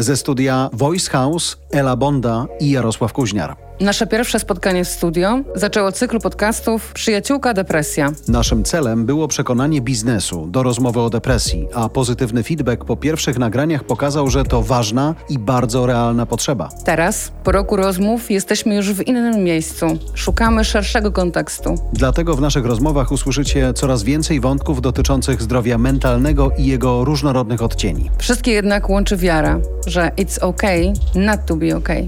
Ze 0.00 0.16
studia 0.16 0.70
Voice 0.72 1.10
House 1.10 1.56
Ela 1.70 1.96
Bonda 1.96 2.46
i 2.60 2.70
Jarosław 2.70 3.12
Kuźniar. 3.12 3.69
Nasze 3.80 4.06
pierwsze 4.06 4.38
spotkanie 4.38 4.84
w 4.84 4.88
studio 4.88 5.40
zaczęło 5.54 5.92
cykl 5.92 6.20
podcastów 6.20 6.92
Przyjaciółka 6.92 7.54
Depresja. 7.54 8.12
Naszym 8.28 8.64
celem 8.64 9.06
było 9.06 9.28
przekonanie 9.28 9.80
biznesu 9.80 10.46
do 10.46 10.62
rozmowy 10.62 11.00
o 11.00 11.10
depresji, 11.10 11.68
a 11.74 11.88
pozytywny 11.88 12.42
feedback 12.42 12.84
po 12.84 12.96
pierwszych 12.96 13.38
nagraniach 13.38 13.84
pokazał, 13.84 14.30
że 14.30 14.44
to 14.44 14.62
ważna 14.62 15.14
i 15.28 15.38
bardzo 15.38 15.86
realna 15.86 16.26
potrzeba. 16.26 16.68
Teraz, 16.84 17.32
po 17.44 17.52
roku 17.52 17.76
rozmów, 17.76 18.30
jesteśmy 18.30 18.74
już 18.74 18.92
w 18.92 19.06
innym 19.06 19.44
miejscu. 19.44 19.86
Szukamy 20.14 20.64
szerszego 20.64 21.12
kontekstu. 21.12 21.74
Dlatego 21.92 22.36
w 22.36 22.40
naszych 22.40 22.66
rozmowach 22.66 23.12
usłyszycie 23.12 23.72
coraz 23.74 24.02
więcej 24.02 24.40
wątków 24.40 24.80
dotyczących 24.80 25.42
zdrowia 25.42 25.78
mentalnego 25.78 26.50
i 26.58 26.66
jego 26.66 27.04
różnorodnych 27.04 27.62
odcieni. 27.62 28.10
Wszystkie 28.18 28.52
jednak 28.52 28.90
łączy 28.90 29.16
wiara, 29.16 29.60
że 29.86 30.10
it's 30.16 30.38
okay 30.40 30.92
not 31.14 31.40
to 31.46 31.56
be 31.56 31.76
okay. 31.76 32.06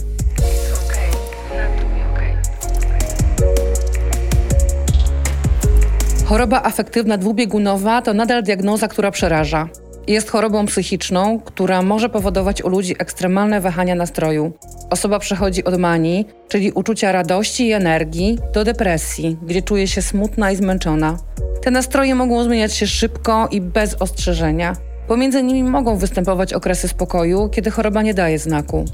Choroba 6.32 6.62
afektywna 6.62 7.18
dwubiegunowa 7.18 8.02
to 8.02 8.14
nadal 8.14 8.42
diagnoza, 8.42 8.88
która 8.88 9.10
przeraża. 9.10 9.68
Jest 10.06 10.30
chorobą 10.30 10.66
psychiczną, 10.66 11.41
która 11.41 11.82
może 11.82 12.08
powodować 12.08 12.62
u 12.62 12.68
ludzi 12.68 12.95
ekstremalne 12.98 13.60
wahania 13.60 13.95
nastroju. 13.95 14.52
Osoba 14.91 15.18
przechodzi 15.18 15.64
od 15.64 15.78
manii, 15.78 16.27
czyli 16.48 16.72
uczucia 16.72 17.12
radości 17.12 17.68
i 17.68 17.72
energii, 17.72 18.38
do 18.52 18.64
depresji, 18.64 19.36
gdzie 19.46 19.62
czuje 19.62 19.88
się 19.88 20.02
smutna 20.02 20.50
i 20.50 20.56
zmęczona. 20.56 21.16
Te 21.62 21.70
nastroje 21.70 22.14
mogą 22.14 22.44
zmieniać 22.44 22.74
się 22.74 22.86
szybko 22.86 23.48
i 23.50 23.61
bez 23.61 23.94
ostrzeżenia. 23.94 24.77
Pomiędzy 25.08 25.42
nimi 25.42 25.64
mogą 25.64 25.96
występować 25.96 26.52
okresy 26.52 26.89
spokoju, 26.89 27.48
kiedy 27.48 27.70
choroba 27.70 28.02
nie 28.02 28.14
daje 28.14 28.39
znaku. 28.39 28.84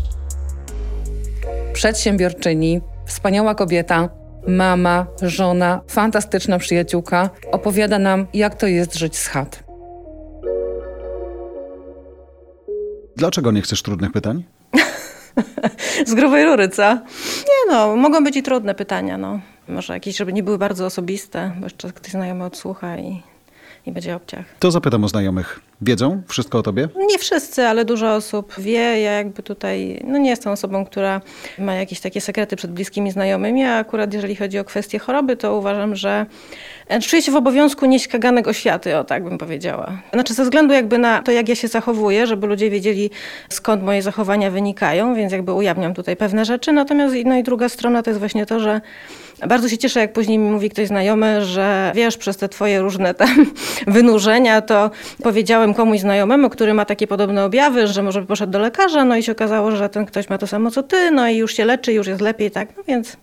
Przedsiębiorczyni, 1.72 2.80
wspaniała 3.06 3.54
kobieta, 3.54 4.08
mama, 4.48 5.06
żona, 5.22 5.80
fantastyczna 5.88 6.58
przyjaciółka 6.58 7.30
opowiada 7.52 7.98
nam, 7.98 8.26
jak 8.34 8.54
to 8.54 8.66
jest 8.66 8.94
żyć 8.94 9.16
z 9.16 9.26
chat. 9.26 9.64
Dlaczego 13.16 13.52
nie 13.52 13.62
chcesz 13.62 13.82
trudnych 13.82 14.12
pytań? 14.12 14.44
z 16.06 16.14
grubej 16.14 16.44
rury, 16.44 16.68
co? 16.68 16.94
Nie 17.44 17.70
no, 17.70 17.96
mogą 17.96 18.24
być 18.24 18.36
i 18.36 18.42
trudne 18.42 18.74
pytania, 18.74 19.18
no. 19.18 19.40
Może 19.68 19.92
jakieś, 19.92 20.16
żeby 20.16 20.32
nie 20.32 20.42
były 20.42 20.58
bardzo 20.58 20.86
osobiste, 20.86 21.52
bo 21.58 21.66
jeszcze 21.66 21.92
ktoś 21.92 22.12
znajomy 22.12 22.44
odsłucha 22.44 22.98
i, 22.98 23.22
i 23.86 23.92
będzie 23.92 24.16
obciach. 24.16 24.44
To 24.58 24.70
zapytam 24.70 25.04
o 25.04 25.08
znajomych. 25.08 25.60
Wiedzą 25.82 26.22
wszystko 26.28 26.58
o 26.58 26.62
tobie? 26.62 26.88
Nie 26.96 27.18
wszyscy, 27.18 27.66
ale 27.66 27.84
dużo 27.84 28.14
osób 28.14 28.54
wie. 28.58 29.00
Ja 29.00 29.12
jakby 29.12 29.42
tutaj, 29.42 30.02
no 30.04 30.18
nie 30.18 30.30
jestem 30.30 30.52
osobą, 30.52 30.86
która 30.86 31.20
ma 31.58 31.74
jakieś 31.74 32.00
takie 32.00 32.20
sekrety 32.20 32.56
przed 32.56 32.72
bliskimi 32.72 33.10
znajomymi, 33.10 33.64
a 33.64 33.78
akurat 33.78 34.14
jeżeli 34.14 34.36
chodzi 34.36 34.58
o 34.58 34.64
kwestie 34.64 34.98
choroby, 34.98 35.36
to 35.36 35.56
uważam, 35.56 35.96
że 35.96 36.26
e, 36.88 37.00
czuję 37.00 37.22
się 37.22 37.32
w 37.32 37.36
obowiązku 37.36 37.86
nieść 37.86 38.08
kaganek 38.08 38.48
oświaty, 38.48 38.96
o 38.96 39.04
tak 39.04 39.24
bym 39.24 39.38
powiedziała. 39.38 40.02
Znaczy 40.12 40.34
ze 40.34 40.44
względu 40.44 40.74
jakby 40.74 40.98
na 40.98 41.22
to, 41.22 41.32
jak 41.32 41.48
ja 41.48 41.54
się 41.54 41.68
zachowuję, 41.68 42.26
żeby 42.26 42.46
ludzie 42.46 42.70
wiedzieli, 42.70 43.10
skąd 43.48 43.82
moje 43.82 44.02
zachowania 44.02 44.50
wynikają, 44.50 45.14
więc 45.14 45.32
jakby 45.32 45.52
ujawniam 45.52 45.94
tutaj 45.94 46.16
pewne 46.16 46.44
rzeczy. 46.44 46.72
Natomiast 46.72 47.14
no 47.24 47.36
i 47.36 47.42
druga 47.42 47.68
strona 47.68 48.02
to 48.02 48.10
jest 48.10 48.20
właśnie 48.20 48.46
to, 48.46 48.60
że 48.60 48.80
bardzo 49.46 49.68
się 49.68 49.78
cieszę, 49.78 50.00
jak 50.00 50.12
później 50.12 50.38
mi 50.38 50.50
mówi 50.50 50.70
ktoś 50.70 50.88
znajomy, 50.88 51.44
że 51.44 51.92
wiesz, 51.94 52.16
przez 52.16 52.36
te 52.36 52.48
twoje 52.48 52.80
różne 52.80 53.14
tam 53.14 53.46
wynurzenia, 53.86 54.60
to 54.62 54.90
powiedziałem 55.22 55.74
komuś 55.74 56.00
znajomemu, 56.00 56.50
który 56.50 56.74
ma 56.74 56.84
takie 56.84 57.06
podobne 57.06 57.44
objawy, 57.44 57.86
że 57.86 58.02
może 58.02 58.20
by 58.20 58.26
poszedł 58.26 58.52
do 58.52 58.58
lekarza, 58.58 59.04
no 59.04 59.16
i 59.16 59.22
się 59.22 59.32
okazało, 59.32 59.70
że 59.70 59.88
ten 59.88 60.06
ktoś 60.06 60.28
ma 60.28 60.38
to 60.38 60.46
samo 60.46 60.70
co 60.70 60.82
ty, 60.82 61.10
no 61.10 61.28
i 61.28 61.36
już 61.36 61.54
się 61.54 61.64
leczy, 61.64 61.92
już 61.92 62.06
jest 62.06 62.20
lepiej, 62.20 62.50
tak, 62.50 62.68
no 62.76 62.82
więc 62.88 63.16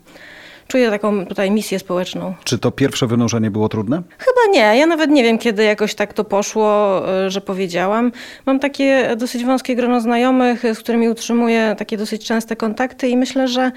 czuję 0.67 0.89
taką 0.89 1.25
tutaj 1.25 1.51
misję 1.51 1.79
społeczną. 1.79 2.33
Czy 2.43 2.59
to 2.59 2.71
pierwsze 2.71 3.07
wynurzenie 3.07 3.51
było 3.51 3.69
trudne? 3.69 4.01
Chyba 4.17 4.53
nie. 4.53 4.77
Ja 4.79 4.85
nawet 4.85 5.09
nie 5.09 5.23
wiem, 5.23 5.37
kiedy 5.37 5.63
jakoś 5.63 5.95
tak 5.95 6.13
to 6.13 6.23
poszło, 6.23 7.01
y, 7.25 7.29
że 7.29 7.41
powiedziałam. 7.41 8.11
Mam 8.45 8.59
takie 8.59 9.15
dosyć 9.17 9.45
wąskie 9.45 9.75
grono 9.75 10.01
znajomych, 10.01 10.63
z 10.73 10.79
którymi 10.79 11.09
utrzymuję 11.09 11.75
takie 11.77 11.97
dosyć 11.97 12.25
częste 12.25 12.55
kontakty 12.55 13.07
i 13.07 13.17
myślę, 13.17 13.47
że 13.47 13.71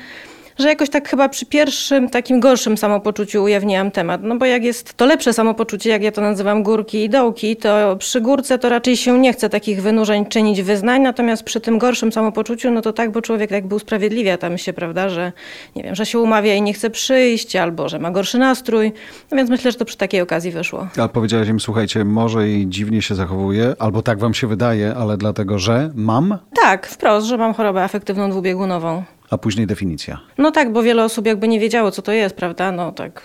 że 0.58 0.68
jakoś 0.68 0.90
tak 0.90 1.08
chyba 1.08 1.28
przy 1.28 1.46
pierwszym 1.46 2.10
takim 2.10 2.40
gorszym 2.40 2.78
samopoczuciu 2.78 3.42
ujawniłam 3.42 3.90
temat. 3.90 4.20
No 4.22 4.36
bo 4.36 4.46
jak 4.46 4.64
jest 4.64 4.94
to 4.94 5.06
lepsze 5.06 5.32
samopoczucie, 5.32 5.90
jak 5.90 6.02
ja 6.02 6.12
to 6.12 6.20
nazywam 6.20 6.62
górki 6.62 7.04
i 7.04 7.08
dołki, 7.08 7.56
to 7.56 7.96
przy 7.96 8.20
górce 8.20 8.58
to 8.58 8.68
raczej 8.68 8.96
się 8.96 9.18
nie 9.18 9.32
chce 9.32 9.48
takich 9.48 9.82
wynurzeń 9.82 10.26
czynić 10.26 10.62
wyznań, 10.62 11.02
natomiast 11.02 11.42
przy 11.42 11.60
tym 11.60 11.78
gorszym 11.78 12.12
samopoczuciu, 12.12 12.70
no 12.70 12.82
to 12.82 12.92
tak, 12.92 13.10
bo 13.12 13.22
człowiek 13.22 13.50
jakby 13.50 13.74
usprawiedliwia 13.74 14.38
tam 14.38 14.58
się, 14.58 14.72
prawda, 14.72 15.08
że 15.08 15.32
nie 15.76 15.82
wiem, 15.82 15.94
że 15.94 16.06
się 16.06 16.18
umawia 16.18 16.54
i 16.54 16.62
nie 16.62 16.72
chce 16.72 16.90
przyjść, 16.90 17.56
albo 17.56 17.88
że 17.88 17.98
ma 17.98 18.10
gorszy 18.10 18.38
nastrój. 18.38 18.92
No 19.30 19.36
więc 19.36 19.50
myślę, 19.50 19.72
że 19.72 19.78
to 19.78 19.84
przy 19.84 19.96
takiej 19.96 20.20
okazji 20.20 20.50
wyszło. 20.50 20.88
A 20.98 21.08
powiedziałaś 21.08 21.48
im, 21.48 21.60
słuchajcie, 21.60 22.04
może 22.04 22.48
i 22.48 22.66
dziwnie 22.68 23.02
się 23.02 23.14
zachowuje, 23.14 23.74
albo 23.78 24.02
tak 24.02 24.18
wam 24.18 24.34
się 24.34 24.46
wydaje, 24.46 24.94
ale 24.94 25.16
dlatego, 25.16 25.58
że 25.58 25.90
mam? 25.94 26.38
Tak, 26.62 26.86
wprost, 26.86 27.26
że 27.26 27.36
mam 27.36 27.54
chorobę 27.54 27.82
afektywną 27.82 28.30
dwubiegunową 28.30 29.02
a 29.30 29.38
później 29.38 29.66
definicja. 29.66 30.20
No 30.38 30.50
tak, 30.50 30.72
bo 30.72 30.82
wiele 30.82 31.04
osób 31.04 31.26
jakby 31.26 31.48
nie 31.48 31.60
wiedziało, 31.60 31.90
co 31.90 32.02
to 32.02 32.12
jest, 32.12 32.36
prawda? 32.36 32.72
No 32.72 32.92
tak. 32.92 33.22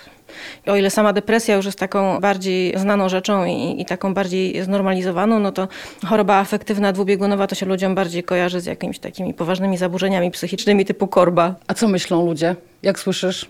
O 0.65 0.75
ile 0.75 0.89
sama 0.89 1.13
depresja 1.13 1.55
już 1.55 1.65
jest 1.65 1.79
taką 1.79 2.19
bardziej 2.19 2.79
znaną 2.79 3.09
rzeczą 3.09 3.45
i, 3.45 3.81
i, 3.81 3.85
taką 3.85 4.13
bardziej 4.13 4.63
znormalizowaną, 4.63 5.39
no 5.39 5.51
to 5.51 5.67
choroba 6.05 6.35
afektywna 6.35 6.93
dwubiegunowa 6.93 7.47
to 7.47 7.55
się 7.55 7.65
ludziom 7.65 7.95
bardziej 7.95 8.23
kojarzy 8.23 8.61
z 8.61 8.65
jakimiś 8.65 8.99
takimi 8.99 9.33
poważnymi 9.33 9.77
zaburzeniami 9.77 10.31
psychicznymi 10.31 10.85
typu 10.85 11.07
korba. 11.07 11.55
A 11.67 11.73
co 11.73 11.87
myślą 11.87 12.25
ludzie, 12.25 12.55
jak 12.83 12.99
słyszysz? 12.99 13.45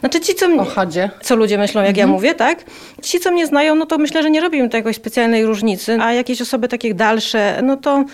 Znaczy 0.00 0.20
ci, 0.20 0.34
co, 0.34 0.48
mnie, 0.48 1.10
co 1.22 1.36
ludzie 1.36 1.58
myślą, 1.58 1.80
jak 1.80 1.90
mhm. 1.90 2.08
ja 2.08 2.14
mówię, 2.14 2.34
tak? 2.34 2.64
Ci, 3.02 3.20
co 3.20 3.30
mnie 3.30 3.46
znają, 3.46 3.74
no 3.74 3.86
to 3.86 3.98
myślę, 3.98 4.22
że 4.22 4.30
nie 4.30 4.40
robią 4.40 4.68
to 4.68 4.76
jakiejś 4.76 4.96
specjalnej 4.96 5.46
różnicy, 5.46 5.98
a 6.00 6.12
jakieś 6.12 6.42
osoby 6.42 6.68
takie 6.68 6.94
dalsze, 6.94 7.60
no 7.62 7.76
to 7.76 8.04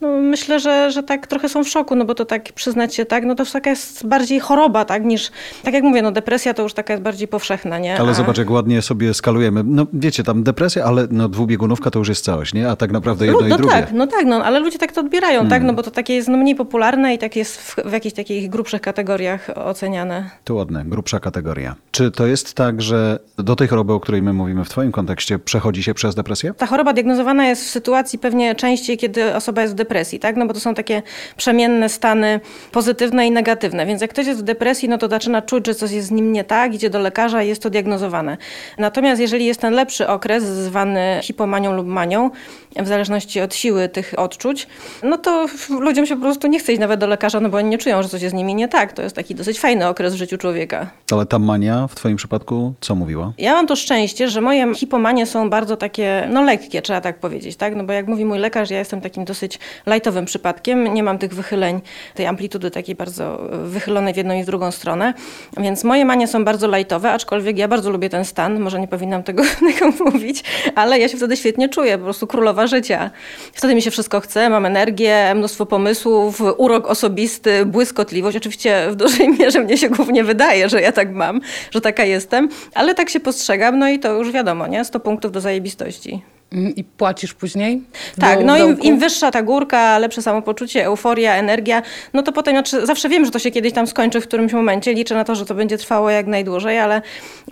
no 0.00 0.08
myślę, 0.08 0.60
że, 0.60 0.90
że 0.90 1.02
tak 1.02 1.26
trochę 1.26 1.48
są 1.48 1.64
w 1.64 1.68
szoku, 1.68 1.94
no 1.94 2.04
bo 2.04 2.14
to 2.14 2.24
tak 2.24 2.52
przyznać 2.52 2.94
się 2.94 3.04
tak, 3.04 3.24
no 3.24 3.34
to 3.34 3.44
taka 3.52 3.70
jest 3.70 4.06
bardziej 4.06 4.40
choroba, 4.40 4.84
tak, 4.84 5.04
niż, 5.04 5.30
tak 5.62 5.74
jak 5.74 5.84
mówię, 5.84 6.02
no 6.02 6.12
depresja 6.12 6.54
to 6.54 6.62
już 6.62 6.74
taka 6.74 6.92
jest 6.92 7.02
bardziej 7.02 7.28
powszechna, 7.28 7.78
nie? 7.78 8.00
Ale 8.00 8.10
A... 8.10 8.14
zobacz, 8.14 8.38
jak 8.38 8.50
ładnie 8.50 8.82
sobie 8.82 9.14
skalujemy. 9.14 9.62
No 9.66 9.86
wiecie, 9.92 10.22
tam 10.22 10.42
depresja, 10.42 10.84
ale 10.84 11.06
no 11.10 11.28
dwubiegunówka 11.28 11.90
to 11.90 11.98
już 11.98 12.08
jest 12.08 12.24
całość, 12.24 12.54
nie? 12.54 12.70
A 12.70 12.76
tak 12.76 12.92
naprawdę 12.92 13.26
jedno 13.26 13.40
no, 13.40 13.48
no 13.48 13.54
i 13.54 13.58
drugie. 13.58 13.74
Tak, 13.74 13.92
no 13.92 14.06
tak, 14.06 14.26
no 14.26 14.44
ale 14.44 14.60
ludzie 14.60 14.78
tak 14.78 14.92
to 14.92 15.00
odbierają, 15.00 15.40
tak? 15.40 15.48
hmm. 15.48 15.60
tak, 15.60 15.66
no 15.66 15.74
bo 15.74 15.82
to 15.82 15.90
takie 15.90 16.14
jest 16.14 16.28
no, 16.28 16.36
mniej 16.36 16.54
popularne 16.54 17.14
i 17.14 17.18
tak 17.18 17.36
jest 17.36 17.60
w, 17.60 17.76
w 17.76 17.92
jakichś 17.92 18.14
takich 18.14 18.50
grubszych 18.50 18.80
kategoriach 18.80 19.50
oceniane. 19.54 20.30
To 20.44 20.54
ładne, 20.54 20.84
grubsza 20.84 21.20
kategoria. 21.20 21.74
Czy 21.90 22.10
to 22.10 22.26
jest 22.26 22.54
tak, 22.54 22.82
że 22.82 23.18
do 23.38 23.56
tej 23.56 23.68
choroby, 23.68 23.92
o 23.92 24.00
której 24.00 24.22
my 24.22 24.32
mówimy 24.32 24.64
w 24.64 24.68
twoim 24.68 24.92
kontekście, 24.92 25.38
przechodzi 25.38 25.82
się 25.82 25.94
przez 25.94 26.14
depresję? 26.14 26.54
Ta 26.54 26.66
choroba 26.66 26.92
diagnozowana 26.92 27.46
jest 27.46 27.64
w 27.64 27.70
sytuacji 27.70 28.18
pewnie 28.18 28.54
częściej, 28.54 28.98
kiedy 28.98 29.34
osoba 29.34 29.62
jest 29.62 29.74
w 29.74 29.76
depresji, 29.86 30.18
tak? 30.18 30.36
No 30.36 30.46
bo 30.46 30.54
to 30.54 30.60
są 30.60 30.74
takie 30.74 31.02
przemienne 31.36 31.88
stany 31.88 32.40
pozytywne 32.72 33.26
i 33.26 33.30
negatywne. 33.30 33.86
Więc 33.86 34.00
jak 34.02 34.10
ktoś 34.10 34.26
jest 34.26 34.40
w 34.40 34.42
depresji, 34.42 34.88
no 34.88 34.98
to 34.98 35.08
zaczyna 35.08 35.42
czuć, 35.42 35.66
że 35.66 35.74
coś 35.74 35.90
jest 35.90 36.08
z 36.08 36.10
nim 36.10 36.32
nie 36.32 36.44
tak, 36.44 36.74
idzie 36.74 36.90
do 36.90 36.98
lekarza 36.98 37.42
i 37.42 37.48
jest 37.48 37.62
to 37.62 37.70
diagnozowane. 37.70 38.36
Natomiast 38.78 39.20
jeżeli 39.20 39.46
jest 39.46 39.60
ten 39.60 39.74
lepszy 39.74 40.08
okres, 40.08 40.44
zwany 40.44 41.20
hipomanią 41.22 41.72
lub 41.72 41.86
manią, 41.86 42.30
w 42.76 42.88
zależności 42.88 43.40
od 43.40 43.54
siły 43.54 43.88
tych 43.88 44.14
odczuć, 44.16 44.66
no 45.02 45.18
to 45.18 45.46
ludziom 45.80 46.06
się 46.06 46.16
po 46.16 46.22
prostu 46.22 46.46
nie 46.48 46.58
chce 46.58 46.72
iść 46.72 46.80
nawet 46.80 47.00
do 47.00 47.06
lekarza, 47.06 47.40
no 47.40 47.48
bo 47.48 47.58
oni 47.58 47.68
nie 47.68 47.78
czują, 47.78 48.02
że 48.02 48.08
coś 48.08 48.22
jest 48.22 48.34
z 48.34 48.36
nimi 48.36 48.54
nie 48.54 48.68
tak. 48.68 48.92
To 48.92 49.02
jest 49.02 49.16
taki 49.16 49.34
dosyć 49.34 49.60
fajny 49.60 49.88
okres 49.88 50.14
w 50.14 50.16
życiu 50.16 50.38
człowieka. 50.38 50.90
Ale 51.12 51.26
ta 51.26 51.38
mania 51.38 51.86
w 51.86 51.94
twoim 51.94 52.16
przypadku 52.16 52.74
co 52.80 52.94
mówiła? 52.94 53.32
Ja 53.38 53.52
mam 53.52 53.66
to 53.66 53.76
szczęście, 53.76 54.28
że 54.28 54.40
moje 54.40 54.74
hipomanie 54.74 55.26
są 55.26 55.50
bardzo 55.50 55.76
takie, 55.76 56.28
no 56.32 56.42
lekkie, 56.42 56.82
trzeba 56.82 57.00
tak 57.00 57.18
powiedzieć, 57.18 57.56
tak? 57.56 57.76
No 57.76 57.84
bo 57.84 57.92
jak 57.92 58.06
mówi 58.06 58.24
mój 58.24 58.38
lekarz, 58.38 58.70
ja 58.70 58.78
jestem 58.78 59.00
takim 59.00 59.24
dosyć 59.24 59.58
lajtowym 59.86 60.24
przypadkiem, 60.24 60.94
nie 60.94 61.02
mam 61.02 61.18
tych 61.18 61.34
wychyleń, 61.34 61.80
tej 62.14 62.26
amplitudy 62.26 62.70
takiej 62.70 62.94
bardzo 62.94 63.48
wychylonej 63.64 64.14
w 64.14 64.16
jedną 64.16 64.34
i 64.34 64.42
w 64.42 64.46
drugą 64.46 64.70
stronę, 64.70 65.14
więc 65.56 65.84
moje 65.84 66.04
manie 66.04 66.28
są 66.28 66.44
bardzo 66.44 66.68
lajtowe, 66.68 67.12
aczkolwiek 67.12 67.58
ja 67.58 67.68
bardzo 67.68 67.90
lubię 67.90 68.10
ten 68.10 68.24
stan, 68.24 68.60
może 68.60 68.80
nie 68.80 68.88
powinnam 68.88 69.22
tego, 69.22 69.42
tego 69.78 70.04
mówić, 70.04 70.44
ale 70.74 70.98
ja 70.98 71.08
się 71.08 71.16
wtedy 71.16 71.36
świetnie 71.36 71.68
czuję, 71.68 71.98
po 71.98 72.04
prostu 72.04 72.26
królowa 72.26 72.66
życia. 72.66 73.10
Wtedy 73.52 73.74
mi 73.74 73.82
się 73.82 73.90
wszystko 73.90 74.20
chce, 74.20 74.50
mam 74.50 74.66
energię, 74.66 75.34
mnóstwo 75.34 75.66
pomysłów, 75.66 76.42
urok 76.56 76.86
osobisty, 76.86 77.66
błyskotliwość. 77.66 78.36
Oczywiście 78.36 78.86
w 78.90 78.94
dużej 78.96 79.28
mierze 79.28 79.60
mnie 79.60 79.78
się 79.78 79.88
głównie 79.88 80.24
wydaje, 80.24 80.68
że 80.68 80.80
ja 80.82 80.92
tak 80.92 81.12
mam, 81.12 81.40
że 81.70 81.80
taka 81.80 82.04
jestem, 82.04 82.48
ale 82.74 82.94
tak 82.94 83.10
się 83.10 83.20
postrzegam, 83.20 83.78
no 83.78 83.88
i 83.88 83.98
to 83.98 84.12
już 84.12 84.32
wiadomo, 84.32 84.66
nie? 84.66 84.84
100 84.84 85.00
punktów 85.00 85.32
do 85.32 85.40
zajebistości. 85.40 86.35
Mm, 86.52 86.74
I 86.74 86.84
płacisz 86.84 87.34
później? 87.34 87.82
Tak, 88.20 88.38
Do 88.38 88.44
no 88.44 88.56
im, 88.58 88.80
im 88.80 88.98
wyższa 88.98 89.30
ta 89.30 89.42
górka, 89.42 89.98
lepsze 89.98 90.22
samopoczucie, 90.22 90.84
euforia, 90.84 91.34
energia, 91.34 91.82
no 92.12 92.22
to 92.22 92.32
potem, 92.32 92.54
znaczy 92.54 92.86
zawsze 92.86 93.08
wiem, 93.08 93.24
że 93.24 93.30
to 93.30 93.38
się 93.38 93.50
kiedyś 93.50 93.72
tam 93.72 93.86
skończy 93.86 94.20
w 94.20 94.26
którymś 94.26 94.52
momencie, 94.52 94.94
liczę 94.94 95.14
na 95.14 95.24
to, 95.24 95.34
że 95.34 95.46
to 95.46 95.54
będzie 95.54 95.78
trwało 95.78 96.10
jak 96.10 96.26
najdłużej, 96.26 96.78
ale 96.78 97.02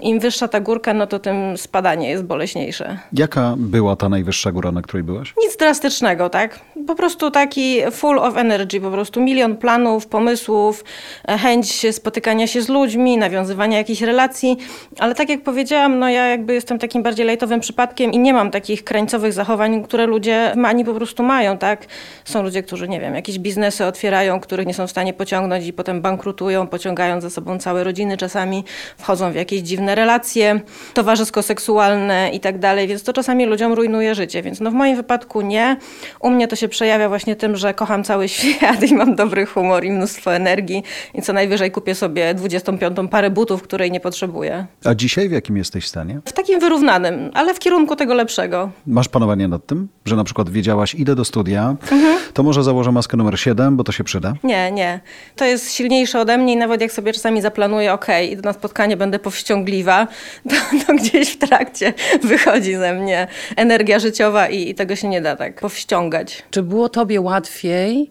im 0.00 0.20
wyższa 0.20 0.48
ta 0.48 0.60
górka, 0.60 0.94
no 0.94 1.06
to 1.06 1.18
tym 1.18 1.58
spadanie 1.58 2.10
jest 2.10 2.24
boleśniejsze. 2.24 2.98
Jaka 3.12 3.54
była 3.58 3.96
ta 3.96 4.08
najwyższa 4.08 4.52
góra, 4.52 4.72
na 4.72 4.82
której 4.82 5.04
byłaś? 5.04 5.34
Nic 5.38 5.56
drastycznego, 5.56 6.30
tak? 6.30 6.60
Po 6.86 6.94
prostu 6.94 7.30
taki 7.30 7.80
full 7.90 8.18
of 8.18 8.36
energy, 8.36 8.80
po 8.80 8.90
prostu 8.90 9.20
milion 9.20 9.56
planów, 9.56 10.06
pomysłów, 10.06 10.84
e, 11.28 11.38
chęć 11.38 11.86
spotykania 11.94 12.46
się 12.46 12.62
z 12.62 12.68
ludźmi, 12.68 13.18
nawiązywania 13.18 13.78
jakichś 13.78 14.02
relacji, 14.02 14.56
ale 14.98 15.14
tak 15.14 15.28
jak 15.28 15.42
powiedziałam, 15.42 15.98
no 15.98 16.08
ja 16.08 16.26
jakby 16.26 16.54
jestem 16.54 16.78
takim 16.78 17.02
bardziej 17.02 17.26
lejtowym 17.26 17.60
przypadkiem 17.60 18.12
i 18.12 18.18
nie 18.18 18.32
mam 18.32 18.50
takich 18.50 18.83
krańcowych 18.84 19.32
zachowań, 19.32 19.84
które 19.84 20.06
ludzie 20.06 20.50
w 20.54 20.56
Mani 20.56 20.84
po 20.84 20.94
prostu 20.94 21.22
mają, 21.22 21.58
tak? 21.58 21.86
Są 22.24 22.42
ludzie, 22.42 22.62
którzy, 22.62 22.88
nie 22.88 23.00
wiem, 23.00 23.14
jakieś 23.14 23.38
biznesy 23.38 23.84
otwierają, 23.84 24.40
których 24.40 24.66
nie 24.66 24.74
są 24.74 24.86
w 24.86 24.90
stanie 24.90 25.12
pociągnąć 25.12 25.66
i 25.66 25.72
potem 25.72 26.02
bankrutują, 26.02 26.66
pociągają 26.66 27.20
za 27.20 27.30
sobą 27.30 27.58
całe 27.58 27.84
rodziny 27.84 28.16
czasami, 28.16 28.64
wchodzą 28.98 29.32
w 29.32 29.34
jakieś 29.34 29.60
dziwne 29.60 29.94
relacje 29.94 30.60
towarzysko-seksualne 30.94 32.30
i 32.32 32.40
tak 32.40 32.58
dalej, 32.58 32.88
więc 32.88 33.02
to 33.02 33.12
czasami 33.12 33.46
ludziom 33.46 33.72
rujnuje 33.72 34.14
życie, 34.14 34.42
więc 34.42 34.60
no 34.60 34.70
w 34.70 34.74
moim 34.74 34.96
wypadku 34.96 35.40
nie. 35.40 35.76
U 36.20 36.30
mnie 36.30 36.48
to 36.48 36.56
się 36.56 36.68
przejawia 36.68 37.08
właśnie 37.08 37.36
tym, 37.36 37.56
że 37.56 37.74
kocham 37.74 38.04
cały 38.04 38.28
świat 38.34 38.82
i 38.90 38.94
mam 38.94 39.14
dobry 39.14 39.46
humor 39.46 39.84
i 39.84 39.90
mnóstwo 39.90 40.34
energii 40.34 40.82
i 41.14 41.22
co 41.22 41.32
najwyżej 41.32 41.70
kupię 41.70 41.94
sobie 41.94 42.34
25 42.34 42.96
parę 43.10 43.30
butów, 43.30 43.62
której 43.62 43.90
nie 43.90 44.00
potrzebuję. 44.00 44.66
A 44.84 44.94
dzisiaj 44.94 45.28
w 45.28 45.32
jakim 45.32 45.56
jesteś 45.56 45.88
stanie? 45.88 46.20
W 46.24 46.32
takim 46.32 46.60
wyrównanym, 46.60 47.30
ale 47.34 47.54
w 47.54 47.58
kierunku 47.58 47.96
tego 47.96 48.14
lepszego. 48.14 48.70
Masz 48.86 49.08
panowanie 49.08 49.48
nad 49.48 49.66
tym, 49.66 49.88
że 50.04 50.16
na 50.16 50.24
przykład 50.24 50.50
wiedziałaś, 50.50 50.94
idę 50.94 51.14
do 51.14 51.24
studia, 51.24 51.76
Mhm. 51.92 52.18
to 52.32 52.42
może 52.42 52.62
założę 52.64 52.92
maskę 52.92 53.16
numer 53.16 53.40
7, 53.40 53.76
bo 53.76 53.84
to 53.84 53.92
się 53.92 54.04
przyda? 54.04 54.34
Nie, 54.44 54.72
nie. 54.72 55.00
To 55.36 55.44
jest 55.44 55.72
silniejsze 55.72 56.20
ode 56.20 56.38
mnie 56.38 56.52
i 56.52 56.56
nawet 56.56 56.80
jak 56.80 56.92
sobie 56.92 57.12
czasami 57.12 57.40
zaplanuję, 57.42 57.92
okej, 57.92 58.32
idę 58.32 58.42
na 58.42 58.52
spotkanie, 58.52 58.96
będę 58.96 59.18
powściągliwa, 59.18 60.06
to, 60.50 60.56
to 60.86 60.94
gdzieś 60.94 61.28
w 61.32 61.38
trakcie 61.38 61.94
wychodzi 62.22 62.74
ze 62.76 62.94
mnie 62.94 63.26
energia 63.56 63.98
życiowa 63.98 64.48
i, 64.48 64.68
i 64.68 64.74
tego 64.74 64.96
się 64.96 65.08
nie 65.08 65.20
da 65.20 65.36
tak 65.36 65.60
powściągać. 65.60 66.42
Czy 66.50 66.62
było 66.62 66.88
tobie 66.88 67.20
łatwiej 67.20 68.10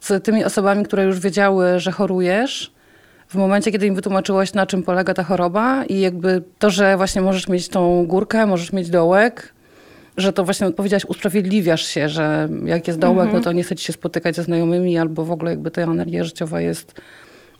z 0.00 0.24
tymi 0.24 0.44
osobami, 0.44 0.84
które 0.84 1.04
już 1.04 1.20
wiedziały, 1.20 1.80
że 1.80 1.92
chorujesz, 1.92 2.72
w 3.28 3.34
momencie, 3.34 3.72
kiedy 3.72 3.86
im 3.86 3.94
wytłumaczyłaś, 3.94 4.52
na 4.54 4.66
czym 4.66 4.82
polega 4.82 5.14
ta 5.14 5.22
choroba 5.24 5.84
i 5.84 6.00
jakby 6.00 6.42
to, 6.58 6.70
że 6.70 6.96
właśnie 6.96 7.22
możesz 7.22 7.48
mieć 7.48 7.68
tą 7.68 8.06
górkę, 8.06 8.46
możesz 8.46 8.72
mieć 8.72 8.90
dołek, 8.90 9.53
że 10.16 10.32
to 10.32 10.44
właśnie 10.44 10.72
powiedziałaś, 10.72 11.04
usprawiedliwiasz 11.04 11.86
się, 11.86 12.08
że 12.08 12.48
jak 12.64 12.86
jest 12.86 12.98
dołek, 12.98 13.30
no 13.32 13.40
to 13.40 13.52
nie 13.52 13.62
chce 13.62 13.76
ci 13.76 13.84
się 13.84 13.92
spotykać 13.92 14.36
ze 14.36 14.42
znajomymi 14.42 14.98
albo 14.98 15.24
w 15.24 15.30
ogóle 15.30 15.50
jakby 15.50 15.70
ta 15.70 15.82
energia 15.82 16.24
życiowa 16.24 16.60
jest 16.60 17.00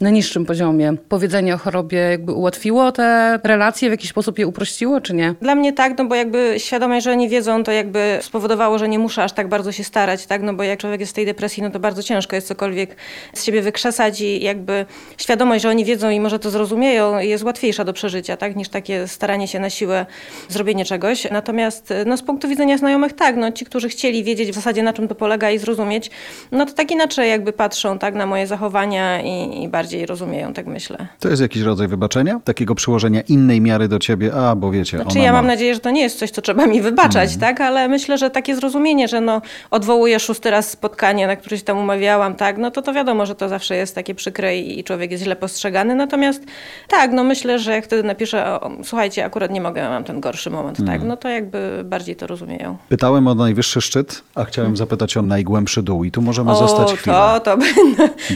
na 0.01 0.11
niższym 0.11 0.47
poziomie. 0.47 0.95
Powiedzenie 1.09 1.55
o 1.55 1.59
chorobie 1.59 1.99
jakby 1.99 2.33
ułatwiło 2.33 2.93
te 2.93 3.39
relacje, 3.45 3.89
w 3.89 3.93
jakiś 3.93 4.11
sposób 4.11 4.39
je 4.39 4.47
uprościło, 4.47 5.01
czy 5.01 5.15
nie? 5.15 5.35
Dla 5.41 5.55
mnie 5.55 5.73
tak, 5.73 5.99
no 5.99 6.05
bo 6.05 6.15
jakby 6.15 6.55
świadomość, 6.59 7.05
że 7.05 7.11
oni 7.11 7.29
wiedzą, 7.29 7.65
to 7.65 7.73
jakby 7.73 8.19
spowodowało, 8.23 8.79
że 8.79 8.89
nie 8.89 8.99
muszę 8.99 9.23
aż 9.23 9.33
tak 9.33 9.49
bardzo 9.49 9.73
się 9.73 9.85
starać, 9.85 10.27
tak? 10.27 10.43
No 10.43 10.55
bo 10.55 10.63
jak 10.63 10.81
człowiek 10.81 11.01
jest 11.01 11.13
w 11.13 11.15
tej 11.15 11.27
depresji, 11.27 11.63
no 11.63 11.71
to 11.71 11.81
bardzo 11.81 12.03
ciężko 12.03 12.37
jest 12.37 12.49
cokolwiek 12.49 12.97
z 13.35 13.45
siebie 13.45 13.63
wykrzesać 13.63 14.21
i 14.21 14.43
jakby 14.43 14.87
świadomość, 15.19 15.63
że 15.63 15.69
oni 15.69 15.85
wiedzą 15.85 16.11
i 16.11 16.21
może 16.21 16.39
to 16.39 16.51
zrozumieją, 16.51 17.19
jest 17.19 17.45
łatwiejsza 17.45 17.85
do 17.85 17.93
przeżycia, 17.93 18.37
tak? 18.37 18.57
Niż 18.57 18.69
takie 18.69 19.09
staranie 19.09 19.49
się 19.49 19.61
na 19.61 19.71
siłę 19.71 20.07
zrobienie 20.49 20.85
czegoś. 20.85 21.31
Natomiast 21.31 21.95
no 22.07 22.17
z 22.17 22.23
punktu 22.23 22.49
widzenia 22.49 22.79
znajomych, 22.79 23.13
tak, 23.13 23.37
no 23.37 23.53
ci, 23.53 23.65
którzy 23.65 23.89
chcieli 23.89 24.25
wiedzieć 24.25 24.51
w 24.51 24.55
zasadzie 24.55 24.83
na 24.83 24.93
czym 24.93 25.09
to 25.09 25.15
polega 25.15 25.51
i 25.51 25.59
zrozumieć, 25.59 26.11
no 26.53 26.67
to 26.67 26.73
tak 26.73 26.91
inaczej 26.91 27.31
jakby 27.31 27.53
patrzą, 27.53 27.99
tak? 27.99 28.15
Na 28.15 28.27
moje 28.27 28.47
zachowania 28.47 29.23
i, 29.23 29.63
i 29.63 29.69
bardziej 29.69 29.84
rozumieją, 30.07 30.53
tak 30.53 30.67
myślę. 30.67 31.07
To 31.21 31.29
jest 31.29 31.43
jakiś 31.43 31.63
rodzaj 31.63 31.89
wybaczenia? 31.89 32.41
Takiego 32.45 32.75
przyłożenia 32.75 33.21
innej 33.21 33.61
miary 33.61 33.89
do 33.89 33.99
ciebie? 33.99 34.35
A, 34.35 34.57
bo 34.57 34.71
wiecie, 34.71 34.99
Znaczy 34.99 35.19
ja 35.19 35.33
ma... 35.33 35.39
mam 35.39 35.47
nadzieję, 35.47 35.75
że 35.75 35.81
to 35.81 35.91
nie 35.91 36.03
jest 36.03 36.19
coś, 36.19 36.31
co 36.31 36.43
trzeba 36.43 36.67
mi 36.67 36.81
wybaczać, 36.81 37.37
tak? 37.37 37.61
Ale 37.61 37.89
myślę, 37.89 38.19
że 38.19 38.31
takie 38.31 38.57
zrozumienie, 38.57 39.09
że 39.09 39.21
no 39.21 39.43
odwołuję 39.71 40.21
szósty 40.21 40.51
raz 40.51 40.71
spotkanie, 40.71 41.27
na 41.27 41.37
które 41.37 41.59
się 41.59 41.65
tam 41.65 41.79
umawiałam, 41.79 42.35
tak? 42.35 42.59
No 42.59 42.71
to 42.71 42.83
to 42.83 42.93
wiadomo, 42.93 43.27
że 43.27 43.35
to 43.35 43.49
zawsze 43.49 43.77
jest 43.77 43.95
takie 43.95 44.15
przykre 44.15 44.59
i 44.59 44.85
człowiek 44.85 45.11
jest 45.11 45.25
źle 45.25 45.37
postrzegany. 45.37 45.95
Natomiast 45.95 46.43
tak, 46.89 47.13
no 47.13 47.25
myślę, 47.25 47.59
że 47.59 47.73
jak 47.73 47.85
wtedy 47.85 48.03
napiszę, 48.03 48.61
o, 48.61 48.71
słuchajcie, 48.85 49.25
akurat 49.25 49.51
nie 49.51 49.61
mogę, 49.61 49.89
mam 49.89 50.05
ten 50.05 50.21
gorszy 50.21 50.51
moment, 50.51 50.79
tak? 50.87 51.03
No 51.03 51.17
to 51.17 51.29
jakby 51.29 51.83
bardziej 51.85 52.17
to 52.17 52.27
rozumieją. 52.27 52.77
Pytałem 52.89 53.27
o 53.27 53.35
najwyższy 53.35 53.81
szczyt, 53.81 54.23
a 54.35 54.45
chciałem 54.45 54.77
zapytać 54.77 55.17
o 55.17 55.23
najgłębszy 55.23 55.83
dół 55.83 56.05
i 56.05 56.11
tu 56.11 56.23
możemy 56.23 56.51
o, 56.51 56.55
zostać 56.55 56.93
chwilę. 56.93 57.17
to, 57.17 57.41
to, 57.41 57.59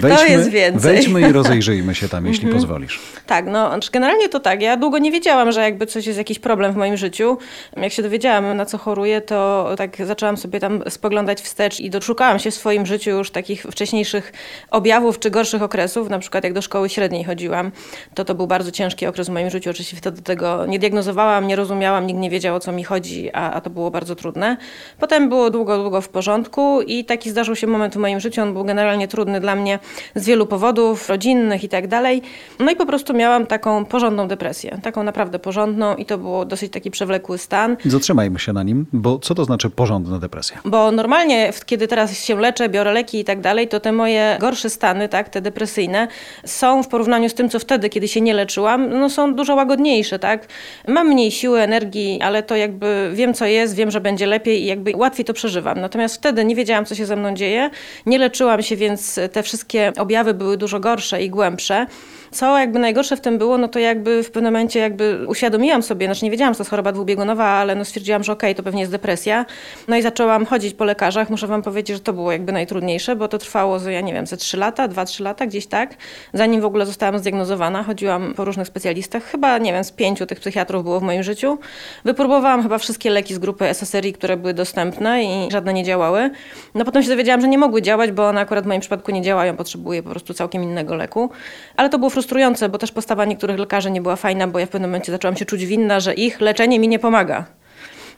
to 0.09 0.25
jest 0.27 0.51
więcej. 0.51 0.93
Wejdźmy 0.93 1.21
i 1.21 1.33
rozejrzyjmy 1.43 1.95
się 1.95 2.09
tam, 2.09 2.27
jeśli 2.27 2.49
pozwolisz. 2.49 3.01
Tak, 3.27 3.47
no 3.47 3.69
znaczy 3.69 3.91
generalnie 3.93 4.29
to 4.29 4.41
tak. 4.41 4.63
Ja 4.63 4.77
długo 4.77 4.99
nie 4.99 5.13
wiedziałam, 5.13 5.53
że 5.53 5.61
jakby 5.61 5.87
coś 5.87 6.07
jest 6.07 6.19
jakiś 6.19 6.39
problem 6.39 6.73
w 6.73 6.77
moim 6.77 6.97
życiu. 6.97 7.39
Jak 7.77 7.93
się 7.93 8.03
dowiedziałam, 8.03 8.57
na 8.57 8.67
co 8.67 8.79
choruję, 8.79 9.21
to 9.21 9.69
tak 9.77 10.07
zaczęłam 10.07 10.37
sobie 10.37 10.61
tam 10.61 10.83
spoglądać 10.89 11.41
wstecz 11.41 11.81
i 11.81 11.91
doszukałam 11.91 12.39
się 12.39 12.51
w 12.51 12.55
swoim 12.55 12.87
życiu 12.87 13.11
już 13.11 13.31
takich 13.31 13.63
wcześniejszych 13.63 14.33
objawów 14.71 15.19
czy 15.19 15.31
gorszych 15.31 15.63
okresów. 15.63 16.11
Na 16.11 16.19
przykład 16.19 16.45
jak 16.45 16.53
do 16.53 16.63
szkoły 16.63 16.89
średniej 16.89 17.25
chodziłam, 17.25 17.73
to 18.15 18.25
to 18.25 18.35
był 18.35 18.47
bardzo 18.47 18.71
ciężki 18.71 19.07
okres 19.07 19.29
w 19.29 19.31
moim 19.31 19.51
życiu. 19.51 19.71
Oczywiście 19.71 19.97
wtedy 19.97 20.23
tego 20.23 20.67
nie 20.67 20.79
diagnozowałam, 20.79 21.47
nie 21.47 21.57
rozumiałam, 21.57 22.07
nikt 22.07 22.21
nie 22.21 22.31
wiedział 22.31 22.57
o 22.57 22.61
co 22.61 22.73
mi 22.73 22.85
chodzi, 22.85 23.31
a, 23.33 23.53
a 23.53 23.61
to 23.61 23.71
było 23.71 23.91
bardzo 23.91 24.17
trudne. 24.17 24.57
Potem 24.99 25.29
było 25.29 25.51
długo, 25.51 25.79
długo 25.79 26.01
w 26.01 26.09
porządku 26.09 26.83
i 26.83 27.05
taki 27.05 27.31
zdarzył 27.31 27.57
się 27.57 27.67
moment 27.67 27.95
w 27.95 27.97
moim 27.97 28.21
życiu. 28.21 28.43
On 28.43 28.53
był 28.53 28.65
generalnie 28.65 29.09
trudny 29.09 29.41
dla 29.41 29.55
mnie 29.55 29.79
z 30.15 30.27
wielu 30.27 30.47
powodów, 30.47 31.09
rodzinnych 31.29 31.65
i 31.65 31.69
tak 31.69 31.89
dalej. 31.89 32.23
No 32.59 32.71
i 32.71 32.77
po 32.77 32.87
prostu 32.87 33.15
miałam 33.15 33.47
taką 33.47 33.85
porządną 33.85 34.29
depresję, 34.29 34.79
taką 34.83 35.03
naprawdę 35.03 35.39
porządną 35.39 35.97
i 35.97 36.05
to 36.05 36.19
było 36.19 36.45
dosyć 36.45 36.73
taki 36.73 36.91
przewlekły 36.91 37.39
stan. 37.39 37.77
Zatrzymajmy 37.85 38.39
się 38.39 38.53
na 38.53 38.63
nim, 38.63 38.87
bo 38.93 39.19
co 39.19 39.35
to 39.35 39.45
znaczy 39.45 39.71
porządna 39.71 40.19
depresja? 40.19 40.61
Bo 40.65 40.93
normalnie, 40.93 41.53
kiedy 41.67 41.89
teraz 41.89 42.25
się 42.25 42.41
leczę, 42.41 42.69
biorę 42.69 42.93
leki 42.93 43.21
i 43.21 43.25
tak 43.25 43.41
dalej, 43.41 43.69
to 43.69 43.81
te 43.81 43.93
moje 43.93 44.37
gorsze 44.41 44.71
stany, 44.71 45.09
tak, 45.09 45.29
te 45.29 45.41
depresyjne, 45.41 46.09
są 46.45 46.83
w 46.83 46.89
porównaniu 46.89 47.29
z 47.29 47.35
tym, 47.35 47.49
co 47.49 47.59
wtedy, 47.59 47.89
kiedy 47.89 48.09
się 48.09 48.21
nie 48.21 48.35
leczyłam, 48.35 48.91
no 48.91 49.11
są 49.11 49.35
dużo 49.35 49.55
łagodniejsze, 49.55 50.19
tak. 50.19 50.47
Mam 50.89 51.09
mniej 51.09 51.31
siły, 51.31 51.61
energii, 51.61 52.21
ale 52.23 52.43
to 52.43 52.57
jakby 52.57 53.11
wiem, 53.15 53.35
co 53.35 53.47
jest, 53.47 53.75
wiem, 53.75 53.91
że 53.91 54.01
będzie 54.01 54.27
lepiej 54.27 54.63
i 54.63 54.67
jakby 54.67 54.93
łatwiej 54.97 55.25
to 55.25 55.35
przeżywam. 55.35 55.81
Natomiast 55.81 56.15
wtedy 56.15 56.45
nie 56.45 56.55
wiedziałam, 56.57 56.85
co 56.85 56.95
się 56.95 57.07
ze 57.07 57.17
mną 57.17 57.35
dzieje, 57.35 57.71
nie 58.07 58.19
leczyłam 58.19 58.63
się, 58.63 58.77
więc 58.77 59.21
te 59.33 59.43
wszystkie 59.43 59.93
objawy 59.99 60.35
były 60.35 60.57
dużo 60.57 60.81
gorsze 60.81 61.18
i 61.19 61.31
głębsze. 61.31 61.87
Co 62.31 62.59
jakby 62.59 62.79
najgorsze 62.79 63.17
w 63.17 63.21
tym 63.21 63.39
było, 63.39 63.59
no 63.59 63.69
to 63.69 63.79
jakby 63.79 64.23
w 64.23 64.31
pewnym 64.31 64.53
momencie 64.53 64.81
jakby 64.81 65.27
uświadomiłam 65.27 65.83
sobie, 65.83 66.07
znaczy 66.07 66.25
nie 66.25 66.31
wiedziałam, 66.31 66.55
że 66.55 66.59
to 66.59 66.63
jest 66.63 66.71
choroba 66.71 66.93
dwubiegunowa, 66.93 67.45
ale 67.45 67.75
no 67.75 67.85
stwierdziłam, 67.85 68.25
że 68.25 68.33
okej, 68.33 68.55
to 68.55 68.63
pewnie 68.63 68.81
jest 68.81 68.93
depresja. 68.93 69.47
No 69.89 69.97
i 69.97 70.03
zaczęłam 70.03 70.47
chodzić 70.47 70.75
po 70.75 70.85
lekarzach. 70.85 71.31
Muszę 71.31 71.47
wam 71.47 71.63
powiedzieć, 71.63 71.97
że 71.97 72.03
to 72.03 72.13
było 72.13 72.33
jakby 72.33 72.53
najtrudniejsze, 72.53 73.17
bo 73.17 73.29
to 73.29 73.39
trwało, 73.39 73.79
ja 73.89 74.01
nie 74.01 74.13
wiem, 74.13 74.27
ze 74.27 74.37
3 74.37 74.57
lata, 74.57 74.89
2-3 74.89 75.23
lata, 75.23 75.47
gdzieś 75.47 75.67
tak. 75.67 75.95
Zanim 76.35 76.61
w 76.61 76.65
ogóle 76.65 76.87
zostałam 76.87 77.19
zdiagnozowana, 77.19 77.83
chodziłam 77.83 78.35
po 78.35 78.45
różnych 78.45 78.67
specjalistach. 78.67 79.25
Chyba, 79.25 79.59
nie 79.59 79.73
wiem, 79.73 79.85
z 79.85 79.93
pięciu 79.93 80.27
tych 80.27 80.41
psychiatrów 80.41 80.85
było 80.85 81.01
w 81.01 81.03
moim 81.03 81.23
życiu. 81.23 81.59
Wypróbowałam 82.05 82.63
chyba 82.63 82.79
wszystkie 82.79 83.11
leki 83.11 83.35
z 83.35 83.39
grupy 83.39 83.65
SSRI, 83.65 84.13
które 84.13 84.37
były 84.37 84.55
dostępne 84.55 85.25
i 85.25 85.51
żadne 85.51 85.73
nie 85.73 85.85
działały. 85.85 86.31
No 86.75 86.85
potem 86.85 87.03
się 87.03 87.09
dowiedziałam, 87.09 87.41
że 87.41 87.49
nie 87.49 87.59
mogły 87.59 87.83
działać, 87.83 88.13
bo 88.13 88.29
one 88.29 88.41
akurat 88.41 88.65
w 88.65 88.67
moim 88.67 88.81
przypadku 88.81 89.13
nie 89.13 89.23
działają, 89.23 89.57
potrzebuję 89.57 90.03
po 90.03 90.11
prostu 90.11 90.35
całkiem 90.35 90.63
innego 90.63 90.95
leku. 90.95 91.31
Ale 91.77 91.89
to 91.89 91.99
było 91.99 92.11
frustrujące, 92.19 92.69
bo 92.69 92.79
też 92.79 92.93
postawa 92.93 93.25
niektórych 93.25 93.59
lekarzy 93.59 93.91
nie 93.91 94.03
była 94.03 94.17
fajna, 94.17 94.49
bo 94.49 94.59
ja 94.59 94.67
w 94.67 94.69
pewnym 94.69 94.91
momencie 94.91 95.13
zaczęłam 95.13 95.37
się 95.37 95.45
czuć 95.45 95.67
winna, 95.67 96.01
że 96.01 96.15
ich 96.15 96.41
leczenie 96.41 96.79
mi 96.79 96.89
nie 96.89 96.99
pomaga. 96.99 97.45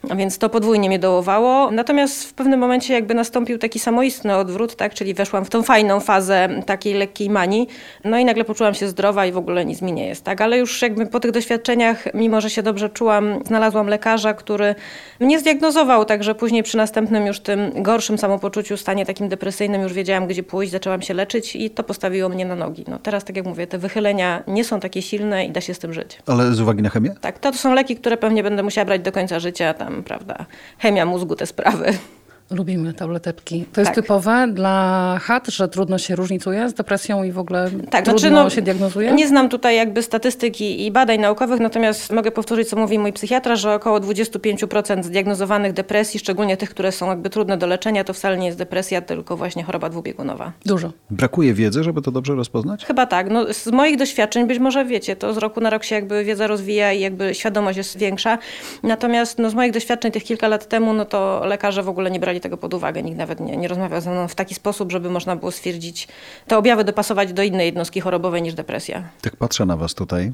Więc 0.04 0.38
to 0.38 0.48
podwójnie 0.48 0.88
mnie 0.88 0.98
dołowało. 0.98 1.70
Natomiast 1.70 2.24
w 2.24 2.34
pewnym 2.34 2.60
momencie 2.60 2.94
jakby 2.94 3.14
nastąpił 3.14 3.58
taki 3.58 3.78
samoistny 3.78 4.36
odwrót, 4.36 4.76
tak? 4.76 4.94
czyli 4.94 5.14
weszłam 5.14 5.44
w 5.44 5.50
tą 5.50 5.62
fajną 5.62 6.00
fazę 6.00 6.48
takiej 6.66 6.94
lekkiej 6.94 7.30
manii. 7.30 7.68
No 8.04 8.18
i 8.18 8.24
nagle 8.24 8.44
poczułam 8.44 8.74
się 8.74 8.88
zdrowa 8.88 9.26
i 9.26 9.32
w 9.32 9.36
ogóle 9.36 9.64
nic 9.64 9.82
mi 9.82 9.92
nie 9.92 10.06
jest. 10.06 10.24
Tak? 10.24 10.40
Ale 10.40 10.58
już 10.58 10.82
jakby 10.82 11.06
po 11.06 11.20
tych 11.20 11.30
doświadczeniach, 11.30 12.14
mimo 12.14 12.40
że 12.40 12.50
się 12.50 12.62
dobrze 12.62 12.88
czułam, 12.88 13.38
znalazłam 13.46 13.86
lekarza, 13.86 14.34
który 14.34 14.74
mnie 15.20 15.38
zdiagnozował, 15.38 16.04
także 16.04 16.34
później 16.34 16.62
przy 16.62 16.76
następnym 16.76 17.26
już 17.26 17.40
tym 17.40 17.82
gorszym 17.82 18.18
samopoczuciu, 18.18 18.76
stanie 18.76 19.06
takim 19.06 19.28
depresyjnym 19.28 19.82
już 19.82 19.92
wiedziałam, 19.92 20.26
gdzie 20.26 20.42
pójść, 20.42 20.72
zaczęłam 20.72 21.02
się 21.02 21.14
leczyć 21.14 21.56
i 21.56 21.70
to 21.70 21.84
postawiło 21.84 22.28
mnie 22.28 22.44
na 22.44 22.56
nogi. 22.56 22.84
No 22.88 22.98
teraz, 22.98 23.24
tak 23.24 23.36
jak 23.36 23.46
mówię, 23.46 23.66
te 23.66 23.78
wychylenia 23.78 24.42
nie 24.46 24.64
są 24.64 24.80
takie 24.80 25.02
silne 25.02 25.44
i 25.46 25.50
da 25.50 25.60
się 25.60 25.74
z 25.74 25.78
tym 25.78 25.92
żyć. 25.92 26.18
Ale 26.26 26.52
z 26.54 26.60
uwagi 26.60 26.82
na 26.82 26.90
chemię? 26.90 27.14
Tak, 27.20 27.38
to 27.38 27.52
są 27.52 27.74
leki, 27.74 27.96
które 27.96 28.16
pewnie 28.16 28.42
będę 28.42 28.62
musiała 28.62 28.84
brać 28.84 29.02
do 29.02 29.12
końca 29.12 29.40
życia, 29.40 29.74
tam, 29.74 29.89
prawda, 30.04 30.46
chemia 30.78 31.06
mózgu, 31.06 31.36
te 31.36 31.46
sprawy. 31.46 31.98
Lubimy 32.50 32.94
tableteczki. 32.94 33.64
To 33.72 33.80
jest 33.80 33.88
Tak. 33.94 33.94
typowe 34.04 34.48
dla 34.52 35.18
chat, 35.22 35.46
że 35.48 35.68
trudno 35.68 35.98
się 35.98 36.16
różnicuje 36.16 36.68
z 36.68 36.74
depresją 36.74 37.22
i 37.24 37.32
w 37.32 37.38
ogóle 37.38 37.70
Tak, 37.90 38.04
trudno 38.04 38.18
znaczy, 38.18 38.34
no, 38.34 38.50
się 38.50 38.62
diagnozuje? 38.62 39.12
Nie 39.12 39.28
znam 39.28 39.48
tutaj 39.48 39.76
jakby 39.76 40.02
statystyki 40.02 40.86
i 40.86 40.90
badań 40.90 41.20
naukowych, 41.20 41.60
natomiast 41.60 42.12
mogę 42.12 42.30
powtórzyć, 42.30 42.68
co 42.68 42.76
mówi 42.76 42.98
mój 42.98 43.12
psychiatra, 43.12 43.56
że 43.56 43.74
około 43.74 44.00
25% 44.00 45.02
zdiagnozowanych 45.04 45.72
depresji, 45.72 46.20
szczególnie 46.20 46.56
tych, 46.56 46.70
które 46.70 46.92
są 46.92 47.08
jakby 47.08 47.30
trudne 47.30 47.56
do 47.56 47.66
leczenia, 47.66 48.04
to 48.04 48.12
wcale 48.12 48.36
nie 48.38 48.46
jest 48.46 48.58
depresja, 48.58 49.00
tylko 49.02 49.36
właśnie 49.36 49.62
choroba 49.64 49.88
dwubiegunowa. 49.88 50.52
Dużo. 50.66 50.92
Brakuje 51.10 51.54
wiedzy, 51.54 51.84
żeby 51.84 52.02
to 52.02 52.10
dobrze 52.10 52.34
rozpoznać? 52.34 52.84
Chyba 52.84 53.06
tak. 53.06 53.30
No, 53.30 53.52
z 53.52 53.66
moich 53.66 53.96
doświadczeń, 53.96 54.46
być 54.46 54.58
może 54.58 54.84
wiecie, 54.84 55.16
to 55.16 55.34
z 55.34 55.38
roku 55.38 55.60
na 55.60 55.70
rok 55.70 55.84
się 55.84 55.94
jakby 55.94 56.24
wiedza 56.24 56.46
rozwija 56.46 56.92
i 56.92 57.00
jakby 57.00 57.34
świadomość 57.34 57.76
jest 57.78 57.98
większa. 57.98 58.38
Natomiast 58.82 59.38
no, 59.38 59.50
z 59.50 59.54
moich 59.54 59.72
doświadczeń 59.72 60.12
tych 60.12 60.24
kilka 60.24 60.48
lat 60.48 60.68
temu, 60.68 60.92
no 60.92 61.04
to 61.04 61.42
lekarze 61.46 61.82
w 61.82 61.88
ogóle 61.88 62.10
nie 62.10 62.20
brali 62.20 62.39
tego 62.40 62.56
pod 62.56 62.74
uwagę. 62.74 63.02
Nikt 63.02 63.18
nawet 63.18 63.40
nie, 63.40 63.56
nie 63.56 63.68
rozmawiał 63.68 64.00
ze 64.00 64.10
mną 64.10 64.28
w 64.28 64.34
taki 64.34 64.54
sposób, 64.54 64.92
żeby 64.92 65.10
można 65.10 65.36
było 65.36 65.50
stwierdzić, 65.50 66.08
te 66.46 66.58
objawy 66.58 66.84
dopasować 66.84 67.32
do 67.32 67.42
innej 67.42 67.66
jednostki 67.66 68.00
chorobowej 68.00 68.42
niż 68.42 68.54
depresja. 68.54 69.02
Tak 69.20 69.36
patrzę 69.36 69.66
na 69.66 69.76
was 69.76 69.94
tutaj. 69.94 70.32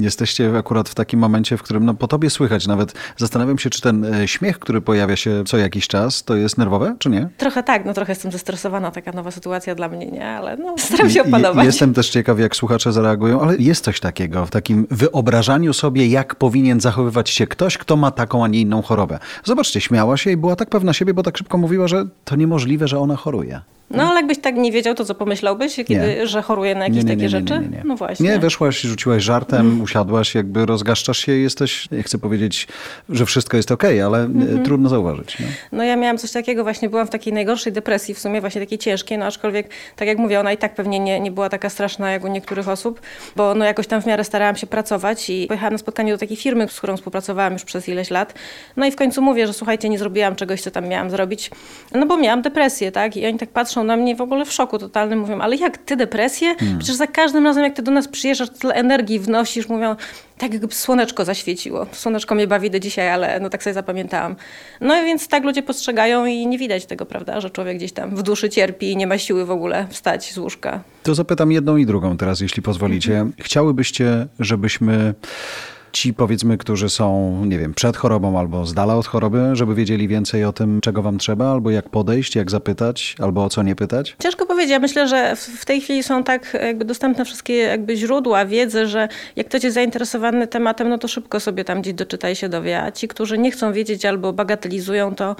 Jesteście 0.00 0.58
akurat 0.58 0.88
w 0.88 0.94
takim 0.94 1.20
momencie, 1.20 1.56
w 1.56 1.62
którym 1.62 1.84
no, 1.84 1.94
po 1.94 2.08
tobie 2.08 2.30
słychać. 2.30 2.66
Nawet 2.66 2.92
zastanawiam 3.16 3.58
się, 3.58 3.70
czy 3.70 3.80
ten 3.80 4.04
e, 4.04 4.28
śmiech, 4.28 4.58
który 4.58 4.80
pojawia 4.80 5.16
się 5.16 5.44
co 5.46 5.58
jakiś 5.58 5.88
czas, 5.88 6.22
to 6.22 6.36
jest 6.36 6.58
nerwowe, 6.58 6.96
czy 6.98 7.08
nie? 7.08 7.28
Trochę 7.36 7.62
tak, 7.62 7.84
no 7.84 7.94
trochę 7.94 8.12
jestem 8.12 8.32
zestresowana, 8.32 8.90
taka 8.90 9.12
nowa 9.12 9.30
sytuacja 9.30 9.74
dla 9.74 9.88
mnie, 9.88 10.06
nie? 10.06 10.28
Ale 10.28 10.56
no, 10.56 10.74
staram 10.78 11.10
się 11.10 11.22
opanować. 11.22 11.66
Jestem 11.66 11.94
też 11.94 12.10
ciekaw, 12.10 12.38
jak 12.38 12.56
słuchacze 12.56 12.92
zareagują, 12.92 13.40
ale 13.40 13.56
jest 13.56 13.84
coś 13.84 14.00
takiego 14.00 14.46
w 14.46 14.50
takim 14.50 14.86
wyobrażaniu 14.90 15.72
sobie, 15.72 16.06
jak 16.06 16.34
powinien 16.34 16.80
zachowywać 16.80 17.30
się 17.30 17.46
ktoś, 17.46 17.78
kto 17.78 17.96
ma 17.96 18.10
taką, 18.10 18.44
a 18.44 18.48
nie 18.48 18.60
inną 18.60 18.82
chorobę. 18.82 19.18
Zobaczcie, 19.44 19.80
śmiała 19.80 20.16
się 20.16 20.30
i 20.30 20.36
była 20.36 20.56
tak 20.56 20.70
pewna 20.70 20.92
siebie, 20.92 21.14
bo 21.14 21.22
tak 21.22 21.38
szybko 21.42 21.58
mówiła, 21.58 21.88
że 21.88 22.04
to 22.24 22.36
niemożliwe, 22.36 22.88
że 22.88 22.98
ona 22.98 23.16
choruje. 23.16 23.60
No 23.92 24.02
ale 24.02 24.16
jakbyś 24.16 24.38
tak 24.38 24.56
nie 24.56 24.72
wiedział, 24.72 24.94
to 24.94 25.04
co 25.04 25.14
pomyślałbyś, 25.14 25.76
kiedy, 25.76 25.94
Nie. 25.94 26.26
że 26.26 26.42
choruje 26.42 26.74
na 26.74 26.84
jakieś 26.84 27.04
takie 27.04 27.28
rzeczy? 27.28 27.60
No 27.84 27.96
właśnie. 27.96 28.28
Nie, 28.28 28.38
weszłaś, 28.38 28.80
rzuciłaś 28.80 29.22
żartem, 29.22 29.80
usiadłaś, 29.80 30.34
jakby 30.34 30.66
rozgaszczasz 30.66 31.18
się 31.18 31.36
i 31.36 31.42
jesteś, 31.42 31.90
nie 31.90 32.02
chcę 32.02 32.18
powiedzieć, 32.18 32.68
że 33.08 33.26
wszystko 33.26 33.56
jest 33.56 33.72
okej, 33.72 34.02
ale 34.02 34.24
e, 34.24 34.62
trudno 34.64 34.88
zauważyć. 34.88 35.36
No. 35.40 35.46
No 35.72 35.84
ja 35.84 35.96
miałam 35.96 36.18
coś 36.18 36.30
takiego, 36.30 36.62
właśnie 36.62 36.88
byłam 36.88 37.06
w 37.06 37.10
takiej 37.10 37.32
najgorszej 37.32 37.72
depresji, 37.72 38.14
w 38.14 38.18
sumie 38.18 38.40
właśnie 38.40 38.60
takiej 38.60 38.78
ciężkiej, 38.78 39.18
no 39.18 39.26
aczkolwiek, 39.26 39.68
tak 39.96 40.08
jak 40.08 40.18
mówię, 40.18 40.40
ona 40.40 40.52
i 40.52 40.56
tak 40.56 40.74
pewnie 40.74 41.00
nie, 41.00 41.20
nie 41.20 41.30
była 41.30 41.48
taka 41.48 41.70
straszna 41.70 42.10
jak 42.10 42.24
u 42.24 42.28
niektórych 42.28 42.68
osób, 42.68 43.00
bo 43.36 43.54
no 43.54 43.64
jakoś 43.64 43.86
tam 43.86 44.02
w 44.02 44.06
miarę 44.06 44.24
starałam 44.24 44.56
się 44.56 44.66
pracować 44.66 45.30
i 45.30 45.46
pojechałam 45.46 45.72
na 45.72 45.78
spotkanie 45.78 46.12
do 46.12 46.18
takiej 46.18 46.36
firmy, 46.36 46.68
z 46.68 46.78
którą 46.78 46.96
współpracowałam 46.96 47.52
już 47.52 47.64
przez 47.64 47.88
ileś 47.88 48.10
lat. 48.10 48.34
No 48.76 48.86
i 48.86 48.90
w 48.90 48.96
końcu 48.96 49.22
mówię, 49.22 49.46
że 49.46 49.52
słuchajcie, 49.52 49.88
nie 49.88 49.98
zrobiłam 49.98 50.36
czegoś, 50.36 50.60
co 50.60 50.70
tam 50.70 50.88
miałam 50.88 51.10
zrobić, 51.10 51.21
no 51.94 52.06
bo 52.06 52.16
miałam 52.16 52.42
depresję, 52.42 52.92
tak? 52.92 53.16
I 53.16 53.26
oni 53.26 53.38
tak 53.38 53.48
patrzą 53.48 53.84
na 53.84 53.96
mnie 53.96 54.16
w 54.16 54.20
ogóle 54.20 54.44
w 54.44 54.52
szoku 54.52 54.78
totalnym, 54.78 55.18
mówią, 55.18 55.40
ale 55.40 55.56
jak 55.56 55.78
ty 55.78 55.96
depresję? 55.96 56.54
Przecież 56.78 56.96
za 56.96 57.06
każdym 57.06 57.44
razem, 57.44 57.64
jak 57.64 57.74
ty 57.74 57.82
do 57.82 57.90
nas 57.90 58.08
przyjeżdżasz, 58.08 58.48
tyle 58.50 58.74
energii 58.74 59.18
wnosisz, 59.18 59.68
mówią, 59.68 59.96
tak 60.38 60.52
jakby 60.52 60.74
słoneczko 60.74 61.24
zaświeciło. 61.24 61.86
Słoneczko 61.92 62.34
mnie 62.34 62.46
bawi 62.46 62.70
do 62.70 62.78
dzisiaj, 62.78 63.10
ale 63.10 63.40
no 63.40 63.50
tak 63.50 63.62
sobie 63.62 63.74
zapamiętałam. 63.74 64.36
No 64.80 65.02
i 65.02 65.04
więc 65.04 65.28
tak 65.28 65.44
ludzie 65.44 65.62
postrzegają 65.62 66.26
i 66.26 66.46
nie 66.46 66.58
widać 66.58 66.86
tego, 66.86 67.06
prawda, 67.06 67.40
że 67.40 67.50
człowiek 67.50 67.76
gdzieś 67.76 67.92
tam 67.92 68.16
w 68.16 68.22
duszy 68.22 68.50
cierpi 68.50 68.92
i 68.92 68.96
nie 68.96 69.06
ma 69.06 69.18
siły 69.18 69.44
w 69.44 69.50
ogóle 69.50 69.86
wstać 69.90 70.32
z 70.32 70.38
łóżka. 70.38 70.82
To 71.02 71.14
zapytam 71.14 71.52
jedną 71.52 71.76
i 71.76 71.86
drugą 71.86 72.16
teraz, 72.16 72.40
jeśli 72.40 72.62
pozwolicie. 72.62 73.26
Chciałybyście, 73.38 74.26
żebyśmy 74.38 75.14
ci, 75.92 76.14
powiedzmy, 76.14 76.58
którzy 76.58 76.88
są, 76.88 77.36
nie 77.46 77.58
wiem, 77.58 77.74
przed 77.74 77.96
chorobą 77.96 78.38
albo 78.38 78.66
z 78.66 78.74
dala 78.74 78.96
od 78.96 79.06
choroby, 79.06 79.50
żeby 79.52 79.74
wiedzieli 79.74 80.08
więcej 80.08 80.44
o 80.44 80.52
tym, 80.52 80.80
czego 80.80 81.02
wam 81.02 81.18
trzeba, 81.18 81.52
albo 81.52 81.70
jak 81.70 81.88
podejść, 81.88 82.36
jak 82.36 82.50
zapytać, 82.50 83.16
albo 83.20 83.44
o 83.44 83.48
co 83.48 83.62
nie 83.62 83.74
pytać? 83.74 84.16
Ciężko 84.22 84.46
powiedzieć. 84.46 84.70
Ja 84.70 84.78
myślę, 84.78 85.08
że 85.08 85.36
w- 85.36 85.64
tej 85.64 85.80
chwili 85.80 86.02
są 86.02 86.24
tak 86.24 86.56
jakby 86.62 86.84
dostępne 86.84 87.24
wszystkie 87.24 87.56
jakby 87.56 87.96
źródła 87.96 88.46
wiedzy, 88.46 88.86
że 88.86 89.08
jak 89.36 89.46
ktoś 89.48 89.64
jest 89.64 89.74
zainteresowany 89.74 90.46
tematem, 90.46 90.88
no 90.88 90.98
to 90.98 91.08
szybko 91.08 91.40
sobie 91.40 91.64
tam 91.64 91.80
gdzieś 91.82 91.94
doczyta 91.94 92.30
i 92.30 92.36
się 92.36 92.48
dowie. 92.48 92.82
A 92.82 92.90
ci, 92.92 93.08
którzy 93.08 93.38
nie 93.38 93.50
chcą 93.50 93.72
wiedzieć 93.72 94.04
albo 94.06 94.32
bagatelizują, 94.32 95.14
to 95.14 95.36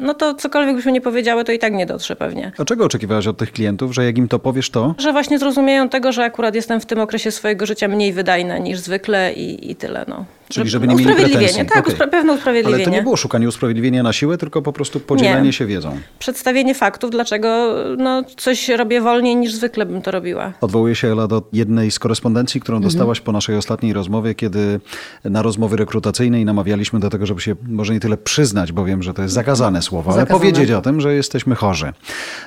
no 0.00 0.14
to 0.14 0.34
cokolwiek 0.34 0.76
byśmy 0.76 0.92
nie 0.92 1.00
powiedziały, 1.00 1.44
to 1.44 1.52
i 1.52 1.58
tak 1.58 1.72
nie 1.72 1.86
dotrze 1.86 2.16
pewnie. 2.16 2.52
A 2.58 2.64
czego 2.64 2.84
oczekiwałaś 2.84 3.26
od 3.26 3.36
tych 3.36 3.52
klientów, 3.52 3.94
że 3.94 4.04
jak 4.04 4.18
im 4.18 4.28
to 4.28 4.38
powiesz, 4.38 4.70
to? 4.70 4.94
Że 4.98 5.12
właśnie 5.12 5.38
zrozumieją 5.38 5.88
tego, 5.88 6.12
że 6.12 6.24
akurat 6.24 6.54
jestem 6.54 6.80
w 6.80 6.86
tym 6.86 7.00
okresie 7.00 7.30
swojego 7.30 7.66
życia 7.66 7.88
mniej 7.88 8.12
wydajna 8.12 8.58
niż 8.58 8.78
zwykle 8.78 9.32
i, 9.32 9.70
i 9.70 9.76
tyle. 9.76 10.04
No. 10.08 10.24
Czyli 10.48 10.70
żeby 10.70 10.86
nie 10.88 10.94
mieli 10.94 11.10
usprawiedliwienie, 11.10 11.48
pretensji. 11.64 11.74
Tak, 11.74 11.88
uspra- 11.88 12.10
pewne 12.10 12.18
Ale 12.30 12.32
usprawiedliwienie. 12.32 12.84
to 12.84 12.90
nie 12.90 13.02
było 13.02 13.16
szukanie 13.16 13.48
usprawiedliwienia 13.48 14.02
na 14.02 14.12
siłę, 14.12 14.38
tylko 14.38 14.62
po 14.62 14.72
prostu 14.72 15.00
podzielenie 15.00 15.46
Nie. 15.46 15.52
się 15.52 15.66
wiedzą. 15.66 15.98
Przedstawienie 16.18 16.74
faktów, 16.74 17.10
dlaczego 17.10 17.74
no, 17.98 18.22
coś 18.36 18.68
robię 18.68 19.00
wolniej 19.00 19.36
niż 19.36 19.52
zwykle 19.54 19.86
bym 19.86 20.02
to 20.02 20.10
robiła. 20.10 20.52
Odwołuję 20.60 20.94
się, 20.94 21.08
Ela, 21.08 21.26
do 21.26 21.42
jednej 21.52 21.90
z 21.90 21.98
korespondencji, 21.98 22.60
którą 22.60 22.80
dostałaś 22.80 23.20
po 23.20 23.32
naszej 23.32 23.56
ostatniej 23.56 23.92
rozmowie, 23.92 24.34
kiedy 24.34 24.80
na 25.24 25.42
rozmowy 25.42 25.76
rekrutacyjnej 25.76 26.44
namawialiśmy 26.44 27.00
do 27.00 27.10
tego, 27.10 27.26
żeby 27.26 27.40
się 27.40 27.54
może 27.68 27.92
nie 27.92 28.00
tyle 28.00 28.16
przyznać, 28.16 28.72
bo 28.72 28.84
wiem, 28.84 29.02
że 29.02 29.14
to 29.14 29.22
jest 29.22 29.34
zakazane 29.34 29.82
słowo, 29.90 30.10
ale 30.10 30.20
Zakazane. 30.20 30.40
powiedzieć 30.40 30.70
o 30.70 30.80
tym, 30.80 31.00
że 31.00 31.14
jesteśmy 31.14 31.54
chorzy. 31.54 31.92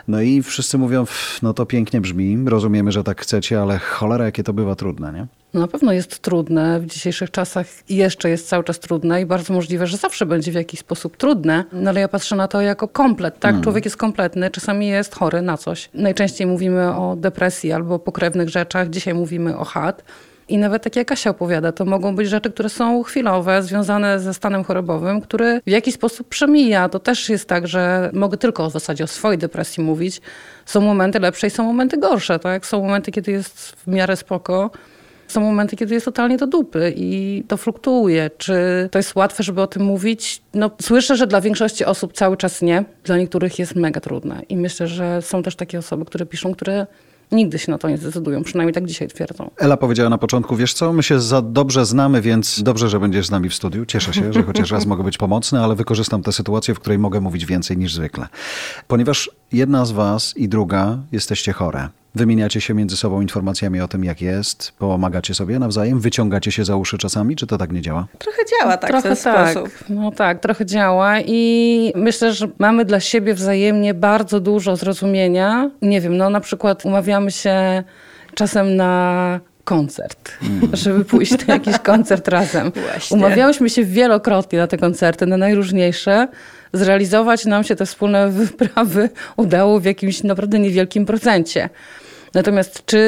No 0.07 0.21
i 0.21 0.43
wszyscy 0.43 0.77
mówią, 0.77 1.05
"Pff, 1.05 1.41
no 1.41 1.53
to 1.53 1.65
pięknie 1.65 2.01
brzmi, 2.01 2.37
rozumiemy, 2.49 2.91
że 2.91 3.03
tak 3.03 3.21
chcecie, 3.21 3.61
ale 3.61 3.79
cholera, 3.79 4.25
jakie 4.25 4.43
to 4.43 4.53
bywa 4.53 4.75
trudne, 4.75 5.13
nie? 5.13 5.27
Na 5.59 5.67
pewno 5.67 5.93
jest 5.93 6.19
trudne, 6.19 6.79
w 6.79 6.85
dzisiejszych 6.85 7.31
czasach 7.31 7.67
jeszcze 7.89 8.29
jest 8.29 8.47
cały 8.47 8.63
czas 8.63 8.79
trudne 8.79 9.21
i 9.21 9.25
bardzo 9.25 9.53
możliwe, 9.53 9.87
że 9.87 9.97
zawsze 9.97 10.25
będzie 10.25 10.51
w 10.51 10.55
jakiś 10.55 10.79
sposób 10.79 11.17
trudne, 11.17 11.63
no 11.73 11.89
ale 11.89 11.99
ja 12.01 12.07
patrzę 12.07 12.35
na 12.35 12.47
to 12.47 12.61
jako 12.61 12.87
komplet, 12.87 13.39
tak? 13.39 13.61
Człowiek 13.61 13.85
jest 13.85 13.97
kompletny, 13.97 14.49
czasami 14.51 14.87
jest 14.87 15.15
chory 15.15 15.41
na 15.41 15.57
coś. 15.57 15.89
Najczęściej 15.93 16.47
mówimy 16.47 16.95
o 16.95 17.15
depresji 17.15 17.71
albo 17.71 17.99
pokrewnych 17.99 18.49
rzeczach, 18.49 18.89
dzisiaj 18.89 19.13
mówimy 19.13 19.57
o 19.57 19.63
chat. 19.65 20.03
I 20.47 20.57
nawet 20.57 20.83
tak 20.83 20.95
jak 20.95 21.07
Kasia 21.07 21.29
opowiada, 21.29 21.71
to 21.71 21.85
mogą 21.85 22.15
być 22.15 22.29
rzeczy, 22.29 22.51
które 22.51 22.69
są 22.69 23.03
chwilowe, 23.03 23.63
związane 23.63 24.19
ze 24.19 24.33
stanem 24.33 24.63
chorobowym, 24.63 25.21
który 25.21 25.61
w 25.67 25.69
jakiś 25.69 25.93
sposób 25.93 26.27
przemija. 26.27 26.89
To 26.89 26.99
też 26.99 27.29
jest 27.29 27.49
tak, 27.49 27.67
że 27.67 28.09
mogę 28.13 28.37
tylko 28.37 28.69
w 28.69 28.73
zasadzie 28.73 29.03
o 29.03 29.07
swojej 29.07 29.37
depresji 29.37 29.83
mówić. 29.83 30.21
Są 30.65 30.81
momenty 30.81 31.19
lepsze 31.19 31.47
i 31.47 31.49
są 31.49 31.63
momenty 31.63 31.97
gorsze, 31.97 32.39
tak? 32.39 32.65
Są 32.65 32.81
momenty, 32.81 33.11
kiedy 33.11 33.31
jest 33.31 33.71
w 33.71 33.87
miarę 33.87 34.15
spoko, 34.15 34.71
są 35.27 35.41
momenty, 35.41 35.75
kiedy 35.75 35.93
jest 35.93 36.05
totalnie 36.05 36.37
do 36.37 36.47
dupy 36.47 36.93
i 36.95 37.43
to 37.47 37.57
fluktuuje. 37.57 38.31
Czy 38.37 38.53
to 38.91 38.99
jest 38.99 39.15
łatwe, 39.15 39.43
żeby 39.43 39.61
o 39.61 39.67
tym 39.67 39.83
mówić? 39.83 40.41
No, 40.53 40.71
słyszę, 40.81 41.15
że 41.15 41.27
dla 41.27 41.41
większości 41.41 41.85
osób 41.85 42.13
cały 42.13 42.37
czas 42.37 42.61
nie. 42.61 42.83
Dla 43.03 43.17
niektórych 43.17 43.59
jest 43.59 43.75
mega 43.75 44.01
trudne. 44.01 44.41
I 44.49 44.57
myślę, 44.57 44.87
że 44.87 45.21
są 45.21 45.43
też 45.43 45.55
takie 45.55 45.79
osoby, 45.79 46.05
które 46.05 46.25
piszą, 46.25 46.53
które 46.53 46.87
nigdy 47.31 47.59
się 47.59 47.71
na 47.71 47.77
to 47.77 47.89
nie 47.89 47.97
zdecydują. 47.97 48.43
Przynajmniej 48.43 48.73
tak 48.73 48.85
dzisiaj 48.85 49.07
twierdzą. 49.07 49.51
Ela 49.57 49.77
powiedziała 49.77 50.09
na 50.09 50.17
początku, 50.17 50.55
wiesz 50.55 50.73
co, 50.73 50.93
my 50.93 51.03
się 51.03 51.19
za 51.21 51.41
dobrze 51.41 51.85
znamy, 51.85 52.21
więc 52.21 52.63
dobrze, 52.63 52.89
że 52.89 52.99
będziesz 52.99 53.27
z 53.27 53.31
nami 53.31 53.49
w 53.49 53.55
studiu. 53.55 53.85
Cieszę 53.85 54.13
się, 54.13 54.33
że 54.33 54.43
chociaż 54.43 54.71
raz 54.71 54.85
mogę 54.85 55.03
być 55.03 55.17
pomocny, 55.17 55.59
ale 55.59 55.75
wykorzystam 55.75 56.23
tę 56.23 56.31
sytuację, 56.31 56.73
w 56.73 56.79
której 56.79 56.99
mogę 56.99 57.21
mówić 57.21 57.45
więcej 57.45 57.77
niż 57.77 57.93
zwykle. 57.93 58.27
Ponieważ 58.87 59.31
jedna 59.51 59.85
z 59.85 59.91
was 59.91 60.37
i 60.37 60.49
druga 60.49 60.97
jesteście 61.11 61.53
chore. 61.53 61.89
Wymieniacie 62.15 62.61
się 62.61 62.73
między 62.73 62.97
sobą 62.97 63.21
informacjami 63.21 63.81
o 63.81 63.87
tym, 63.87 64.03
jak 64.03 64.21
jest, 64.21 64.71
pomagacie 64.71 65.33
sobie 65.33 65.59
nawzajem, 65.59 65.99
wyciągacie 65.99 66.51
się 66.51 66.65
za 66.65 66.75
uszy 66.75 66.97
czasami, 66.97 67.35
czy 67.35 67.47
to 67.47 67.57
tak 67.57 67.71
nie 67.71 67.81
działa? 67.81 68.07
Trochę 68.17 68.41
działa 68.59 68.77
tak 68.77 68.89
w 68.89 68.91
trochę 68.91 69.15
ten 69.15 69.23
tak. 69.23 69.51
sposób. 69.51 69.69
No 69.89 70.11
tak, 70.11 70.39
trochę 70.39 70.65
działa 70.65 71.19
i 71.19 71.93
myślę, 71.95 72.33
że 72.33 72.47
mamy 72.59 72.85
dla 72.85 72.99
siebie 72.99 73.33
wzajemnie 73.33 73.93
bardzo 73.93 74.39
dużo 74.39 74.75
zrozumienia. 74.75 75.71
Nie 75.81 76.01
wiem, 76.01 76.17
no 76.17 76.29
na 76.29 76.39
przykład 76.39 76.85
umawiamy 76.85 77.31
się 77.31 77.83
czasem 78.35 78.75
na 78.75 79.39
koncert, 79.63 80.31
żeby 80.73 81.05
pójść 81.05 81.47
na 81.47 81.53
jakiś 81.53 81.79
koncert 81.91 82.27
razem. 82.27 82.71
Właśnie. 82.91 83.17
Umawiałyśmy 83.17 83.69
się 83.69 83.83
wielokrotnie 83.83 84.59
na 84.59 84.67
te 84.67 84.77
koncerty, 84.77 85.25
na 85.25 85.37
najróżniejsze. 85.37 86.27
Zrealizować 86.73 87.45
nam 87.45 87.63
się 87.63 87.75
te 87.75 87.85
wspólne 87.85 88.29
wyprawy 88.45 89.09
udało 89.37 89.79
w 89.79 89.85
jakimś 89.85 90.23
naprawdę 90.23 90.59
niewielkim 90.59 91.05
procencie. 91.05 91.69
Natomiast 92.33 92.85
czy 92.85 93.01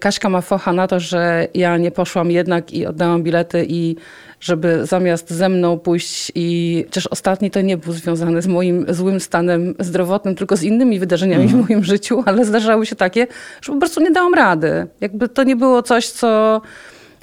Kaśka 0.00 0.28
ma 0.28 0.40
focha 0.40 0.72
na 0.72 0.88
to, 0.88 1.00
że 1.00 1.48
ja 1.54 1.76
nie 1.76 1.90
poszłam 1.90 2.30
jednak 2.30 2.72
i 2.72 2.86
oddałam 2.86 3.22
bilety 3.22 3.66
i 3.68 3.96
żeby 4.40 4.86
zamiast 4.86 5.30
ze 5.30 5.48
mną 5.48 5.78
pójść 5.78 6.32
i 6.34 6.84
chociaż 6.86 7.06
ostatni 7.06 7.50
to 7.50 7.60
nie 7.60 7.76
był 7.76 7.92
związany 7.92 8.42
z 8.42 8.46
moim 8.46 8.86
złym 8.88 9.20
stanem 9.20 9.74
zdrowotnym, 9.80 10.34
tylko 10.34 10.56
z 10.56 10.62
innymi 10.62 10.98
wydarzeniami 10.98 11.48
w 11.48 11.68
moim 11.68 11.84
życiu, 11.84 12.22
ale 12.26 12.44
zdarzały 12.44 12.86
się 12.86 12.96
takie, 12.96 13.26
że 13.62 13.72
po 13.72 13.78
prostu 13.78 14.00
nie 14.00 14.10
dałam 14.10 14.34
rady. 14.34 14.86
Jakby 15.00 15.28
to 15.28 15.44
nie 15.44 15.56
było 15.56 15.82
coś, 15.82 16.08
co 16.08 16.60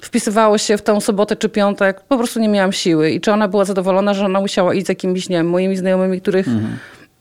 wpisywało 0.01 0.57
się 0.57 0.77
w 0.77 0.81
tą 0.81 0.99
sobotę 0.99 1.35
czy 1.35 1.49
piątek, 1.49 2.01
po 2.01 2.17
prostu 2.17 2.39
nie 2.39 2.49
miałam 2.49 2.71
siły. 2.71 3.11
I 3.11 3.21
czy 3.21 3.31
ona 3.31 3.47
była 3.47 3.65
zadowolona, 3.65 4.13
że 4.13 4.25
ona 4.25 4.41
musiała 4.41 4.73
iść 4.73 4.85
z 4.85 4.89
jakimiś, 4.89 5.29
nie 5.29 5.37
wiem, 5.37 5.49
moimi 5.49 5.77
znajomymi, 5.77 6.21
których 6.21 6.45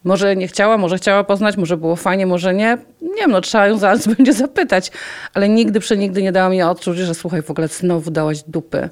może 0.04 0.36
nie 0.36 0.48
chciała, 0.48 0.78
może 0.78 0.96
chciała 0.96 1.24
poznać, 1.24 1.56
może 1.56 1.76
było 1.76 1.96
fajnie, 1.96 2.26
może 2.26 2.54
nie. 2.54 2.78
Nie 3.02 3.20
wiem, 3.20 3.30
no 3.30 3.40
trzeba 3.40 3.66
ją 3.66 3.78
zaraz 3.78 4.06
będzie 4.16 4.32
zapytać. 4.32 4.90
Ale 5.34 5.48
nigdy, 5.48 5.80
przenigdy 5.80 6.22
nie 6.22 6.32
dała 6.32 6.48
mi 6.48 6.62
odczuć, 6.62 6.98
że 6.98 7.14
słuchaj, 7.14 7.42
w 7.42 7.50
ogóle 7.50 7.68
znowu 7.68 8.10
dałaś 8.10 8.42
dupy. 8.42 8.88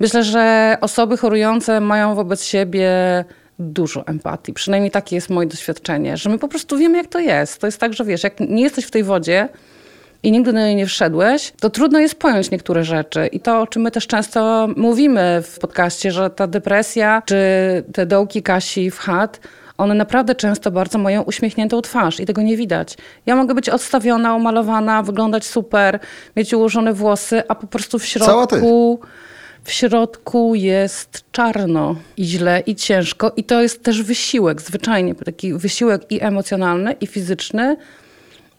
Myślę, 0.00 0.24
że 0.24 0.76
osoby 0.80 1.16
chorujące 1.16 1.80
mają 1.80 2.14
wobec 2.14 2.44
siebie 2.44 2.90
dużo 3.58 4.06
empatii. 4.06 4.52
Przynajmniej 4.52 4.90
takie 4.90 5.16
jest 5.16 5.30
moje 5.30 5.48
doświadczenie, 5.48 6.16
że 6.16 6.30
my 6.30 6.38
po 6.38 6.48
prostu 6.48 6.78
wiemy, 6.78 6.98
jak 6.98 7.06
to 7.06 7.18
jest. 7.18 7.60
To 7.60 7.66
jest 7.66 7.80
tak, 7.80 7.92
że 7.94 8.04
wiesz, 8.04 8.24
jak 8.24 8.40
nie 8.40 8.62
jesteś 8.62 8.84
w 8.84 8.90
tej 8.90 9.04
wodzie, 9.04 9.48
i 10.22 10.32
nigdy 10.32 10.52
na 10.52 10.66
niej 10.66 10.76
nie 10.76 10.86
wszedłeś, 10.86 11.52
to 11.60 11.70
trudno 11.70 11.98
jest 11.98 12.14
pojąć 12.14 12.50
niektóre 12.50 12.84
rzeczy. 12.84 13.26
I 13.26 13.40
to, 13.40 13.60
o 13.60 13.66
czym 13.66 13.82
my 13.82 13.90
też 13.90 14.06
często 14.06 14.68
mówimy 14.76 15.42
w 15.44 15.58
podcaście, 15.58 16.10
że 16.10 16.30
ta 16.30 16.46
depresja, 16.46 17.22
czy 17.26 17.36
te 17.92 18.06
dołki 18.06 18.42
Kasi 18.42 18.90
w 18.90 18.98
chat, 18.98 19.40
one 19.78 19.94
naprawdę 19.94 20.34
często 20.34 20.70
bardzo 20.70 20.98
mają 20.98 21.22
uśmiechniętą 21.22 21.80
twarz 21.80 22.20
i 22.20 22.26
tego 22.26 22.42
nie 22.42 22.56
widać. 22.56 22.96
Ja 23.26 23.36
mogę 23.36 23.54
być 23.54 23.68
odstawiona, 23.68 24.34
umalowana, 24.34 25.02
wyglądać 25.02 25.46
super, 25.46 26.00
mieć 26.36 26.54
ułożone 26.54 26.92
włosy, 26.92 27.42
a 27.48 27.54
po 27.54 27.66
prostu 27.66 27.98
w 27.98 28.04
środku 28.06 29.00
w 29.64 29.72
środku 29.72 30.54
jest 30.54 31.24
czarno 31.32 31.96
i 32.16 32.24
źle 32.24 32.62
i 32.66 32.74
ciężko 32.74 33.32
i 33.36 33.44
to 33.44 33.62
jest 33.62 33.82
też 33.82 34.02
wysiłek, 34.02 34.62
zwyczajnie 34.62 35.14
taki 35.14 35.54
wysiłek 35.54 36.12
i 36.12 36.22
emocjonalny 36.22 36.92
i 37.00 37.06
fizyczny, 37.06 37.76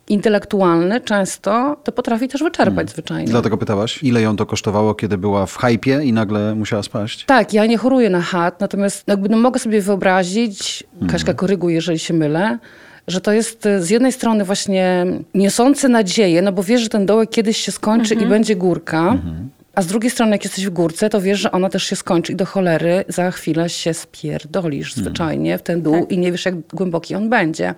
intelektualny 0.09 1.01
często, 1.01 1.77
to 1.83 1.91
potrafi 1.91 2.27
też 2.27 2.43
wyczerpać 2.43 2.75
hmm. 2.75 2.87
zwyczajnie. 2.87 3.31
Dlatego 3.31 3.57
pytałaś, 3.57 4.03
ile 4.03 4.21
ją 4.21 4.35
to 4.35 4.45
kosztowało, 4.45 4.95
kiedy 4.95 5.17
była 5.17 5.45
w 5.45 5.57
hypie 5.57 5.99
i 6.03 6.13
nagle 6.13 6.55
musiała 6.55 6.83
spaść? 6.83 7.25
Tak, 7.25 7.53
ja 7.53 7.65
nie 7.65 7.77
choruję 7.77 8.09
na 8.09 8.21
chat, 8.21 8.59
natomiast 8.61 9.07
jakby 9.07 9.29
no, 9.29 9.37
mogę 9.37 9.59
sobie 9.59 9.81
wyobrazić, 9.81 10.83
hmm. 10.91 11.09
Kaśka 11.09 11.33
koryguje, 11.33 11.75
jeżeli 11.75 11.99
się 11.99 12.13
mylę, 12.13 12.59
że 13.07 13.21
to 13.21 13.31
jest 13.31 13.65
e, 13.65 13.81
z 13.81 13.89
jednej 13.89 14.11
strony 14.11 14.45
właśnie 14.45 15.05
niosące 15.33 15.89
nadzieję, 15.89 16.41
no 16.41 16.51
bo 16.51 16.63
wiesz, 16.63 16.81
że 16.81 16.89
ten 16.89 17.05
dołek 17.05 17.29
kiedyś 17.29 17.57
się 17.57 17.71
skończy 17.71 18.13
mhm. 18.13 18.27
i 18.27 18.29
będzie 18.29 18.55
górka, 18.55 18.99
mhm. 18.99 19.49
a 19.75 19.81
z 19.81 19.87
drugiej 19.87 20.11
strony 20.11 20.31
jak 20.31 20.43
jesteś 20.43 20.65
w 20.65 20.69
górce, 20.69 21.09
to 21.09 21.21
wiesz, 21.21 21.39
że 21.39 21.51
ona 21.51 21.69
też 21.69 21.83
się 21.83 21.95
skończy 21.95 22.33
i 22.33 22.35
do 22.35 22.45
cholery 22.45 23.05
za 23.07 23.31
chwilę 23.31 23.69
się 23.69 23.93
spierdolisz 23.93 24.89
mhm. 24.89 25.05
zwyczajnie 25.05 25.57
w 25.57 25.61
ten 25.61 25.81
dół 25.81 25.99
tak. 25.99 26.11
i 26.11 26.17
nie 26.17 26.31
wiesz, 26.31 26.45
jak 26.45 26.59
głęboki 26.59 27.15
on 27.15 27.29
będzie. 27.29 27.75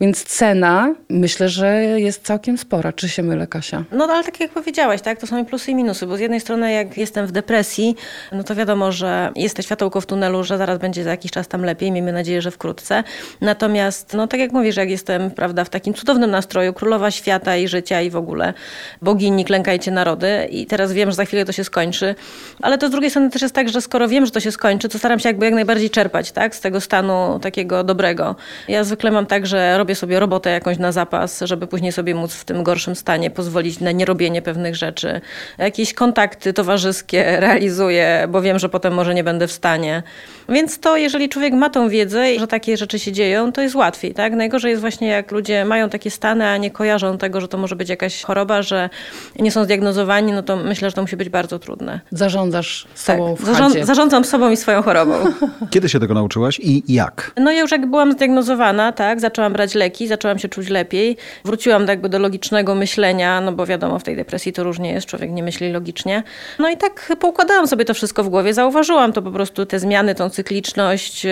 Więc 0.00 0.24
cena 0.24 0.94
myślę, 1.10 1.48
że 1.48 1.82
jest 1.82 2.22
całkiem 2.22 2.58
spora. 2.58 2.92
Czy 2.92 3.08
się 3.08 3.22
mylę, 3.22 3.46
Kasia? 3.46 3.84
No 3.92 4.04
ale 4.04 4.24
tak 4.24 4.40
jak 4.40 4.50
powiedziałaś, 4.50 5.00
tak, 5.00 5.20
to 5.20 5.26
są 5.26 5.42
i 5.42 5.44
plusy 5.44 5.70
i 5.70 5.74
minusy, 5.74 6.06
bo 6.06 6.16
z 6.16 6.20
jednej 6.20 6.40
strony 6.40 6.72
jak 6.72 6.98
jestem 6.98 7.26
w 7.26 7.32
depresji, 7.32 7.96
no 8.32 8.44
to 8.44 8.54
wiadomo, 8.54 8.92
że 8.92 9.32
jest 9.36 9.56
to 9.56 9.62
światełko 9.62 10.00
w 10.00 10.06
tunelu, 10.06 10.44
że 10.44 10.58
zaraz 10.58 10.78
będzie 10.78 11.04
za 11.04 11.10
jakiś 11.10 11.30
czas 11.30 11.48
tam 11.48 11.64
lepiej, 11.64 11.92
miejmy 11.92 12.12
nadzieję, 12.12 12.42
że 12.42 12.50
wkrótce. 12.50 13.04
Natomiast, 13.40 14.14
no 14.14 14.26
tak 14.26 14.40
jak 14.40 14.52
mówisz, 14.52 14.76
jak 14.76 14.90
jestem, 14.90 15.30
prawda, 15.30 15.64
w 15.64 15.68
takim 15.68 15.94
cudownym 15.94 16.30
nastroju, 16.30 16.72
królowa 16.72 17.10
świata 17.10 17.56
i 17.56 17.68
życia 17.68 18.00
i 18.02 18.10
w 18.10 18.16
ogóle 18.16 18.54
bogini, 19.02 19.44
klękajcie 19.44 19.90
narody 19.90 20.48
i 20.50 20.66
teraz 20.66 20.92
wiem, 20.92 21.10
że 21.10 21.16
za 21.16 21.24
chwilę 21.24 21.44
to 21.44 21.52
się 21.52 21.64
skończy, 21.64 22.14
ale 22.62 22.78
to 22.78 22.88
z 22.88 22.90
drugiej 22.90 23.10
strony 23.10 23.30
też 23.30 23.42
jest 23.42 23.54
tak, 23.54 23.68
że 23.68 23.80
skoro 23.80 24.08
wiem, 24.08 24.26
że 24.26 24.32
to 24.32 24.40
się 24.40 24.52
skończy, 24.52 24.88
to 24.88 24.98
staram 24.98 25.18
się 25.18 25.28
jakby 25.28 25.44
jak 25.44 25.54
najbardziej 25.54 25.90
czerpać, 25.90 26.32
tak, 26.32 26.54
z 26.54 26.60
tego 26.60 26.80
stanu 26.80 27.38
takiego 27.42 27.84
dobrego. 27.84 28.36
Ja 28.68 28.84
zwykle 28.84 29.10
mam 29.10 29.26
tak, 29.26 29.46
że 29.46 29.78
robię 29.86 29.94
sobie 29.94 30.20
robotę 30.20 30.50
jakąś 30.50 30.78
na 30.78 30.92
zapas, 30.92 31.40
żeby 31.44 31.66
później 31.66 31.92
sobie 31.92 32.14
móc 32.14 32.34
w 32.34 32.44
tym 32.44 32.62
gorszym 32.62 32.96
stanie 32.96 33.30
pozwolić 33.30 33.80
na 33.80 33.92
nierobienie 33.92 34.42
pewnych 34.42 34.76
rzeczy. 34.76 35.20
Jakieś 35.58 35.94
kontakty 35.94 36.52
towarzyskie 36.52 37.24
realizuję, 37.40 38.26
bo 38.28 38.42
wiem, 38.42 38.58
że 38.58 38.68
potem 38.68 38.94
może 38.94 39.14
nie 39.14 39.24
będę 39.24 39.46
w 39.46 39.52
stanie. 39.52 40.02
Więc 40.48 40.80
to, 40.80 40.96
jeżeli 40.96 41.28
człowiek 41.28 41.54
ma 41.54 41.70
tą 41.70 41.88
wiedzę, 41.88 42.38
że 42.38 42.46
takie 42.46 42.76
rzeczy 42.76 42.98
się 42.98 43.12
dzieją, 43.12 43.52
to 43.52 43.62
jest 43.62 43.74
łatwiej. 43.74 44.14
Tak? 44.14 44.32
Najgorzej 44.32 44.70
jest 44.70 44.80
właśnie, 44.80 45.08
jak 45.08 45.32
ludzie 45.32 45.64
mają 45.64 45.88
takie 45.88 46.10
stany, 46.10 46.48
a 46.48 46.56
nie 46.56 46.70
kojarzą 46.70 47.18
tego, 47.18 47.40
że 47.40 47.48
to 47.48 47.58
może 47.58 47.76
być 47.76 47.88
jakaś 47.88 48.22
choroba, 48.22 48.62
że 48.62 48.90
nie 49.38 49.52
są 49.52 49.64
zdiagnozowani, 49.64 50.32
no 50.32 50.42
to 50.42 50.56
myślę, 50.56 50.90
że 50.90 50.94
to 50.94 51.02
musi 51.02 51.16
być 51.16 51.28
bardzo 51.28 51.58
trudne. 51.58 52.00
Zarządzasz 52.10 52.86
sobą 52.94 53.36
tak. 53.36 53.46
w 53.46 53.86
Zarządzam 53.86 54.24
sobą 54.24 54.50
i 54.50 54.56
swoją 54.56 54.82
chorobą. 54.82 55.14
Kiedy 55.70 55.88
się 55.88 56.00
tego 56.00 56.14
nauczyłaś 56.14 56.60
i 56.62 56.94
jak? 56.94 57.32
No 57.36 57.52
ja 57.52 57.60
już 57.60 57.70
jak 57.70 57.86
byłam 57.86 58.12
zdiagnozowana, 58.12 58.92
tak, 58.92 59.20
zaczęłam 59.20 59.52
brać 59.52 59.74
leki, 59.76 60.08
zaczęłam 60.08 60.38
się 60.38 60.48
czuć 60.48 60.68
lepiej. 60.68 61.16
Wróciłam 61.44 61.86
jakby 61.86 62.08
do 62.08 62.18
logicznego 62.18 62.74
myślenia, 62.74 63.40
no 63.40 63.52
bo 63.52 63.66
wiadomo, 63.66 63.98
w 63.98 64.02
tej 64.02 64.16
depresji 64.16 64.52
to 64.52 64.64
różnie 64.64 64.92
jest, 64.92 65.06
człowiek 65.06 65.30
nie 65.30 65.42
myśli 65.42 65.72
logicznie. 65.72 66.22
No 66.58 66.70
i 66.70 66.76
tak 66.76 67.12
poukładałam 67.20 67.66
sobie 67.66 67.84
to 67.84 67.94
wszystko 67.94 68.24
w 68.24 68.28
głowie, 68.28 68.54
zauważyłam 68.54 69.12
to 69.12 69.22
po 69.22 69.30
prostu, 69.30 69.66
te 69.66 69.78
zmiany, 69.78 70.14
tą 70.14 70.30
cykliczność. 70.30 71.26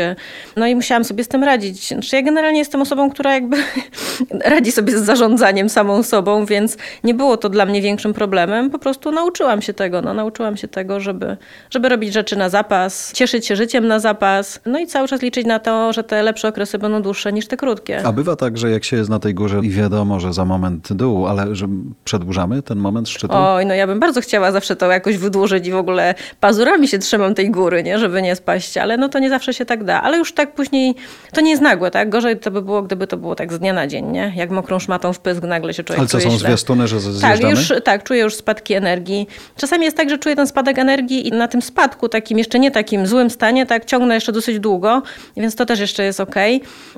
No 0.57 0.67
i 0.67 0.75
musiałam 0.75 1.05
sobie 1.05 1.25
z 1.25 1.29
tym 1.29 1.45
radzić. 1.45 1.89
Znaczy 1.89 2.17
ja 2.17 2.23
generalnie 2.23 2.59
jestem 2.59 2.83
osobą, 2.83 3.11
która 3.11 3.35
jakby 3.35 3.57
radzi 4.55 4.73
sobie 4.73 4.99
z 4.99 5.05
zarządzaniem 5.05 5.69
samą 5.69 6.03
sobą, 6.03 6.47
więc 6.47 6.77
nie 7.05 7.15
było 7.15 7.37
to 7.37 7.49
dla 7.49 7.67
mnie 7.67 7.83
większym 7.83 8.15
problemem. 8.15 8.71
Po 8.71 8.79
prostu 8.79 9.13
nauczyłam 9.13 9.63
się 9.63 9.75
tego. 9.75 10.03
No, 10.03 10.15
nauczyłam 10.15 10.57
się 10.57 10.69
tego, 10.69 11.01
żeby, 11.01 11.37
żeby 11.71 11.89
robić 11.89 12.13
rzeczy 12.13 12.37
na 12.37 12.49
zapas, 12.49 13.13
cieszyć 13.13 13.47
się 13.47 13.57
życiem 13.57 13.87
na 13.87 13.99
zapas, 13.99 14.61
no 14.67 14.79
i 14.79 14.87
cały 14.87 15.09
czas 15.09 15.23
liczyć 15.23 15.47
na 15.47 15.59
to, 15.59 15.93
że 15.93 16.05
te 16.05 16.23
lepsze 16.23 16.49
okresy 16.49 16.79
będą 16.79 17.03
dłuższe 17.03 17.33
niż 17.33 17.47
te 17.47 17.57
krótkie. 17.57 18.03
A 18.07 18.13
bywa 18.13 18.34
tak, 18.37 18.59
że 18.59 18.71
jak 18.71 18.85
się 18.85 18.97
jest 18.97 19.11
na 19.11 19.19
tej 19.19 19.35
górze 19.35 19.61
i 19.63 19.71
wiadomo, 19.71 20.21
że 20.21 20.33
za 20.33 20.45
moment 20.45 20.93
dół, 20.93 21.27
ale 21.27 21.55
że 21.55 21.67
przedłużamy 22.05 22.63
ten 22.63 22.79
moment 22.79 23.09
szczytu? 23.09 23.35
Oj, 23.37 23.67
no 23.67 23.75
ja 23.75 23.87
bym 23.87 24.01
bardzo 24.01 24.21
chciała 24.21 24.53
zawsze 24.53 24.77
to 24.77 24.93
jakoś 24.93 25.17
wydłużyć 25.17 25.67
i 25.67 25.71
w 25.71 25.77
ogóle 25.77 26.15
pazurami 26.41 26.89
się 26.89 26.99
trzymam 26.99 27.35
tej 27.35 27.51
góry, 27.51 27.83
nie, 27.83 27.99
żeby 27.99 28.23
nie 28.23 28.37
spaść, 28.37 28.77
ale 28.77 28.97
no 28.97 29.09
to 29.09 29.19
nie 29.19 29.31
zawsze 29.31 29.55
się 29.55 29.65
tak 29.65 29.85
da. 29.85 30.03
Ale 30.03 30.19
już 30.19 30.33
tak 30.33 30.55
później, 30.55 30.95
to 31.33 31.41
nie 31.41 31.51
jest 31.51 31.63
nagłe, 31.63 31.91
tak? 31.91 32.11
Gorzej 32.11 32.39
to 32.39 32.51
by 32.51 32.63
było, 32.63 32.83
gdyby 32.83 33.07
to 33.07 33.17
było 33.17 33.35
tak 33.35 33.53
z 33.53 33.59
dnia 33.59 33.73
na 33.73 33.87
dzień, 33.87 34.07
nie? 34.07 34.33
Jak 34.37 34.51
mokrą 34.51 34.79
szmatą 34.79 35.13
w 35.13 35.21
pysk 35.21 35.43
nagle 35.43 35.75
się 35.75 35.85
człowiek 35.85 35.99
Ale 35.99 36.09
co, 36.09 36.21
są 36.21 36.31
źle. 36.31 36.39
zwiastuny, 36.39 36.89
że 36.89 37.01
zjeżdżamy? 37.01 37.39
Tak, 37.39 37.51
już, 37.51 37.73
tak, 37.85 38.03
czuję 38.03 38.21
już 38.21 38.35
spadki 38.35 38.75
energii. 38.75 39.27
Czasami 39.57 39.85
jest 39.85 39.97
tak, 39.97 40.11
że 40.11 40.19
czuję 40.19 40.37
ten 40.37 40.47
spadek 40.47 40.79
energii 40.79 41.29
i 41.29 41.33
na 41.33 41.49
tym 41.49 41.63
spadku, 41.63 42.09
takim 42.09 42.39
jeszcze 42.39 42.59
nie 42.59 42.71
takim 42.71 43.07
złym 43.07 43.31
stanie, 43.31 43.67
tak 43.67 43.85
ciągnę 43.85 44.15
jeszcze 44.15 44.33
dosyć 44.33 44.59
długo, 44.59 45.03
więc 45.37 45.55
to 45.55 45.67
też 45.67 45.81
jeszcze 45.81 46.05
jest 46.05 46.21
ok. 46.21 46.35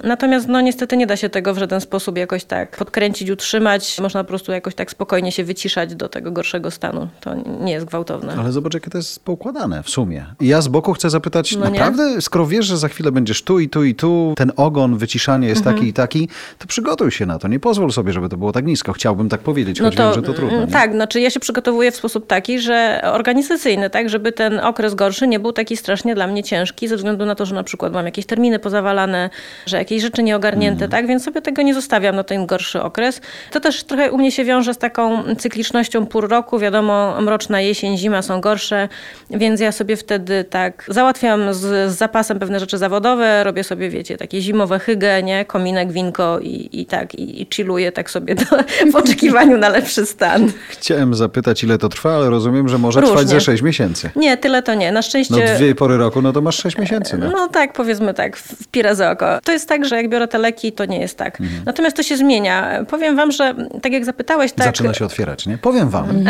Natomiast 0.04 0.48
no 0.48 0.60
niestety 0.60 0.96
nie 0.96 1.06
da 1.06 1.16
się 1.16 1.25
tego 1.30 1.54
w 1.54 1.58
żaden 1.58 1.80
sposób 1.80 2.18
jakoś 2.18 2.44
tak 2.44 2.76
podkręcić, 2.76 3.30
utrzymać. 3.30 4.00
Można 4.00 4.24
po 4.24 4.28
prostu 4.28 4.52
jakoś 4.52 4.74
tak 4.74 4.90
spokojnie 4.90 5.32
się 5.32 5.44
wyciszać 5.44 5.94
do 5.94 6.08
tego 6.08 6.32
gorszego 6.32 6.70
stanu. 6.70 7.08
To 7.20 7.34
nie 7.60 7.72
jest 7.72 7.86
gwałtowne. 7.86 8.34
Ale 8.38 8.52
zobacz, 8.52 8.74
jakie 8.74 8.90
to 8.90 8.98
jest 8.98 9.24
poukładane 9.24 9.82
w 9.82 9.90
sumie. 9.90 10.26
I 10.40 10.46
ja 10.46 10.60
z 10.60 10.68
boku 10.68 10.92
chcę 10.92 11.10
zapytać, 11.10 11.56
no 11.56 11.70
naprawdę, 11.70 12.14
nie? 12.14 12.20
skoro 12.20 12.46
wiesz, 12.46 12.66
że 12.66 12.76
za 12.76 12.88
chwilę 12.88 13.12
będziesz 13.12 13.42
tu 13.42 13.60
i 13.60 13.68
tu 13.68 13.84
i 13.84 13.94
tu, 13.94 14.34
ten 14.36 14.52
ogon, 14.56 14.98
wyciszanie 14.98 15.48
jest 15.48 15.60
mhm. 15.60 15.76
taki 15.76 15.88
i 15.88 15.92
taki, 15.92 16.28
to 16.58 16.66
przygotuj 16.66 17.10
się 17.10 17.26
na 17.26 17.38
to. 17.38 17.48
Nie 17.48 17.60
pozwól 17.60 17.92
sobie, 17.92 18.12
żeby 18.12 18.28
to 18.28 18.36
było 18.36 18.52
tak 18.52 18.66
nisko. 18.66 18.92
Chciałbym 18.92 19.28
tak 19.28 19.40
powiedzieć, 19.40 19.80
no 19.80 19.86
choć 19.86 19.96
to, 19.96 20.04
wiem, 20.04 20.14
że 20.14 20.22
to 20.22 20.32
trudno. 20.32 20.60
Nie? 20.60 20.66
Tak, 20.66 20.92
znaczy 20.92 21.20
ja 21.20 21.30
się 21.30 21.40
przygotowuję 21.40 21.90
w 21.90 21.96
sposób 21.96 22.26
taki, 22.26 22.60
że 22.60 23.00
organizacyjny, 23.04 23.90
tak, 23.90 24.08
żeby 24.08 24.32
ten 24.32 24.60
okres 24.60 24.94
gorszy 24.94 25.26
nie 25.26 25.40
był 25.40 25.52
taki 25.52 25.76
strasznie 25.76 26.14
dla 26.14 26.26
mnie 26.26 26.42
ciężki, 26.42 26.88
ze 26.88 26.96
względu 26.96 27.26
na 27.26 27.34
to, 27.34 27.46
że 27.46 27.54
na 27.54 27.64
przykład 27.64 27.92
mam 27.92 28.06
jakieś 28.06 28.26
terminy 28.26 28.58
pozawalane, 28.58 29.30
że 29.66 29.76
jakieś 29.76 30.02
rzeczy 30.02 30.22
nieogarnięte, 30.22 30.84
mhm. 30.84 30.90
tak, 30.90 31.06
więc 31.06 31.15
sobie 31.20 31.42
tego 31.42 31.62
nie 31.62 31.74
zostawiam 31.74 32.16
na 32.16 32.24
ten 32.24 32.46
gorszy 32.46 32.82
okres. 32.82 33.20
To 33.52 33.60
też 33.60 33.84
trochę 33.84 34.12
u 34.12 34.18
mnie 34.18 34.32
się 34.32 34.44
wiąże 34.44 34.74
z 34.74 34.78
taką 34.78 35.34
cyklicznością 35.34 36.06
pół 36.06 36.20
roku. 36.20 36.58
Wiadomo, 36.58 37.20
mroczna 37.20 37.60
jesień, 37.60 37.98
zima 37.98 38.22
są 38.22 38.40
gorsze, 38.40 38.88
więc 39.30 39.60
ja 39.60 39.72
sobie 39.72 39.96
wtedy 39.96 40.44
tak 40.44 40.84
załatwiam 40.88 41.54
z, 41.54 41.92
z 41.92 41.96
zapasem 41.96 42.38
pewne 42.38 42.60
rzeczy 42.60 42.78
zawodowe, 42.78 43.44
robię 43.44 43.64
sobie, 43.64 43.90
wiecie, 43.90 44.16
takie 44.16 44.40
zimowe 44.40 44.78
hygge, 44.78 45.22
nie? 45.22 45.44
Kominek, 45.44 45.92
winko 45.92 46.38
i, 46.40 46.68
i 46.72 46.86
tak, 46.86 47.14
i, 47.14 47.42
i 47.42 47.46
chilluję 47.54 47.92
tak 47.92 48.10
sobie 48.10 48.34
do, 48.34 48.44
w 48.92 48.96
oczekiwaniu 48.96 49.58
na 49.58 49.68
lepszy 49.68 50.06
stan. 50.06 50.52
Chciałem 50.68 51.14
zapytać, 51.14 51.64
ile 51.64 51.78
to 51.78 51.88
trwa, 51.88 52.14
ale 52.14 52.30
rozumiem, 52.30 52.68
że 52.68 52.78
może 52.78 53.00
Różnie. 53.00 53.14
trwać 53.16 53.28
ze 53.28 53.40
6 53.40 53.62
miesięcy. 53.62 54.10
Nie, 54.16 54.36
tyle 54.36 54.62
to 54.62 54.74
nie. 54.74 54.92
Na 54.92 55.02
szczęście... 55.02 55.34
No 55.34 55.56
dwie 55.56 55.74
pory 55.74 55.96
roku, 55.96 56.22
no 56.22 56.32
to 56.32 56.40
masz 56.40 56.62
6 56.62 56.78
miesięcy. 56.78 57.18
No, 57.18 57.30
no 57.30 57.48
tak, 57.48 57.72
powiedzmy 57.72 58.14
tak, 58.14 58.36
w 58.36 58.68
pire 58.68 58.94
za 58.94 59.10
oko. 59.10 59.38
To 59.44 59.52
jest 59.52 59.68
tak, 59.68 59.84
że 59.84 59.96
jak 59.96 60.08
biorę 60.08 60.28
te 60.28 60.38
leki, 60.38 60.72
to 60.72 60.84
nie 60.84 61.00
jest 61.00 61.05
tak. 61.14 61.40
Mhm. 61.40 61.62
Natomiast 61.66 61.96
to 61.96 62.02
się 62.02 62.16
zmienia. 62.16 62.84
Powiem 62.90 63.16
wam, 63.16 63.32
że 63.32 63.54
tak 63.82 63.92
jak 63.92 64.04
zapytałeś, 64.04 64.52
tak... 64.52 64.66
Zaczyna 64.66 64.94
się 64.94 65.04
otwierać, 65.04 65.46
nie? 65.46 65.58
Powiem 65.58 65.88
wam. 65.88 66.24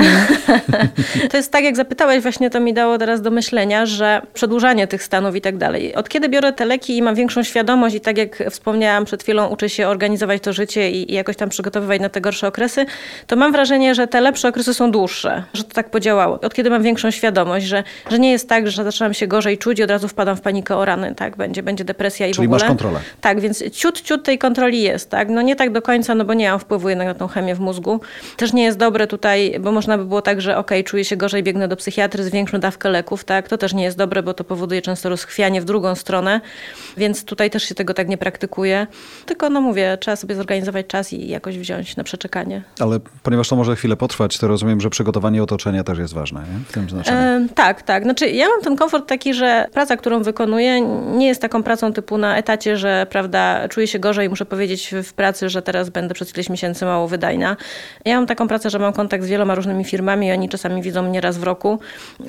to 1.31 1.37
jest 1.37 1.53
tak, 1.53 1.65
jak 1.65 1.77
zapytałeś, 1.77 2.23
właśnie 2.23 2.51
to 2.51 2.61
mi 2.61 2.75
dało 2.75 2.99
teraz 2.99 3.23
do 3.23 3.31
myślenia, 3.31 3.87
że 3.87 4.23
przedłużanie 4.35 4.87
tych 4.87 5.03
stanów 5.03 5.37
i 5.37 5.41
tak 5.41 5.57
dalej. 5.57 5.95
Od 5.95 6.09
kiedy 6.09 6.29
biorę 6.29 6.53
te 6.53 6.65
leki 6.65 6.97
i 6.97 7.03
mam 7.03 7.15
większą 7.15 7.43
świadomość 7.43 7.95
i 7.95 8.01
tak 8.01 8.19
jak 8.19 8.43
wspomniałam 8.51 9.05
przed 9.05 9.23
chwilą, 9.23 9.47
uczę 9.49 9.69
się 9.69 9.89
organizować 9.89 10.43
to 10.43 10.53
życie 10.53 10.91
i, 10.91 11.12
i 11.12 11.15
jakoś 11.15 11.37
tam 11.37 11.49
przygotowywać 11.49 12.01
na 12.01 12.09
te 12.09 12.21
gorsze 12.21 12.49
okresy, 12.49 12.87
to 13.27 13.37
mam 13.37 13.53
wrażenie, 13.53 13.95
że 13.95 14.07
te 14.07 14.21
lepsze 14.21 14.49
okresy 14.49 14.75
są 14.75 14.91
dłuższe, 14.91 15.45
że 15.55 15.65
to 15.65 15.75
tak 15.75 15.91
podziałało. 15.91 16.41
Od 16.41 16.55
kiedy 16.55 16.71
mam 16.71 16.83
większą 16.83 17.11
świadomość, 17.11 17.67
że, 17.67 17.85
że 18.11 18.19
nie 18.19 18.31
jest 18.31 18.49
tak, 18.49 18.71
że 18.71 18.85
zaczynam 18.85 19.15
się 19.15 19.27
gorzej 19.27 19.59
czuć 19.59 19.79
i 19.79 19.83
od 19.83 19.91
razu 19.91 20.09
wpadam 20.09 20.37
w 20.37 20.41
panikę 20.41 20.77
o 20.77 20.85
rany, 20.85 21.15
tak, 21.15 21.37
będzie, 21.37 21.62
będzie 21.62 21.85
depresja 21.85 22.27
i 22.27 22.33
Czyli 22.33 22.47
w 22.47 22.51
ogóle. 22.51 22.61
masz 22.61 22.69
kontrolę. 22.69 23.01
Tak, 23.21 23.41
więc 23.41 23.71
ciut, 23.71 24.03
ciut 24.03 24.23
tej 24.25 24.39
kontroli 24.39 24.65
kontroli 24.66 24.83
jest, 24.83 25.11
tak? 25.11 25.29
No 25.29 25.42
nie 25.42 25.57
tak 25.57 25.72
do 25.72 25.83
końca, 25.83 26.14
no 26.14 26.24
bo 26.24 26.35
nie 26.35 26.50
mam 26.50 26.59
wpływu 26.59 26.88
jednak 26.88 27.09
na 27.09 27.14
tą 27.14 27.29
chemię 27.29 27.55
w 27.55 27.61
mózgu. 27.61 28.00
Też 28.37 28.52
nie 28.52 28.64
jest 28.64 28.79
dobre 28.79 29.07
tutaj, 29.07 29.57
bo 29.61 29.72
można 29.72 29.98
by 29.98 30.05
było 30.05 30.22
tak, 30.22 30.40
że 30.40 30.57
okej, 30.57 30.81
okay, 30.81 30.90
czuję 30.90 31.05
się 31.05 31.16
gorzej, 31.16 31.42
biegnę 31.42 31.68
do 31.68 31.76
psychiatry, 31.76 32.24
zwiększmy 32.24 32.59
dawkę 32.59 32.88
leków, 32.88 33.24
tak? 33.24 33.48
To 33.48 33.59
też 33.59 33.74
nie 33.74 33.85
jest 33.85 33.96
dobre, 33.96 34.22
bo 34.22 34.35
to 34.35 34.44
powoduje 34.44 34.83
często 34.83 35.09
rozchwianie 35.09 35.61
w 35.61 35.64
drugą 35.64 35.94
stronę, 35.94 36.40
więc 36.96 37.24
tutaj 37.24 37.50
też 37.50 37.62
się 37.62 37.74
tego 37.74 37.94
tak 37.94 38.09
nie 38.09 38.18
praktykuje. 38.18 38.87
Tylko, 39.26 39.50
no 39.50 39.61
mówię, 39.61 39.98
trzeba 40.00 40.16
sobie 40.16 40.35
zorganizować 40.35 40.87
czas 40.87 41.12
i 41.12 41.29
jakoś 41.29 41.59
wziąć 41.59 41.96
na 41.96 42.05
przeczekanie. 42.05 42.62
Ale 42.81 43.00
ponieważ 43.22 43.48
to 43.48 43.57
może 43.57 43.76
chwilę 43.76 43.96
potrwać, 43.96 44.38
to 44.38 44.48
rozumiem, 44.48 44.81
że 44.81 44.90
przygotowanie 44.90 45.42
otoczenia 45.42 45.85
też 45.85 45.98
jest 45.98 46.14
ważne, 46.14 46.40
nie? 46.40 46.64
w 46.68 46.72
tym 46.72 46.90
znaczeniu. 46.90 47.18
E, 47.18 47.46
tak, 47.55 47.83
tak. 47.83 48.02
Znaczy 48.02 48.29
ja 48.29 48.48
mam 48.48 48.61
ten 48.61 48.76
komfort 48.76 49.09
taki, 49.09 49.35
że 49.35 49.66
praca, 49.72 49.96
którą 49.96 50.22
wykonuję 50.22 50.81
nie 51.16 51.26
jest 51.26 51.40
taką 51.40 51.62
pracą 51.62 51.92
typu 51.92 52.18
na 52.18 52.37
etacie, 52.37 52.76
że 52.76 53.07
prawda, 53.11 53.68
czuję 53.68 53.87
się 53.87 53.98
gorzej 53.98 54.26
i 54.26 54.29
muszę 54.29 54.46
powiedzieć 54.57 54.95
w 55.03 55.12
pracy, 55.12 55.49
że 55.49 55.62
teraz 55.62 55.88
będę 55.90 56.14
przez 56.14 56.35
ileś 56.35 56.51
miesięcy 56.51 56.85
mało 56.85 57.09
wydajna. 57.09 57.57
Ja 58.05 58.16
mam 58.16 58.27
taką 58.27 58.49
pracę, 58.49 58.71
że 58.71 58.79
mam 58.79 58.92
kontakt 58.92 59.25
z 59.25 59.29
wieloma 59.29 59.55
różnymi 59.55 59.85
firmami 59.85 60.27
i 60.27 60.33
oni 60.33 60.49
czasami 60.49 60.83
widzą 60.83 61.03
mnie 61.03 61.21
raz 61.21 61.38
w 61.38 61.42
roku, 61.42 61.79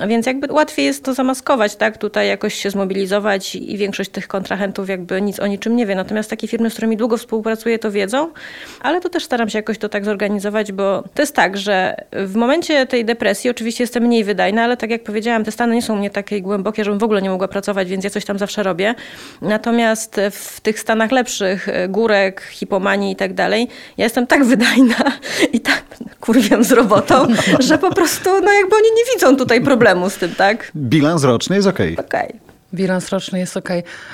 więc 0.07 0.25
jakby 0.25 0.53
łatwiej 0.53 0.85
jest 0.85 1.03
to 1.03 1.13
zamaskować, 1.13 1.75
tak? 1.75 1.97
Tutaj 1.97 2.27
jakoś 2.27 2.53
się 2.53 2.69
zmobilizować 2.69 3.55
i 3.55 3.77
większość 3.77 4.09
tych 4.09 4.27
kontrahentów 4.27 4.89
jakby 4.89 5.21
nic 5.21 5.39
o 5.39 5.47
niczym 5.47 5.75
nie 5.75 5.85
wie. 5.85 5.95
Natomiast 5.95 6.29
takie 6.29 6.47
firmy, 6.47 6.69
z 6.69 6.73
którymi 6.73 6.97
długo 6.97 7.17
współpracuję, 7.17 7.79
to 7.79 7.91
wiedzą, 7.91 8.31
ale 8.81 9.01
to 9.01 9.09
też 9.09 9.23
staram 9.23 9.49
się 9.49 9.59
jakoś 9.59 9.77
to 9.77 9.89
tak 9.89 10.05
zorganizować, 10.05 10.71
bo 10.71 11.03
to 11.13 11.21
jest 11.21 11.35
tak, 11.35 11.57
że 11.57 11.95
w 12.11 12.35
momencie 12.35 12.85
tej 12.85 13.05
depresji 13.05 13.49
oczywiście 13.49 13.83
jestem 13.83 14.03
mniej 14.03 14.23
wydajna, 14.23 14.63
ale 14.63 14.77
tak 14.77 14.89
jak 14.89 15.03
powiedziałam, 15.03 15.43
te 15.43 15.51
stany 15.51 15.75
nie 15.75 15.81
są 15.81 15.95
mnie 15.95 16.09
takie 16.09 16.41
głębokie, 16.41 16.83
żebym 16.83 16.99
w 16.99 17.03
ogóle 17.03 17.21
nie 17.21 17.29
mogła 17.29 17.47
pracować, 17.47 17.89
więc 17.89 18.03
ja 18.03 18.09
coś 18.09 18.25
tam 18.25 18.39
zawsze 18.39 18.63
robię. 18.63 18.95
Natomiast 19.41 20.21
w 20.31 20.61
tych 20.61 20.79
stanach 20.79 21.11
lepszych, 21.11 21.67
hipomanii 22.51 23.11
i 23.11 23.15
tak 23.15 23.33
dalej, 23.33 23.67
ja 23.97 24.03
jestem 24.03 24.27
tak 24.27 24.45
wydajna 24.45 24.95
i 25.55 25.59
tak 25.59 25.83
kurwiam 26.19 26.63
z 26.63 26.71
robotą, 26.71 27.27
że 27.67 27.77
po 27.77 27.93
prostu 27.93 28.29
no 28.41 28.51
jakby 28.51 28.75
oni 28.75 28.89
nie 28.95 29.13
widzą 29.13 29.37
tutaj 29.37 29.61
problemu 29.61 30.09
z 30.09 30.15
tym, 30.15 30.35
tak? 30.35 30.71
Bilans 30.75 31.23
roczny 31.23 31.55
jest 31.55 31.67
okej. 31.67 31.93
Okay. 31.93 32.05
Okej. 32.05 32.27
Okay. 32.27 32.46
Bilans 32.77 33.09
roczny 33.09 33.39
jest 33.39 33.57
ok. 33.57 33.69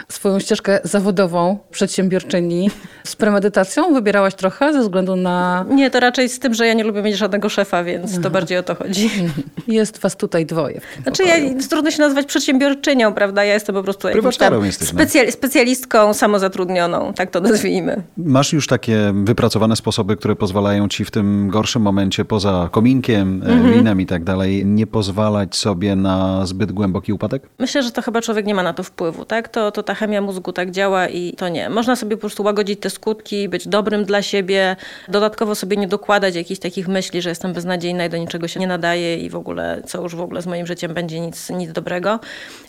Swoją 0.09 0.39
ścieżkę 0.39 0.79
zawodową 0.83 1.57
przedsiębiorczyni 1.71 2.69
z 3.03 3.15
premedytacją 3.15 3.93
wybierałaś 3.93 4.35
trochę 4.35 4.73
ze 4.73 4.81
względu 4.81 5.15
na... 5.15 5.65
Nie, 5.69 5.91
to 5.91 5.99
raczej 5.99 6.29
z 6.29 6.39
tym, 6.39 6.53
że 6.53 6.67
ja 6.67 6.73
nie 6.73 6.83
lubię 6.83 7.01
mieć 7.01 7.17
żadnego 7.17 7.49
szefa, 7.49 7.83
więc 7.83 8.11
Aha. 8.11 8.23
to 8.23 8.29
bardziej 8.29 8.57
o 8.57 8.63
to 8.63 8.75
chodzi. 8.75 9.09
Jest 9.67 9.97
was 9.97 10.15
tutaj 10.15 10.45
dwoje. 10.45 10.81
znaczy 11.03 11.23
ja, 11.23 11.35
trudno 11.69 11.91
się 11.91 11.99
nazwać 11.99 12.25
przedsiębiorczynią, 12.25 13.13
prawda? 13.13 13.43
Ja 13.43 13.53
jestem 13.53 13.75
po 13.75 13.83
prostu 13.83 14.07
jakimś 14.07 14.37
tam 14.37 14.71
specja, 14.71 15.31
specjalistką 15.31 16.13
samozatrudnioną, 16.13 17.13
tak 17.13 17.31
to 17.31 17.41
nazwijmy. 17.41 18.03
Masz 18.17 18.53
już 18.53 18.67
takie 18.67 19.13
wypracowane 19.23 19.75
sposoby, 19.75 20.17
które 20.17 20.35
pozwalają 20.35 20.87
ci 20.87 21.05
w 21.05 21.11
tym 21.11 21.49
gorszym 21.49 21.81
momencie, 21.81 22.25
poza 22.25 22.69
kominkiem, 22.71 23.43
mhm. 23.43 23.73
winem 23.73 24.01
i 24.01 24.05
tak 24.05 24.23
dalej, 24.23 24.65
nie 24.65 24.87
pozwalać 24.87 25.55
sobie 25.55 25.95
na 25.95 26.45
zbyt 26.45 26.71
głęboki 26.71 27.13
upadek? 27.13 27.49
Myślę, 27.59 27.83
że 27.83 27.91
to 27.91 28.01
chyba 28.01 28.21
człowiek 28.21 28.45
nie 28.45 28.52
ma 28.53 28.63
na 28.63 28.73
to 28.73 28.83
wpływu, 28.83 29.25
tak? 29.25 29.47
To, 29.49 29.71
to 29.71 29.83
ta 29.83 29.95
chemia 29.95 30.21
mózgu 30.21 30.53
tak 30.53 30.71
działa 30.71 31.07
i 31.07 31.33
to 31.33 31.49
nie. 31.49 31.69
Można 31.69 31.95
sobie 31.95 32.15
po 32.15 32.21
prostu 32.21 32.43
łagodzić 32.43 32.79
te 32.79 32.89
skutki, 32.89 33.49
być 33.49 33.67
dobrym 33.67 34.05
dla 34.05 34.21
siebie, 34.21 34.75
dodatkowo 35.07 35.55
sobie 35.55 35.77
nie 35.77 35.87
dokładać 35.87 36.35
jakichś 36.35 36.59
takich 36.59 36.87
myśli, 36.87 37.21
że 37.21 37.29
jestem 37.29 37.53
beznadziejna 37.53 38.05
i 38.05 38.09
do 38.09 38.17
niczego 38.17 38.47
się 38.47 38.59
nie 38.59 38.67
nadaje 38.67 39.17
i 39.17 39.29
w 39.29 39.35
ogóle, 39.35 39.81
co 39.85 40.01
już 40.01 40.15
w 40.15 40.21
ogóle 40.21 40.41
z 40.41 40.47
moim 40.47 40.67
życiem 40.67 40.93
będzie 40.93 41.19
nic, 41.19 41.49
nic 41.49 41.71
dobrego. 41.71 42.19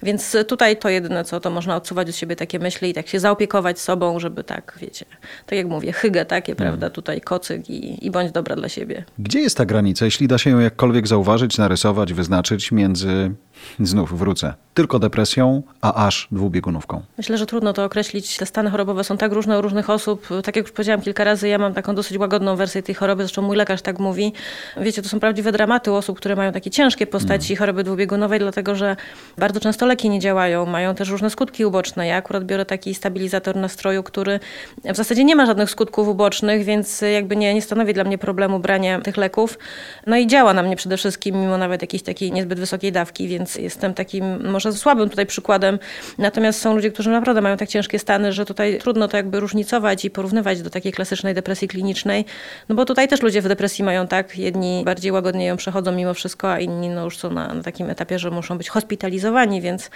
Więc 0.03 0.37
tutaj 0.49 0.77
to 0.77 0.89
jedyne, 0.89 1.25
co 1.25 1.41
to 1.41 1.51
można 1.51 1.77
odsuwać 1.77 2.09
od 2.09 2.17
siebie 2.17 2.37
takie 2.37 2.59
myśli 2.59 2.91
i 2.91 2.95
tak 2.95 3.09
się 3.09 3.21
zaopiekować 3.21 3.81
sobą, 3.81 4.21
żeby 4.21 4.45
tak, 4.45 4.79
wiecie, 4.81 5.05
tak 5.47 5.57
jak 5.57 5.67
mówię, 5.67 5.93
hygge 5.93 6.25
takie, 6.25 6.57
prawda, 6.57 6.91
tutaj 6.91 7.21
kocyk 7.21 7.71
i, 7.71 8.07
i 8.07 8.11
bądź 8.11 8.33
dobra 8.33 8.57
dla 8.57 8.69
siebie. 8.69 9.05
Gdzie 9.19 9.41
jest 9.41 9.57
ta 9.57 9.65
granica, 9.65 10.05
jeśli 10.05 10.29
da 10.29 10.39
się 10.39 10.51
ją 10.51 10.59
jakkolwiek 10.59 11.07
zauważyć, 11.07 11.59
narysować, 11.59 12.13
wyznaczyć 12.13 12.73
między 12.73 13.35
znów 13.81 14.19
wrócę, 14.19 14.55
tylko 14.75 14.99
depresją, 14.99 15.63
a 15.81 16.07
aż 16.07 16.29
dwubiegunówką? 16.33 17.03
Myślę, 17.19 17.39
że 17.39 17.47
trudno 17.47 17.73
to 17.73 17.85
określić. 17.85 18.37
Te 18.37 18.47
stany 18.47 18.71
chorobowe 18.71 19.05
są 19.05 19.17
tak 19.17 19.33
różne 19.33 19.59
u 19.59 19.63
różnych 19.63 19.91
osób. 19.91 20.29
Tak 20.45 20.57
jak 20.57 20.65
już 20.65 20.73
powiedziałam 20.73 21.01
kilka 21.01 21.25
razy, 21.25 21.49
ja 21.49 21.59
mam 21.59 21.75
taką 21.75 21.95
dosyć 21.95 22.19
łagodną 22.19 22.57
wersję 22.57 22.83
tej 22.83 22.95
choroby, 22.95 23.23
zresztą 23.23 23.43
mój 23.43 23.57
lekarz 23.57 23.83
tak 23.83 23.99
mówi. 23.99 24.33
Wiecie, 24.77 25.03
to 25.03 25.09
są 25.09 25.21
prawdziwe 25.21 25.53
dramaty 25.53 25.91
u 25.91 25.95
osób, 25.95 26.17
które 26.17 26.37
mają 26.37 26.53
takie 26.53 26.71
ciężkie 26.71 27.07
postaci 27.07 27.53
mm. 27.53 27.59
choroby 27.59 27.85
dwubiegunowej, 27.85 28.39
dlatego 28.39 28.75
że 28.75 28.97
bardzo 29.39 29.61
często 29.61 29.87
leki 29.87 30.11
nie 30.11 30.21
działają, 30.21 30.67
mają 30.67 30.95
też 30.95 31.09
różne 31.09 31.31
skutki 31.31 31.65
uboczne. 31.65 32.07
Ja 32.07 32.17
akurat 32.17 32.45
biorę 32.45 32.65
taki 32.67 32.95
stabilizator 32.95 33.57
nastroju, 33.57 34.03
który 34.03 34.41
w 34.85 34.97
zasadzie 34.97 35.25
nie 35.25 35.37
ma 35.37 35.47
żadnych 35.47 35.71
skutków 35.71 36.09
ubocznych, 36.09 36.65
więc 36.65 37.01
jakby 37.01 37.37
nie, 37.37 37.55
nie 37.55 37.63
stanowi 37.63 37.95
dla 37.95 38.05
mnie 38.05 38.19
problemu 38.19 38.59
brania 38.59 39.01
tych 39.01 39.17
leków. 39.17 39.59
No 40.07 40.17
i 40.17 40.27
działa 40.27 40.55
na 40.55 40.63
mnie 40.63 40.77
przede 40.77 40.97
wszystkim, 40.97 41.41
mimo 41.41 41.59
nawet 41.59 41.83
jakiejś 41.83 42.03
takiej 42.03 42.33
niezbyt 42.33 42.61
wysokiej 42.61 42.93
dawki, 42.93 43.29
więc 43.29 43.44
jestem 43.59 43.95
takim 43.95 44.51
może 44.51 44.73
słabym 44.73 45.11
tutaj 45.11 45.27
przykładem. 45.27 45.79
Natomiast 46.19 46.61
są 46.61 46.75
ludzie, 46.75 46.91
którzy 46.91 47.11
naprawdę 47.11 47.41
mają 47.41 47.57
tak 47.57 47.69
ciężkie 47.69 47.99
stany, 47.99 48.33
że 48.33 48.45
tutaj 48.47 48.79
trudno 48.79 49.09
to 49.09 49.17
jakby 49.17 49.41
różnicować 49.41 50.05
i 50.05 50.11
porównywać 50.11 50.63
do 50.63 50.71
takiej 50.71 50.93
klasycznej 50.93 51.35
depresji 51.35 51.69
klinicznej. 51.69 52.25
No 52.69 52.75
bo 52.75 52.85
tutaj 52.85 53.09
też 53.09 53.23
ludzie 53.23 53.43
w 53.43 53.49
depresji 53.49 53.85
mają 53.85 54.07
tak, 54.07 54.39
jedni 54.39 54.83
bardziej 54.85 55.13
łagodnie 55.13 55.47
ją 55.47 55.57
przechodzą 55.57 55.93
mimo 55.93 56.15
wszystko, 56.15 56.53
a 56.53 56.61
inni 56.61 56.89
no 56.89 57.05
już 57.05 57.19
są 57.19 57.31
na, 57.31 57.55
na 57.55 57.63
takim 57.63 57.91
etapie, 57.91 58.19
że 58.19 58.31
muszą 58.31 58.59
być 58.59 58.69
hospitalizowani, 58.69 59.61
więc 59.61 59.91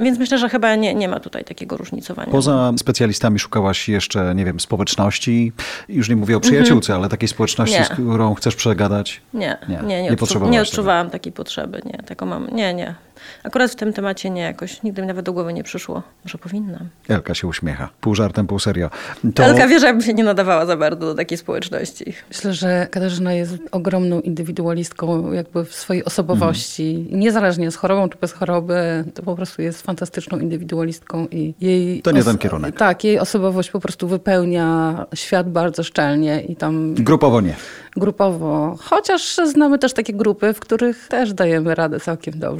więc 0.00 0.18
myślę, 0.18 0.38
że 0.38 0.48
chyba 0.48 0.74
nie, 0.74 0.94
nie 0.94 1.08
ma 1.08 1.20
tutaj 1.20 1.44
takiego 1.44 1.76
różnicowania. 1.76 2.32
Poza 2.32 2.72
specjalistami 2.78 3.38
szukałaś 3.38 3.88
jeszcze, 3.88 4.34
nie 4.34 4.44
wiem, 4.44 4.60
społeczności? 4.60 5.52
Już 5.88 6.08
nie 6.08 6.16
mówię 6.16 6.36
o 6.36 6.40
przyjaciółce, 6.40 6.94
ale 6.94 7.08
takiej 7.08 7.28
społeczności, 7.28 7.78
nie. 7.78 7.84
z 7.84 7.88
którą 7.88 8.34
chcesz 8.34 8.56
przegadać? 8.56 9.20
Nie, 9.34 9.58
nie, 9.68 9.76
nie, 9.76 10.02
nie, 10.02 10.16
nie, 10.42 10.50
nie 10.50 10.62
odczuwałam 10.62 11.10
takiej 11.10 11.32
potrzeby. 11.32 11.80
Nie, 11.84 11.98
taką 12.06 12.26
mam, 12.26 12.48
nie, 12.52 12.61
nie. 12.70 12.94
Akurat 13.44 13.70
w 13.70 13.74
tym 13.74 13.92
temacie 13.92 14.30
nie, 14.30 14.42
jakoś 14.42 14.82
nigdy 14.82 15.02
mi 15.02 15.08
nawet 15.08 15.24
do 15.24 15.32
głowy 15.32 15.52
nie 15.52 15.64
przyszło. 15.64 16.02
Może 16.24 16.38
powinnam. 16.38 16.88
Elka 17.08 17.34
się 17.34 17.46
uśmiecha. 17.46 17.88
Pół 18.00 18.14
żartem, 18.14 18.46
pół 18.46 18.58
serio. 18.58 18.90
To... 19.34 19.44
Elka 19.44 19.68
wie, 19.68 19.80
że 19.80 19.86
jakby 19.86 20.02
się 20.02 20.14
nie 20.14 20.24
nadawała 20.24 20.66
za 20.66 20.76
bardzo 20.76 21.06
do 21.06 21.14
takiej 21.14 21.38
społeczności. 21.38 22.14
Myślę, 22.28 22.54
że 22.54 22.86
Katarzyna 22.90 23.32
jest 23.32 23.58
ogromną 23.72 24.20
indywidualistką 24.20 25.32
jakby 25.32 25.64
w 25.64 25.74
swojej 25.74 26.04
osobowości. 26.04 26.96
Mhm. 26.98 27.20
Niezależnie 27.20 27.70
z 27.70 27.76
chorobą 27.76 28.08
czy 28.08 28.18
bez 28.20 28.32
choroby, 28.32 29.04
to 29.14 29.22
po 29.22 29.36
prostu 29.36 29.62
jest 29.62 29.82
fantastyczną 29.82 30.38
indywidualistką 30.38 31.26
i 31.30 31.54
jej... 31.60 32.02
To 32.02 32.10
nie 32.10 32.24
ten 32.24 32.38
kierunek. 32.38 32.76
Tak, 32.76 33.04
jej 33.04 33.18
osobowość 33.18 33.70
po 33.70 33.80
prostu 33.80 34.08
wypełnia 34.08 35.06
świat 35.14 35.50
bardzo 35.50 35.82
szczelnie 35.82 36.42
i 36.42 36.56
tam... 36.56 36.94
Grupowo 36.94 37.40
nie. 37.40 37.54
Grupowo. 37.96 38.76
Chociaż 38.80 39.36
znamy 39.44 39.78
też 39.78 39.92
takie 39.92 40.12
grupy, 40.12 40.52
w 40.52 40.60
których 40.60 41.08
też 41.08 41.34
dajemy 41.34 41.74
radę 41.74 42.00
całkiem 42.00 42.38
dobrze. 42.38 42.51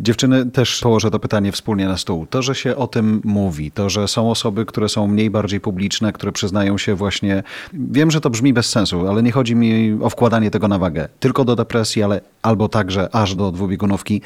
Dziewczyny, 0.00 0.46
też 0.46 0.80
położę 0.80 1.10
to 1.10 1.18
pytanie 1.18 1.52
wspólnie 1.52 1.88
na 1.88 1.96
stół. 1.96 2.26
To, 2.26 2.42
że 2.42 2.54
się 2.54 2.76
o 2.76 2.86
tym 2.86 3.20
mówi, 3.24 3.70
to, 3.70 3.90
że 3.90 4.08
są 4.08 4.30
osoby, 4.30 4.66
które 4.66 4.88
są 4.88 5.06
mniej 5.06 5.30
bardziej 5.30 5.60
publiczne, 5.60 6.12
które 6.12 6.32
przyznają 6.32 6.78
się 6.78 6.94
właśnie. 6.94 7.42
Wiem, 7.72 8.10
że 8.10 8.20
to 8.20 8.30
brzmi 8.30 8.52
bez 8.52 8.66
sensu, 8.70 9.08
ale 9.08 9.22
nie 9.22 9.32
chodzi 9.32 9.54
mi 9.54 9.98
o 10.02 10.10
wkładanie 10.10 10.50
tego 10.50 10.68
na 10.68 10.78
wagę. 10.78 11.08
Tylko 11.20 11.44
do 11.44 11.56
depresji, 11.56 12.02
ale 12.02 12.20
albo 12.42 12.68
także 12.68 13.14
aż 13.14 13.34
do 13.34 13.52
dwubiegunówki. 13.52 14.22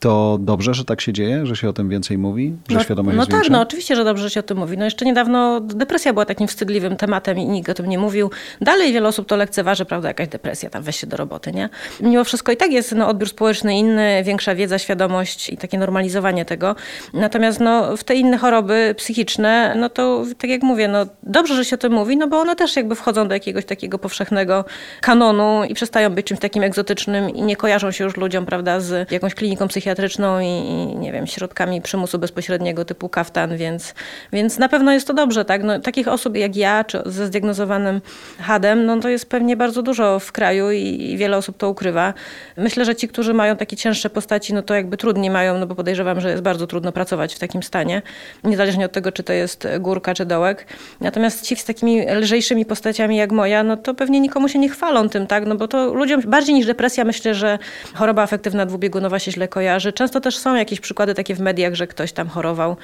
To 0.00 0.38
dobrze, 0.40 0.74
że 0.74 0.84
tak 0.84 1.00
się 1.00 1.12
dzieje, 1.12 1.46
że 1.46 1.56
się 1.56 1.68
o 1.68 1.72
tym 1.72 1.88
więcej 1.88 2.18
mówi, 2.18 2.54
że 2.68 2.76
no, 2.76 2.82
świadomość 2.82 3.16
no 3.16 3.22
No 3.22 3.26
tak, 3.26 3.50
no 3.50 3.60
oczywiście, 3.60 3.96
że 3.96 4.04
dobrze, 4.04 4.22
że 4.22 4.30
się 4.30 4.40
o 4.40 4.42
tym 4.42 4.58
mówi. 4.58 4.78
No 4.78 4.84
jeszcze 4.84 5.04
niedawno 5.04 5.60
depresja 5.60 6.12
była 6.12 6.24
takim 6.24 6.48
wstydliwym 6.48 6.96
tematem 6.96 7.38
i 7.38 7.46
nikt 7.46 7.68
o 7.68 7.74
tym 7.74 7.86
nie 7.86 7.98
mówił. 7.98 8.30
Dalej 8.60 8.92
wiele 8.92 9.08
osób 9.08 9.28
to 9.28 9.36
lekceważy, 9.36 9.84
prawda, 9.84 10.08
jakaś 10.08 10.28
depresja, 10.28 10.70
tam 10.70 10.82
weź 10.82 10.96
się 10.96 11.06
do 11.06 11.16
roboty, 11.16 11.52
nie? 11.52 11.68
Mimo 12.00 12.24
wszystko 12.24 12.52
i 12.52 12.56
tak 12.56 12.72
jest 12.72 12.94
no, 12.94 13.08
odbiór 13.08 13.28
społeczny 13.28 13.78
inny, 13.78 14.22
większa 14.24 14.54
wiedza, 14.54 14.78
świadomość 14.78 15.50
i 15.50 15.56
takie 15.56 15.78
normalizowanie 15.78 16.44
tego. 16.44 16.76
Natomiast 17.14 17.60
no, 17.60 17.96
w 17.96 18.04
te 18.04 18.14
inne 18.14 18.38
choroby 18.38 18.94
psychiczne, 18.96 19.74
no 19.76 19.88
to 19.88 20.24
tak 20.38 20.50
jak 20.50 20.62
mówię, 20.62 20.88
no 20.88 21.06
dobrze, 21.22 21.54
że 21.54 21.64
się 21.64 21.76
o 21.76 21.78
tym 21.78 21.92
mówi, 21.92 22.16
no 22.16 22.28
bo 22.28 22.40
one 22.40 22.56
też 22.56 22.76
jakby 22.76 22.94
wchodzą 22.94 23.28
do 23.28 23.34
jakiegoś 23.34 23.64
takiego 23.64 23.98
powszechnego 23.98 24.64
kanonu 25.00 25.64
i 25.64 25.74
przestają 25.74 26.10
być 26.10 26.26
czymś 26.26 26.40
takim 26.40 26.62
egzotycznym 26.62 27.30
i 27.30 27.42
nie 27.42 27.56
kojarzą 27.56 27.90
się 27.90 28.04
już 28.04 28.16
ludziom, 28.16 28.46
prawda, 28.46 28.80
z 28.80 29.12
jakąś 29.12 29.34
kliniką 29.34 29.68
psychiatryczną 29.68 29.89
psychiatryczną 29.90 30.40
i, 30.40 30.46
i, 30.46 30.96
nie 30.96 31.12
wiem, 31.12 31.26
środkami 31.26 31.82
przymusu 31.82 32.18
bezpośredniego 32.18 32.84
typu 32.84 33.08
kaftan, 33.08 33.56
więc, 33.56 33.94
więc 34.32 34.58
na 34.58 34.68
pewno 34.68 34.92
jest 34.92 35.06
to 35.06 35.14
dobrze, 35.14 35.44
tak? 35.44 35.62
No, 35.62 35.80
takich 35.80 36.08
osób 36.08 36.36
jak 36.36 36.56
ja, 36.56 36.84
czy 36.84 37.02
ze 37.06 37.26
zdiagnozowanym 37.26 38.00
hadem, 38.38 38.86
no 38.86 39.00
to 39.00 39.08
jest 39.08 39.28
pewnie 39.28 39.56
bardzo 39.56 39.82
dużo 39.82 40.18
w 40.18 40.32
kraju 40.32 40.70
i, 40.70 41.10
i 41.12 41.16
wiele 41.16 41.36
osób 41.36 41.56
to 41.56 41.70
ukrywa. 41.70 42.14
Myślę, 42.56 42.84
że 42.84 42.96
ci, 42.96 43.08
którzy 43.08 43.34
mają 43.34 43.56
takie 43.56 43.76
cięższe 43.76 44.10
postaci, 44.10 44.54
no 44.54 44.62
to 44.62 44.74
jakby 44.74 44.96
trudniej 44.96 45.30
mają, 45.30 45.58
no 45.58 45.66
bo 45.66 45.74
podejrzewam, 45.74 46.20
że 46.20 46.30
jest 46.30 46.42
bardzo 46.42 46.66
trudno 46.66 46.92
pracować 46.92 47.34
w 47.34 47.38
takim 47.38 47.62
stanie, 47.62 48.02
niezależnie 48.44 48.84
od 48.84 48.92
tego, 48.92 49.12
czy 49.12 49.22
to 49.22 49.32
jest 49.32 49.68
górka, 49.80 50.14
czy 50.14 50.26
dołek. 50.26 50.66
Natomiast 51.00 51.42
ci 51.42 51.56
z 51.56 51.64
takimi 51.64 52.06
lżejszymi 52.06 52.64
postaciami 52.64 53.16
jak 53.16 53.32
moja, 53.32 53.62
no 53.62 53.76
to 53.76 53.94
pewnie 53.94 54.20
nikomu 54.20 54.48
się 54.48 54.58
nie 54.58 54.68
chwalą 54.68 55.08
tym, 55.08 55.26
tak? 55.26 55.46
No 55.46 55.54
bo 55.54 55.68
to 55.68 55.94
ludziom 55.94 56.20
bardziej 56.26 56.54
niż 56.54 56.66
depresja 56.66 57.04
myślę, 57.04 57.34
że 57.34 57.58
choroba 57.94 58.22
afektywna 58.22 58.66
dwubiegunowa 58.66 59.18
się 59.18 59.32
źle 59.32 59.48
kojarzy, 59.48 59.79
kojarzy. 59.80 59.92
Często 59.92 60.20
też 60.20 60.38
są 60.38 60.54
jakieś 60.54 60.80
przykłady 60.80 61.14
takie 61.14 61.34
w 61.34 61.40
mediach, 61.40 61.74
że 61.74 61.86
ktoś 61.86 62.12
tam 62.12 62.28
chorował 62.28 62.76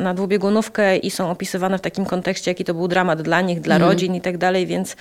na 0.00 0.14
dwubiegunówkę 0.14 0.96
i 0.96 1.10
są 1.10 1.30
opisywane 1.30 1.78
w 1.78 1.80
takim 1.80 2.04
kontekście, 2.04 2.50
jaki 2.50 2.64
to 2.64 2.74
był 2.74 2.88
dramat 2.88 3.22
dla 3.22 3.40
nich, 3.40 3.60
dla 3.60 3.78
rodzin 3.78 4.14
i 4.14 4.20
tak 4.20 4.38
dalej, 4.38 4.66
więc 4.66 4.96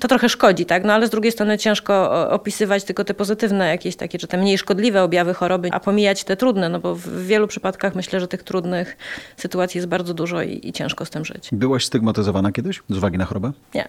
to 0.00 0.08
trochę 0.08 0.28
szkodzi, 0.28 0.66
tak? 0.66 0.84
No 0.84 0.92
ale 0.92 1.06
z 1.06 1.10
drugiej 1.10 1.32
strony 1.32 1.58
ciężko 1.58 2.10
opisywać 2.30 2.84
tylko 2.84 3.04
te 3.04 3.14
pozytywne 3.14 3.68
jakieś 3.68 3.96
takie, 3.96 4.18
czy 4.18 4.26
te 4.26 4.36
mniej 4.38 4.58
szkodliwe 4.58 5.02
objawy 5.02 5.34
choroby, 5.34 5.68
a 5.72 5.80
pomijać 5.80 6.24
te 6.24 6.36
trudne, 6.36 6.68
no 6.68 6.80
bo 6.80 6.94
w 6.94 7.26
wielu 7.26 7.46
przypadkach 7.46 7.94
myślę, 7.94 8.20
że 8.20 8.28
tych 8.28 8.42
trudnych 8.42 8.96
sytuacji 9.36 9.78
jest 9.78 9.88
bardzo 9.88 10.14
dużo 10.14 10.42
i, 10.42 10.60
i 10.68 10.72
ciężko 10.72 11.04
z 11.04 11.10
tym 11.10 11.24
żyć. 11.24 11.48
Byłaś 11.52 11.84
stygmatyzowana 11.84 12.52
kiedyś 12.52 12.82
z 12.88 12.96
uwagi 12.96 13.18
na 13.18 13.24
chorobę? 13.24 13.52
Nie, 13.74 13.88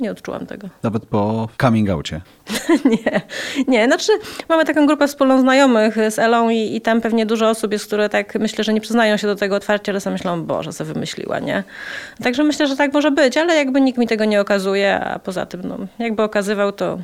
nie 0.00 0.10
odczułam 0.10 0.46
tego. 0.46 0.68
Nawet 0.82 1.06
po 1.06 1.48
coming 1.60 1.90
outie. 1.90 2.20
Nie, 2.84 3.20
nie, 3.68 3.86
znaczy 3.86 4.12
mamy 4.48 4.64
taką 4.64 4.86
grupę 4.86 5.08
wspólną 5.08 5.40
znajomych 5.40 5.96
z 6.10 6.18
Elą 6.18 6.50
i, 6.50 6.76
i 6.76 6.80
tam 6.80 7.00
pewnie 7.00 7.26
dużo 7.26 7.48
osób 7.48 7.72
jest, 7.72 7.86
które 7.86 8.08
tak 8.08 8.34
myślę, 8.34 8.64
że 8.64 8.72
nie 8.72 8.80
przyznają 8.80 9.16
się 9.16 9.26
do 9.26 9.36
tego 9.36 9.56
otwarcie, 9.56 9.92
ale 9.92 10.00
sobie 10.00 10.12
myślą, 10.12 10.44
Boże, 10.44 10.72
co 10.72 10.84
wymyśliła, 10.84 11.38
nie? 11.38 11.64
Także 12.22 12.44
myślę, 12.44 12.66
że 12.66 12.76
tak 12.76 12.92
może 12.92 13.10
być, 13.10 13.36
ale 13.36 13.56
jakby 13.56 13.80
nikt 13.80 13.98
mi 13.98 14.06
tego 14.06 14.24
nie 14.24 14.40
okazuje, 14.40 15.00
a 15.00 15.18
poza 15.18 15.46
tym, 15.46 15.60
no, 15.64 15.78
jakby 15.98 16.22
okazywał, 16.22 16.72
to 16.72 16.98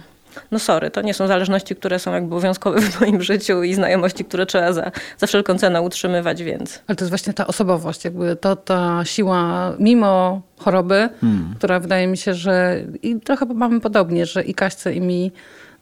no 0.51 0.59
sorry, 0.59 0.91
to 0.91 1.03
nie 1.03 1.15
są 1.15 1.27
zależności, 1.27 1.77
które 1.77 1.99
są 1.99 2.13
jakby 2.13 2.35
obowiązkowe 2.35 2.81
w 2.91 3.01
moim 3.01 3.23
życiu 3.23 3.63
i 3.63 3.75
znajomości, 3.75 4.25
które 4.25 4.47
trzeba 4.47 4.73
za, 4.73 4.91
za 5.19 5.27
wszelką 5.27 5.59
cenę 5.59 5.83
utrzymywać, 5.83 6.43
więc... 6.43 6.83
Ale 6.87 6.97
to 6.97 7.05
jest 7.05 7.11
właśnie 7.11 7.33
ta 7.33 7.47
osobowość, 7.47 8.05
jakby 8.05 8.37
to 8.37 8.57
ta 8.57 9.05
siła, 9.05 9.73
mimo 9.79 10.43
choroby, 10.59 11.09
która 11.59 11.81
wydaje 11.81 12.07
mi 12.07 12.17
się, 12.17 12.35
że 12.35 12.83
i 13.03 13.21
trochę 13.21 13.47
mamy 13.47 13.81
podobnie, 13.81 14.27
że 14.27 14.43
i 14.43 14.55
Kaśce 14.55 14.95
i 14.95 15.01
mi 15.01 15.33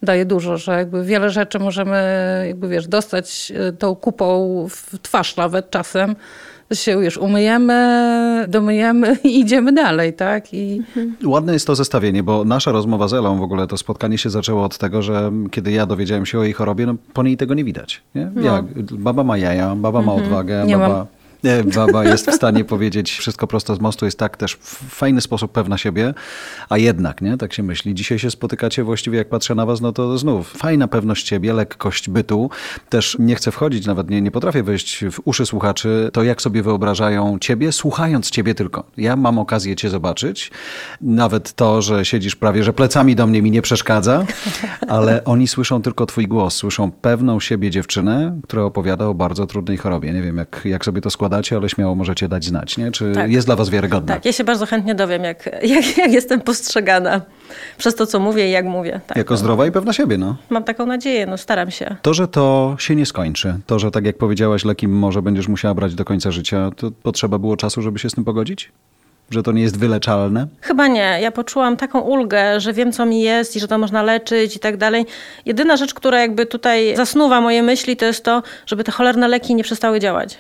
daje 0.03 0.25
dużo, 0.25 0.57
że 0.57 0.73
jakby 0.73 1.05
wiele 1.05 1.31
rzeczy 1.31 1.59
możemy, 1.59 2.45
jakby 2.47 2.69
wiesz, 2.69 2.89
dostać 2.89 3.53
y, 3.69 3.73
tą 3.73 3.95
kupą 3.95 4.67
w 4.71 4.99
twarz 5.03 5.37
nawet 5.37 5.71
czasem, 5.71 6.17
się 6.75 6.93
już 7.05 7.17
umyjemy, 7.17 8.45
domyjemy 8.49 9.17
i 9.25 9.41
idziemy 9.41 9.73
dalej, 9.73 10.13
tak? 10.13 10.55
I 10.55 10.83
Ładne 11.25 11.53
jest 11.53 11.67
to 11.67 11.75
zestawienie, 11.75 12.23
bo 12.23 12.45
nasza 12.45 12.73
rozmowa 12.73 13.09
z 13.09 13.15
Elą, 13.15 13.39
w 13.39 13.43
ogóle 13.43 13.67
to 13.67 13.77
spotkanie 13.77 14.19
się 14.19 14.31
zaczęło 14.31 14.65
od 14.65 14.79
tego, 14.79 15.03
że 15.03 15.33
kiedy 15.51 15.73
ja 15.73 15.87
dowiedziałem 15.87 16.27
się 16.27 16.39
o 16.39 16.43
jej 16.43 16.53
chorobie, 16.53 16.87
no 16.87 16.95
po 17.13 17.23
niej 17.23 17.37
tego 17.37 17.55
nie 17.55 17.65
widać. 17.65 18.03
Nie? 18.15 18.31
Jak? 18.43 18.65
Baba 18.93 19.25
ma 19.25 19.39
jaja, 19.39 19.77
baba 19.77 20.03
ma 20.03 20.15
odwagę, 20.15 20.65
Nie 20.67 20.77
baba... 20.79 20.95
mam. 20.95 21.07
Baba 21.75 22.05
jest 22.05 22.31
w 22.31 22.35
stanie 22.35 22.65
powiedzieć 22.65 23.13
wszystko 23.13 23.47
prosto 23.47 23.75
z 23.75 23.81
mostu, 23.81 24.05
jest 24.05 24.19
tak 24.19 24.37
też 24.37 24.55
w 24.55 24.75
fajny 24.89 25.21
sposób 25.21 25.53
pewna 25.53 25.79
siebie, 25.79 26.15
a 26.69 26.79
jednak, 26.79 27.23
nie? 27.23 27.37
Tak 27.37 27.53
się 27.53 27.63
myśli. 27.63 27.95
Dzisiaj 27.95 28.19
się 28.19 28.31
spotykacie 28.31 28.85
właściwie, 28.85 29.19
jak 29.19 29.29
patrzę 29.29 29.55
na 29.55 29.67
was, 29.67 29.81
no 29.81 29.93
to 29.93 30.19
znów 30.19 30.51
fajna 30.51 30.89
pewność 30.89 31.29
siebie, 31.29 31.53
lekkość 31.53 32.11
bytu. 32.11 32.51
Też 32.89 33.17
nie 33.19 33.35
chcę 33.35 33.51
wchodzić, 33.53 33.87
nawet 33.87 34.11
nie, 34.11 34.23
nie 34.23 34.31
potrafię 34.31 34.63
wejść 34.63 35.05
w 35.05 35.21
uszy 35.25 35.47
słuchaczy, 35.47 36.11
to 36.13 36.23
jak 36.23 36.43
sobie 36.43 36.63
wyobrażają 36.63 37.39
ciebie, 37.39 37.73
słuchając 37.73 38.31
ciebie 38.31 38.55
tylko. 38.55 38.85
Ja 38.97 39.17
mam 39.17 39.39
okazję 39.39 39.77
cię 39.77 39.91
zobaczyć. 39.91 40.51
Nawet 41.01 41.53
to, 41.53 41.83
że 41.83 42.05
siedzisz 42.05 42.37
prawie, 42.37 42.65
że 42.65 42.73
plecami 42.73 43.17
do 43.17 43.27
mnie 43.27 43.43
mi 43.43 43.51
nie 43.51 43.63
przeszkadza, 43.63 44.25
ale 44.89 45.25
oni 45.25 45.49
słyszą 45.49 45.83
tylko 45.83 46.07
twój 46.07 46.29
głos, 46.29 46.55
słyszą 46.55 46.91
pewną 46.91 47.41
siebie 47.41 47.71
dziewczynę, 47.71 48.41
która 48.45 48.63
opowiada 48.63 49.07
o 49.07 49.15
bardzo 49.15 49.47
trudnej 49.47 49.77
chorobie. 49.77 50.13
Nie 50.13 50.23
wiem, 50.23 50.37
jak, 50.37 50.61
jak 50.65 50.85
sobie 50.85 51.01
to 51.01 51.11
ale 51.57 51.69
śmiało 51.69 51.95
możecie 51.95 52.29
dać 52.29 52.45
znać, 52.45 52.79
nie? 52.79 52.91
Czy 52.93 53.13
Tak. 53.15 53.31
jest 53.31 53.47
dla 53.49 53.57
was 53.57 53.71
wiarygodne? 53.71 54.15
Tak, 54.15 54.25
ja 54.25 54.33
się 54.33 54.45
bardzo 54.45 54.67
chętnie 54.67 54.95
dowiem, 54.95 55.25
jak, 55.25 55.47
jak, 55.75 55.99
jak 55.99 56.13
jestem 56.13 56.41
postrzegana 56.41 57.21
przez 57.79 57.95
to, 57.95 58.07
co 58.07 58.21
mówię 58.21 58.49
i 58.49 58.51
jak 58.51 58.65
mówię. 58.65 59.01
Tak, 59.07 59.17
Jako 59.17 59.37
zdrowa 59.37 59.67
i 59.67 59.73
pewna 59.73 59.93
siebie, 59.93 60.19
no. 60.19 60.37
Mam 60.51 60.65
taką 60.65 60.87
nadzieję, 60.87 61.27
no 61.27 61.39
staram 61.39 61.71
się. 61.71 61.97
To, 62.03 62.15
że 62.15 62.29
to 62.29 62.77
się 62.79 62.95
nie 62.97 63.07
skończy, 63.07 63.55
to, 63.67 63.79
że 63.79 63.91
tak 63.91 64.05
jak 64.07 64.19
powiedziałaś, 64.19 64.65
leki 64.65 64.89
może 64.89 65.23
będziesz 65.23 65.49
musiała 65.49 65.75
brać 65.75 65.95
do 65.95 66.05
końca 66.05 66.31
życia, 66.31 66.71
to 66.77 66.91
potrzeba 67.03 67.39
było 67.39 67.57
czasu, 67.57 67.83
żeby 67.83 67.99
się 67.99 68.11
z 68.11 68.15
tym 68.15 68.25
pogodzić? 68.25 68.73
Że 69.31 69.43
to 69.43 69.53
nie 69.53 69.63
jest 69.63 69.79
wyleczalne? 69.79 70.47
Chyba 70.61 70.87
nie. 70.87 71.19
Ja 71.23 71.31
poczułam 71.33 71.77
taką 71.77 72.01
ulgę, 72.01 72.61
że 72.61 72.73
wiem, 72.73 72.93
co 72.93 73.07
mi 73.07 73.21
jest 73.23 73.57
i 73.57 73.61
że 73.61 73.69
to 73.69 73.79
można 73.79 74.03
leczyć 74.03 74.57
i 74.57 74.59
tak 74.59 74.77
dalej. 74.77 75.07
Jedyna 75.47 75.77
rzecz, 75.77 75.95
która 75.95 76.21
jakby 76.21 76.47
tutaj 76.47 76.97
zasnuwa 76.97 77.41
moje 77.41 77.63
myśli, 77.63 77.97
to 77.97 78.05
jest 78.05 78.25
to, 78.25 78.43
żeby 78.67 78.85
te 78.85 78.93
cholerne 78.93 79.29
leki 79.29 79.55
nie 79.55 79.65
przestały 79.65 80.01
działać. 80.01 80.39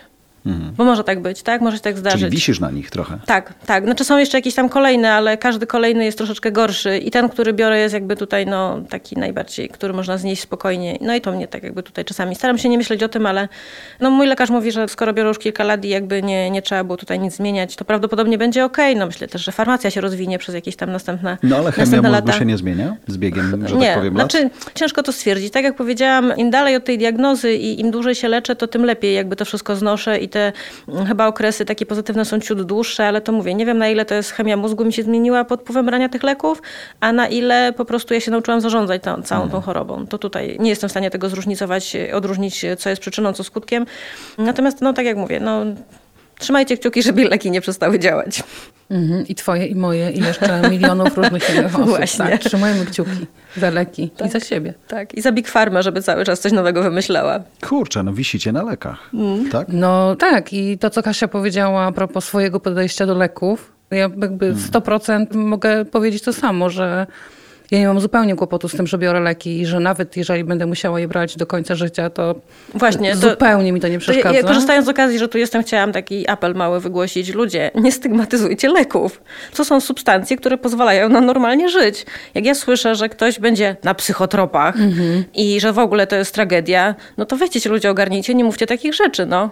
Bo 0.76 0.85
może 0.85 1.04
tak 1.04 1.22
być, 1.22 1.42
tak? 1.42 1.61
Może 1.61 1.76
się 1.76 1.82
tak 1.82 1.98
zdarzyć. 1.98 2.20
Czyli 2.20 2.30
wisisz 2.32 2.61
na 2.61 2.70
nich 2.70 2.90
trochę. 2.90 3.18
Tak, 3.26 3.54
tak. 3.66 3.85
Znaczy 3.85 4.04
są 4.04 4.18
jeszcze 4.18 4.38
jakieś 4.38 4.54
tam 4.54 4.68
kolejne, 4.68 5.12
ale 5.12 5.37
każdy 5.37 5.66
kolejny 5.66 6.04
jest 6.04 6.18
troszeczkę 6.18 6.52
gorszy 6.52 6.98
i 6.98 7.11
ten, 7.11 7.28
który 7.28 7.52
biorę 7.52 7.78
jest 7.80 7.94
jakby 7.94 8.16
tutaj 8.16 8.46
no 8.46 8.80
taki 8.88 9.16
najbardziej, 9.16 9.68
który 9.68 9.92
można 9.92 10.18
znieść 10.18 10.42
spokojnie. 10.42 10.98
No 11.00 11.14
i 11.14 11.20
to 11.20 11.32
mnie 11.32 11.48
tak 11.48 11.62
jakby 11.62 11.82
tutaj 11.82 12.04
czasami 12.04 12.35
staram 12.35 12.59
się 12.59 12.68
nie 12.68 12.78
myśleć 12.78 13.02
o 13.02 13.09
tym, 13.09 13.26
ale 13.26 13.48
no 14.00 14.11
mój 14.11 14.26
lekarz 14.26 14.50
mówi, 14.50 14.72
że 14.72 14.88
skoro 14.88 15.12
biorę 15.12 15.28
już 15.28 15.38
kilka 15.38 15.64
lat 15.64 15.85
i 15.85 15.88
jakby 15.88 16.22
nie, 16.22 16.50
nie 16.50 16.62
trzeba 16.62 16.85
było 16.85 16.96
tutaj 16.96 17.18
nic 17.18 17.35
zmieniać, 17.37 17.76
to 17.76 17.85
prawdopodobnie 17.85 18.38
będzie 18.38 18.64
okej. 18.64 18.96
No 18.96 19.06
myślę 19.06 19.28
też, 19.28 19.44
że 19.44 19.52
farmacja 19.52 19.90
się 19.90 20.00
rozwinie 20.00 20.38
przez 20.38 20.54
jakieś 20.54 20.76
tam 20.76 20.92
następne 20.92 21.38
No 21.42 21.56
ale 21.56 21.72
chemia 21.72 21.96
mózgu 21.96 22.12
lata. 22.12 22.32
się 22.32 22.44
nie 22.44 22.56
zmienia 22.56 22.96
z 23.06 23.16
biegiem, 23.16 23.68
że 23.68 23.76
nie, 23.76 23.87
tak 23.87 23.96
powiem, 23.96 24.16
lat? 24.16 24.32
znaczy 24.32 24.50
ciężko 24.74 25.02
to 25.02 25.12
stwierdzić. 25.12 25.52
Tak 25.52 25.64
jak 25.64 25.76
powiedziałam, 25.76 26.37
im 26.37 26.50
dalej 26.50 26.76
od 26.76 26.85
tej 26.85 26.98
diagnozy 26.98 27.54
i 27.54 27.80
im 27.80 27.90
dłużej 27.90 28.14
się 28.14 28.28
leczę, 28.28 28.56
to 28.56 28.66
tym 28.66 28.85
lepiej 28.85 29.14
jakby 29.14 29.37
to 29.37 29.44
wszystko 29.44 29.76
znoszę 29.76 30.18
i 30.18 30.28
te 30.37 30.53
mm, 30.88 31.07
chyba 31.07 31.27
okresy 31.27 31.64
takie 31.64 31.87
pozytywne 31.87 32.25
są 32.25 32.40
ciut 32.40 32.62
dłuższe, 32.62 33.07
ale 33.07 33.20
to 33.20 33.33
mówię, 33.33 33.55
nie 33.55 33.66
wiem 33.66 33.79
na 33.79 33.88
ile 33.88 34.05
to 34.05 34.14
jest 34.14 34.31
chemia 34.31 34.57
mózgu 34.57 34.85
mi 34.85 34.92
się 34.92 35.03
zmieniła 35.03 35.44
pod 35.44 35.61
wpływem 35.61 35.87
brania 35.87 36.09
tych 36.09 36.22
leków, 36.22 36.62
a 37.01 37.12
na 37.12 37.29
ile 37.29 37.72
po 37.77 37.85
prostu 37.85 38.14
ja 38.14 38.20
się 38.20 38.31
nauczyłam 38.31 38.61
zarządzać 38.61 39.03
tą, 39.03 39.22
całą 39.22 39.42
Mhm. 39.42 39.51
tą 39.51 39.66
chorobą. 39.66 40.07
To 40.07 40.18
tutaj 40.18 40.57
nie 40.61 40.70
jestem 40.70 40.88
w 40.88 40.90
stanie 40.92 41.11
tego 41.11 41.29
zróżnicować, 41.29 41.96
odróżnić 42.14 42.64
co 42.79 42.90
jest 42.90 43.01
przyczyną, 43.01 43.33
co 43.33 43.44
skutkiem. 43.44 43.87
Natomiast 44.38 44.81
no 44.81 44.92
tak 44.92 45.07
jak 45.07 45.16
mówię, 45.16 45.40
no 45.40 45.64
trzymajcie 46.38 46.77
kciuki, 46.77 47.03
żeby 47.03 47.25
leki 47.25 47.51
nie 47.51 47.61
przestały 47.61 47.99
działać. 47.99 48.42
Mhm, 48.90 49.27
I 49.27 49.35
twoje, 49.35 49.66
i 49.66 49.75
moje, 49.75 50.11
i 50.11 50.20
jeszcze 50.20 50.70
milionów 50.70 51.16
różnych 51.16 51.51
innych 51.55 51.75
osób. 51.75 51.88
Właśnie. 51.88 52.25
Tak, 52.25 52.40
trzymajmy 52.40 52.87
kciuki 52.87 53.27
za 53.57 53.70
leki 53.70 54.11
i 54.27 54.29
za 54.29 54.40
siebie. 54.40 54.75
Tak, 54.88 55.14
i 55.14 55.22
za 55.22 55.33
Big 55.33 55.49
Pharma, 55.51 55.83
żeby 55.83 56.03
cały 56.03 56.25
czas 56.25 56.40
coś 56.40 56.53
nowego 56.53 56.83
wymyślała. 56.83 57.40
Kurczę, 57.68 58.03
no 58.03 58.12
wisicie 58.12 58.53
na 58.53 58.62
lekach, 58.62 59.11
Mm. 59.14 59.51
tak? 59.51 59.66
No 59.70 60.16
tak, 60.16 60.53
i 60.53 60.79
to, 60.79 60.90
co 60.90 61.03
Kasia 61.03 61.29
powiedziała 61.29 61.83
a 61.83 61.92
propos 61.92 62.25
swojego 62.25 62.61
podejścia 62.61 63.07
do 63.07 63.14
leków, 63.14 63.72
ja 63.90 63.96
jakby 64.20 64.55
100% 64.55 65.35
mogę 65.35 65.85
powiedzieć 65.85 66.22
to 66.22 66.33
samo, 66.33 66.70
że 66.70 67.07
ja 67.70 67.79
nie 67.79 67.87
mam 67.87 68.00
zupełnie 68.00 68.37
kłopotu 68.37 68.68
z 68.68 68.72
tym, 68.76 68.87
że 68.87 68.98
biorę 68.98 69.20
leki 69.20 69.61
i 69.61 69.66
że 69.66 69.81
nawet 69.81 70.16
jeżeli 70.16 70.44
będę 70.44 70.66
musiała 70.66 71.00
je 71.00 71.09
brać 71.09 71.37
do 71.37 71.46
końca 71.46 71.74
życia, 71.74 72.11
to 72.11 72.35
Właśnie, 72.74 73.12
to- 73.16 73.31
zupełnie 73.31 73.72
mi 73.72 73.81
to 73.81 73.88
nie 73.88 73.92
To 73.92 73.94
ja, 73.94 74.00
przeszkadza. 74.00 74.37
ja 74.37 74.42
korzystając 74.42 74.87
z 74.87 74.88
okazji, 74.88 75.18
że 75.18 75.29
tu 75.29 75.38
jestem, 75.38 75.62
chciałam 75.62 75.92
taki 75.92 76.29
apel 76.29 76.55
mały 76.55 76.81
wygłosić. 76.81 77.35
Ludzie, 77.35 77.70
nie 77.74 77.92
stygmatyzujcie 77.92 78.68
leków. 78.68 79.22
To 79.57 79.64
są 79.64 79.81
substancje, 79.81 80.37
które 80.37 80.59
pozwalają 80.59 81.09
nam 81.09 81.26
normalnie 81.26 81.68
żyć. 81.68 82.07
Jak 82.35 82.44
ja 82.46 82.55
słyszę, 82.55 82.94
że 82.94 83.09
ktoś 83.09 83.38
będzie 83.40 83.76
na 83.85 83.94
psychotropach 83.94 84.81
Mhm. 84.81 85.24
i 85.35 85.61
że 85.61 85.72
w 85.72 85.79
ogóle 85.79 86.07
to 86.07 86.16
jest 86.16 86.35
tragedia, 86.35 86.94
no 87.16 87.24
to 87.24 87.37
weźcie 87.37 87.61
się 87.61 87.70
ludzie, 87.70 87.90
ogarnijcie, 87.90 88.35
nie 88.35 88.44
mówcie 88.44 88.66
takich 88.66 88.94
rzeczy, 88.94 89.26
no. 89.26 89.50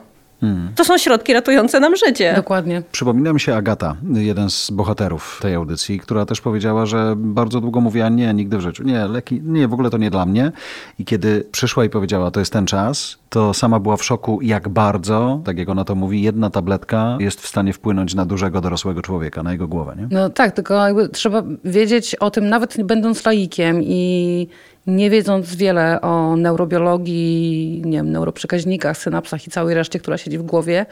To 0.76 0.84
są 0.84 0.98
środki 0.98 1.32
ratujące 1.32 1.80
nam 1.80 1.96
życie. 1.96 2.32
Dokładnie. 2.36 2.82
Przypomina 2.92 3.32
mi 3.32 3.40
się 3.40 3.56
Agata, 3.56 3.96
jeden 4.14 4.50
z 4.50 4.70
bohaterów 4.70 5.38
tej 5.42 5.54
audycji, 5.54 6.00
która 6.00 6.26
też 6.26 6.40
powiedziała, 6.40 6.86
że 6.86 7.14
bardzo 7.16 7.60
długo 7.60 7.80
mówiła 7.80 8.08
nie, 8.08 8.34
nigdy 8.34 8.58
w 8.58 8.60
życiu. 8.60 8.84
Nie, 8.84 9.06
leki, 9.06 9.40
nie, 9.44 9.68
w 9.68 9.72
ogóle 9.72 9.90
to 9.90 9.98
nie 9.98 10.10
dla 10.10 10.26
mnie. 10.26 10.52
I 10.98 11.04
kiedy 11.04 11.48
przyszła 11.52 11.84
i 11.84 11.90
powiedziała, 11.90 12.30
to 12.30 12.40
jest 12.40 12.52
ten 12.52 12.66
czas, 12.66 13.18
to 13.28 13.54
sama 13.54 13.80
była 13.80 13.96
w 13.96 14.04
szoku, 14.04 14.38
jak 14.42 14.68
bardzo, 14.68 15.40
tak 15.44 15.58
jak 15.58 15.68
ona 15.68 15.84
to 15.84 15.94
mówi, 15.94 16.22
jedna 16.22 16.50
tabletka 16.50 17.16
jest 17.20 17.40
w 17.40 17.46
stanie 17.46 17.72
wpłynąć 17.72 18.14
na 18.14 18.26
dużego 18.26 18.60
dorosłego 18.60 19.02
człowieka, 19.02 19.42
na 19.42 19.52
jego 19.52 19.68
głowę, 19.68 19.94
nie? 19.98 20.08
No 20.10 20.30
tak, 20.30 20.52
tylko 20.52 20.74
jakby 20.86 21.08
trzeba 21.08 21.42
wiedzieć 21.64 22.14
o 22.14 22.30
tym, 22.30 22.48
nawet 22.48 22.82
będąc 22.82 23.26
laikiem 23.26 23.82
i 23.82 24.48
nie 24.86 25.10
wiedząc 25.10 25.56
wiele 25.56 26.00
o 26.00 26.36
neurobiologii, 26.36 27.82
nie 27.84 27.98
wiem, 27.98 28.12
neuroprzekaźnikach, 28.12 28.98
synapsach 28.98 29.46
i 29.46 29.50
całej 29.50 29.74
reszcie, 29.74 29.98
która 29.98 30.18
siedzi 30.18 30.38
w 30.38 30.42
głowie, 30.42 30.86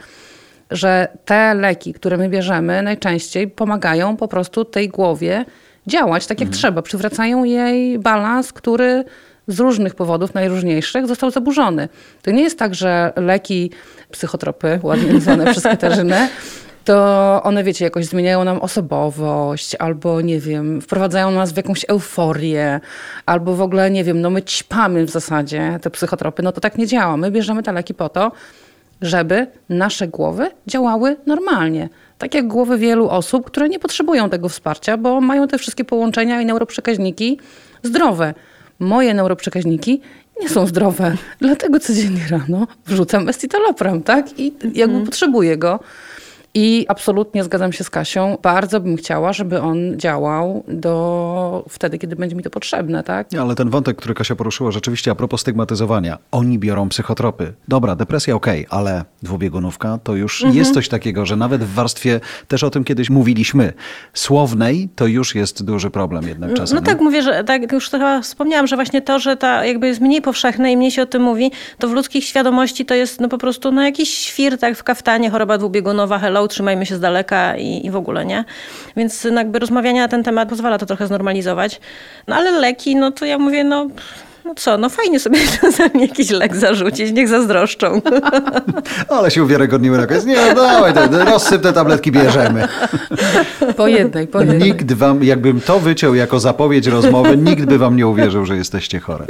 że 0.71 1.07
te 1.25 1.53
leki, 1.53 1.93
które 1.93 2.17
my 2.17 2.29
bierzemy, 2.29 2.81
najczęściej 2.81 3.47
pomagają 3.47 4.17
po 4.17 4.27
prostu 4.27 4.65
tej 4.65 4.89
głowie 4.89 5.45
działać 5.87 6.27
tak 6.27 6.41
jak 6.41 6.49
trzeba. 6.49 6.81
Przywracają 6.81 7.43
jej 7.43 7.99
balans, 7.99 8.53
który 8.53 9.03
z 9.47 9.59
różnych 9.59 9.95
powodów, 9.95 10.33
najróżniejszych, 10.33 11.07
został 11.07 11.31
zaburzony. 11.31 11.89
To 12.21 12.31
nie 12.31 12.43
jest 12.43 12.59
tak, 12.59 12.75
że 12.75 13.13
leki, 13.15 13.71
psychotropy, 14.11 14.79
ładnie 14.83 15.13
nazwane 15.13 15.51
przez 15.51 15.63
Katarzynę, 15.73 16.29
to 16.83 17.41
one, 17.43 17.63
wiecie, 17.63 17.85
jakoś 17.85 18.05
zmieniają 18.05 18.43
nam 18.43 18.59
osobowość, 18.59 19.75
albo 19.75 20.21
nie 20.21 20.39
wiem, 20.39 20.81
wprowadzają 20.81 21.31
nas 21.31 21.51
w 21.51 21.57
jakąś 21.57 21.85
euforię, 21.87 22.79
albo 23.25 23.55
w 23.55 23.61
ogóle, 23.61 23.91
nie 23.91 24.03
wiem, 24.03 24.21
no 24.21 24.29
my 24.29 24.41
ćpamy 24.41 25.05
w 25.05 25.09
zasadzie 25.09 25.79
te 25.81 25.89
psychotropy. 25.89 26.43
No 26.43 26.51
to 26.51 26.61
tak 26.61 26.77
nie 26.77 26.87
działa. 26.87 27.17
My 27.17 27.31
bierzemy 27.31 27.63
te 27.63 27.71
leki 27.71 27.93
po 27.93 28.09
to, 28.09 28.31
żeby 29.01 29.47
nasze 29.69 30.07
głowy 30.07 30.51
działały 30.67 31.15
normalnie. 31.25 31.89
Tak 32.17 32.33
jak 32.33 32.47
głowy 32.47 32.77
wielu 32.77 33.09
osób, 33.09 33.45
które 33.45 33.69
nie 33.69 33.79
potrzebują 33.79 34.29
tego 34.29 34.49
wsparcia, 34.49 34.97
bo 34.97 35.21
mają 35.21 35.47
te 35.47 35.57
wszystkie 35.57 35.85
połączenia 35.85 36.41
i 36.41 36.45
neuroprzekaźniki 36.45 37.39
zdrowe. 37.83 38.33
Moje 38.79 39.13
neuroprzekaźniki 39.13 40.01
nie 40.41 40.49
są 40.49 40.67
zdrowe. 40.67 41.15
Dlatego 41.39 41.79
codziennie 41.79 42.21
rano 42.29 42.67
wrzucam 42.85 43.29
escitalopram, 43.29 44.03
tak? 44.03 44.39
I 44.39 44.53
jakby 44.73 45.05
potrzebuję 45.05 45.57
go. 45.57 45.79
I 46.55 46.85
absolutnie 46.87 47.43
zgadzam 47.43 47.73
się 47.73 47.83
z 47.83 47.89
Kasią. 47.89 48.37
Bardzo 48.41 48.79
bym 48.79 48.97
chciała, 48.97 49.33
żeby 49.33 49.61
on 49.61 49.77
działał 49.99 50.63
do 50.67 51.65
wtedy, 51.69 51.97
kiedy 51.97 52.15
będzie 52.15 52.35
mi 52.35 52.43
to 52.43 52.49
potrzebne, 52.49 53.03
tak? 53.03 53.27
Ale 53.41 53.55
ten 53.55 53.69
wątek, 53.69 53.97
który 53.97 54.13
Kasia 54.13 54.35
poruszyła, 54.35 54.71
rzeczywiście 54.71 55.11
a 55.11 55.15
propos 55.15 55.41
stygmatyzowania. 55.41 56.17
Oni 56.31 56.59
biorą 56.59 56.89
psychotropy. 56.89 57.53
Dobra, 57.67 57.95
depresja 57.95 58.35
okej, 58.35 58.65
ale 58.69 59.05
dwubiegunówka 59.23 59.99
to 60.03 60.15
już 60.15 60.41
Mhm. 60.41 60.57
jest 60.57 60.73
coś 60.73 60.89
takiego, 60.89 61.25
że 61.25 61.35
nawet 61.35 61.63
w 61.63 61.73
warstwie, 61.73 62.19
też 62.47 62.63
o 62.63 62.69
tym 62.69 62.83
kiedyś 62.83 63.09
mówiliśmy, 63.09 63.73
słownej, 64.13 64.89
to 64.95 65.07
już 65.07 65.35
jest 65.35 65.65
duży 65.65 65.89
problem 65.89 66.27
jednak 66.27 66.53
czasem. 66.53 66.75
No 66.75 66.81
nie? 66.81 66.85
tak 66.87 67.01
mówię, 67.01 67.21
że 67.23 67.43
tak 67.43 67.71
już 67.71 67.89
chyba 67.89 68.21
wspomniałam, 68.21 68.67
że 68.67 68.75
właśnie 68.75 69.01
to, 69.01 69.19
że 69.19 69.37
ta 69.37 69.65
jakby 69.65 69.87
jest 69.87 70.01
mniej 70.01 70.21
powszechne 70.21 70.71
i 70.71 70.77
mniej 70.77 70.91
się 70.91 71.01
o 71.01 71.05
tym 71.05 71.21
mówi, 71.21 71.51
to 71.77 71.87
w 71.87 71.91
ludzkich 71.91 72.25
świadomości 72.25 72.85
to 72.85 72.93
jest 72.95 73.21
no 73.21 73.29
po 73.29 73.37
prostu 73.37 73.71
no 73.71 73.83
jakiś 73.83 74.09
świr, 74.09 74.57
tak 74.57 74.77
w 74.77 74.83
kaftanie, 74.83 75.29
choroba 75.29 75.57
dwubiegunowa, 75.57 76.19
hello, 76.19 76.42
trzymajmy 76.47 76.85
się 76.85 76.95
z 76.95 76.99
daleka 76.99 77.57
i, 77.57 77.85
i 77.85 77.91
w 77.91 77.95
ogóle, 77.95 78.25
nie? 78.25 78.45
Więc 78.97 79.27
no 79.31 79.37
jakby 79.37 79.59
rozmawianie 79.59 80.01
na 80.01 80.07
ten 80.07 80.23
temat 80.23 80.49
pozwala 80.49 80.77
to 80.77 80.85
trochę 80.85 81.07
znormalizować. 81.07 81.81
No 82.27 82.35
ale 82.35 82.51
leki, 82.51 82.95
no 82.95 83.11
to 83.11 83.25
ja 83.25 83.37
mówię, 83.37 83.63
no... 83.63 83.87
No 84.45 84.55
co, 84.55 84.77
no 84.77 84.89
fajnie 84.89 85.19
sobie 85.19 85.39
czasami 85.61 86.01
jakiś 86.01 86.29
lek 86.29 86.55
zarzucić, 86.55 87.11
niech 87.11 87.27
zazdroszczą. 87.27 88.01
Ale 89.09 89.31
się 89.31 89.43
uwiarygodniły 89.43 89.97
jakoś. 89.97 90.25
Nie, 90.25 90.35
no 90.35 90.55
dawaj, 90.55 90.93
te, 90.93 91.09
te 91.09 91.25
rozsypne 91.25 91.73
tabletki 91.73 92.11
bierzemy. 92.11 92.67
Po 93.77 93.87
jednej, 93.87 94.27
po 94.27 94.39
jednej. 94.39 94.59
Nikt 94.59 94.93
wam, 94.93 95.23
jakbym 95.23 95.61
to 95.61 95.79
wyciął 95.79 96.15
jako 96.15 96.39
zapowiedź 96.39 96.87
rozmowy, 96.87 97.37
nikt 97.37 97.65
by 97.65 97.77
wam 97.77 97.97
nie 97.97 98.07
uwierzył, 98.07 98.45
że 98.45 98.55
jesteście 98.55 98.99
chore. 98.99 99.25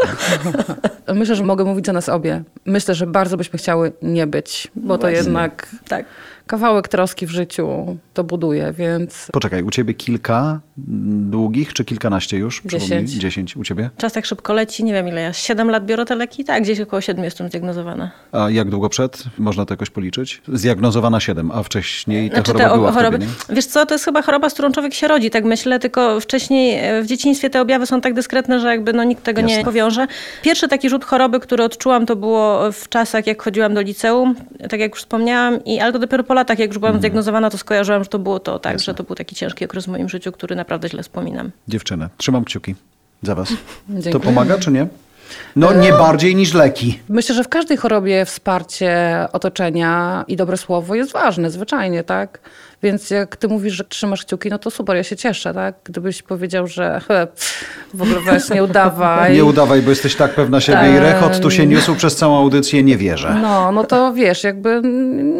Myślę, 1.13 1.35
że 1.35 1.43
mogę 1.43 1.65
mówić 1.65 1.85
za 1.85 1.93
nas 1.93 2.09
obie. 2.09 2.43
Myślę, 2.65 2.95
że 2.95 3.07
bardzo 3.07 3.37
byśmy 3.37 3.59
chciały 3.59 3.91
nie 4.01 4.27
być, 4.27 4.67
bo 4.75 4.97
to 4.97 5.01
Właśnie. 5.01 5.17
jednak 5.17 5.67
tak. 5.87 6.05
Kawałek 6.47 6.87
troski 6.87 7.27
w 7.27 7.29
życiu 7.29 7.97
to 8.13 8.23
buduje, 8.23 8.73
więc 8.77 9.27
Poczekaj, 9.31 9.63
u 9.63 9.71
ciebie 9.71 9.93
kilka 9.93 10.59
długich, 10.77 11.73
czy 11.73 11.85
kilkanaście 11.85 12.37
już? 12.37 12.61
Przypomnij. 12.61 12.89
Dziesięć. 12.89 13.11
Dziesięć 13.11 13.57
u 13.57 13.63
ciebie? 13.63 13.89
Czas 13.97 14.13
tak 14.13 14.25
szybko 14.25 14.53
leci, 14.53 14.83
nie 14.83 14.93
wiem 14.93 15.07
ile 15.07 15.21
ja, 15.21 15.33
7 15.33 15.69
lat 15.69 15.85
biorę 15.85 16.05
te 16.05 16.15
leki? 16.15 16.43
Tak, 16.43 16.63
gdzieś 16.63 16.79
około 16.79 17.01
7 17.01 17.23
jestem 17.23 17.47
zdiagnozowana. 17.47 18.11
A 18.31 18.49
jak 18.49 18.69
długo 18.69 18.89
przed? 18.89 19.23
Można 19.37 19.65
to 19.65 19.73
jakoś 19.73 19.89
policzyć? 19.89 20.41
Zdiagnozowana 20.53 21.19
7, 21.19 21.51
a 21.51 21.63
wcześniej 21.63 22.29
ta 22.29 22.35
Znaczy 22.35 22.51
choroba 22.51 22.69
te 22.69 22.75
była 22.75 22.91
choroby. 22.91 23.17
tobie, 23.19 23.31
nie? 23.49 23.55
Wiesz 23.55 23.65
co, 23.65 23.85
to 23.85 23.93
jest 23.95 24.05
chyba 24.05 24.21
choroba, 24.21 24.49
z 24.49 24.53
którą 24.53 24.71
człowiek 24.71 24.93
się 24.93 25.07
rodzi, 25.07 25.29
tak 25.29 25.43
myślę, 25.45 25.79
tylko 25.79 26.19
wcześniej 26.19 26.79
e, 26.79 27.01
w 27.01 27.07
dzieciństwie 27.07 27.49
te 27.49 27.61
objawy 27.61 27.85
są 27.85 28.01
tak 28.01 28.13
dyskretne, 28.13 28.59
że 28.59 28.67
jakby 28.67 28.93
no, 28.93 29.03
nikt 29.03 29.23
tego 29.23 29.41
nie 29.41 29.53
Jasne. 29.53 29.65
powiąże. 29.65 30.07
Pierwszy 30.41 30.67
taki 30.67 30.89
rzut 30.89 31.05
choroby, 31.05 31.39
który 31.39 31.63
odczułam, 31.63 32.05
to 32.05 32.15
było 32.15 32.71
w 32.71 32.89
czasach, 32.89 33.27
jak 33.27 33.41
chodziłam 33.43 33.73
do 33.73 33.81
liceum, 33.81 34.35
tak 34.69 34.79
jak 34.79 34.91
już 34.91 34.99
wspomniałam, 34.99 35.63
i, 35.65 35.79
ale 35.79 35.93
to 35.93 35.99
dopiero 35.99 36.23
po 36.23 36.32
latach, 36.33 36.59
jak 36.59 36.69
już 36.69 36.77
byłam 36.77 36.97
zdiagnozowana, 36.99 37.49
to 37.49 37.57
skojarzyłam, 37.57 38.03
że 38.03 38.09
to 38.09 38.19
było 38.19 38.39
to, 38.39 38.59
tak, 38.59 38.79
że 38.79 38.93
to 38.93 39.03
był 39.03 39.15
taki 39.15 39.35
ciężki 39.35 39.65
okres 39.65 39.85
w 39.85 39.87
moim 39.87 40.09
życiu, 40.09 40.31
który 40.31 40.55
naprawdę 40.55 40.89
źle 40.89 41.03
wspominam. 41.03 41.51
Dziewczyny, 41.67 42.09
trzymam 42.17 42.45
kciuki 42.45 42.75
za 43.21 43.35
was. 43.35 43.49
To 44.11 44.19
pomaga, 44.19 44.57
czy 44.57 44.71
nie? 44.71 44.87
No 45.55 45.73
nie 45.73 45.91
bardziej 45.91 46.35
niż 46.35 46.53
leki. 46.53 46.99
Myślę, 47.09 47.35
że 47.35 47.43
w 47.43 47.49
każdej 47.49 47.77
chorobie 47.77 48.25
wsparcie 48.25 48.97
otoczenia 49.31 50.25
i 50.27 50.35
dobre 50.35 50.57
słowo 50.57 50.95
jest 50.95 51.11
ważne, 51.11 51.51
zwyczajnie, 51.51 52.03
tak? 52.03 52.39
Więc 52.83 53.09
jak 53.09 53.35
ty 53.35 53.47
mówisz, 53.47 53.73
że 53.73 53.83
trzymasz 53.83 54.25
kciuki, 54.25 54.49
no 54.49 54.59
to 54.59 54.71
super, 54.71 54.95
ja 54.95 55.03
się 55.03 55.15
cieszę, 55.15 55.53
tak? 55.53 55.75
Gdybyś 55.83 56.23
powiedział, 56.23 56.67
że 56.67 57.01
pff, 57.07 57.65
w 57.93 58.01
ogóle 58.01 58.19
weź, 58.19 58.49
nie 58.49 58.63
udawaj. 58.63 59.33
Nie 59.33 59.45
udawaj, 59.45 59.81
bo 59.81 59.89
jesteś 59.89 60.15
tak 60.15 60.35
pewna 60.35 60.61
siebie 60.61 60.93
i 60.95 60.99
rechot 60.99 61.39
tu 61.39 61.51
się 61.51 61.65
niósł 61.65 61.95
przez 61.95 62.15
całą 62.15 62.37
audycję, 62.37 62.83
nie 62.83 62.97
wierzę. 62.97 63.37
No, 63.41 63.71
no 63.71 63.83
to 63.83 64.13
wiesz, 64.13 64.43
jakby 64.43 64.81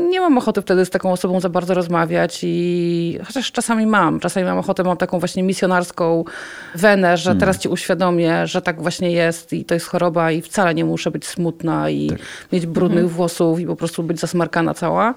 nie 0.09 0.19
mam 0.19 0.37
ochoty 0.37 0.61
wtedy 0.61 0.85
z 0.85 0.89
taką 0.89 1.11
osobą 1.11 1.39
za 1.39 1.49
bardzo 1.49 1.73
rozmawiać 1.73 2.39
i 2.43 3.19
chociaż 3.25 3.51
czasami 3.51 3.87
mam, 3.87 4.19
czasami 4.19 4.45
mam 4.45 4.57
ochotę, 4.57 4.83
mam 4.83 4.97
taką 4.97 5.19
właśnie 5.19 5.43
misjonarską 5.43 6.23
wenę, 6.75 7.17
że 7.17 7.35
teraz 7.35 7.57
ci 7.57 7.69
uświadomię, 7.69 8.47
że 8.47 8.61
tak 8.61 8.81
właśnie 8.81 9.11
jest 9.11 9.53
i 9.53 9.65
to 9.65 9.73
jest 9.73 9.85
choroba 9.85 10.31
i 10.31 10.41
wcale 10.41 10.75
nie 10.75 10.85
muszę 10.85 11.11
być 11.11 11.27
smutna 11.27 11.89
i 11.89 12.11
mieć 12.51 12.65
brudnych 12.65 13.11
włosów 13.11 13.59
i 13.59 13.65
po 13.65 13.75
prostu 13.75 14.03
być 14.03 14.19
zasmarkana 14.19 14.73
cała. 14.73 15.13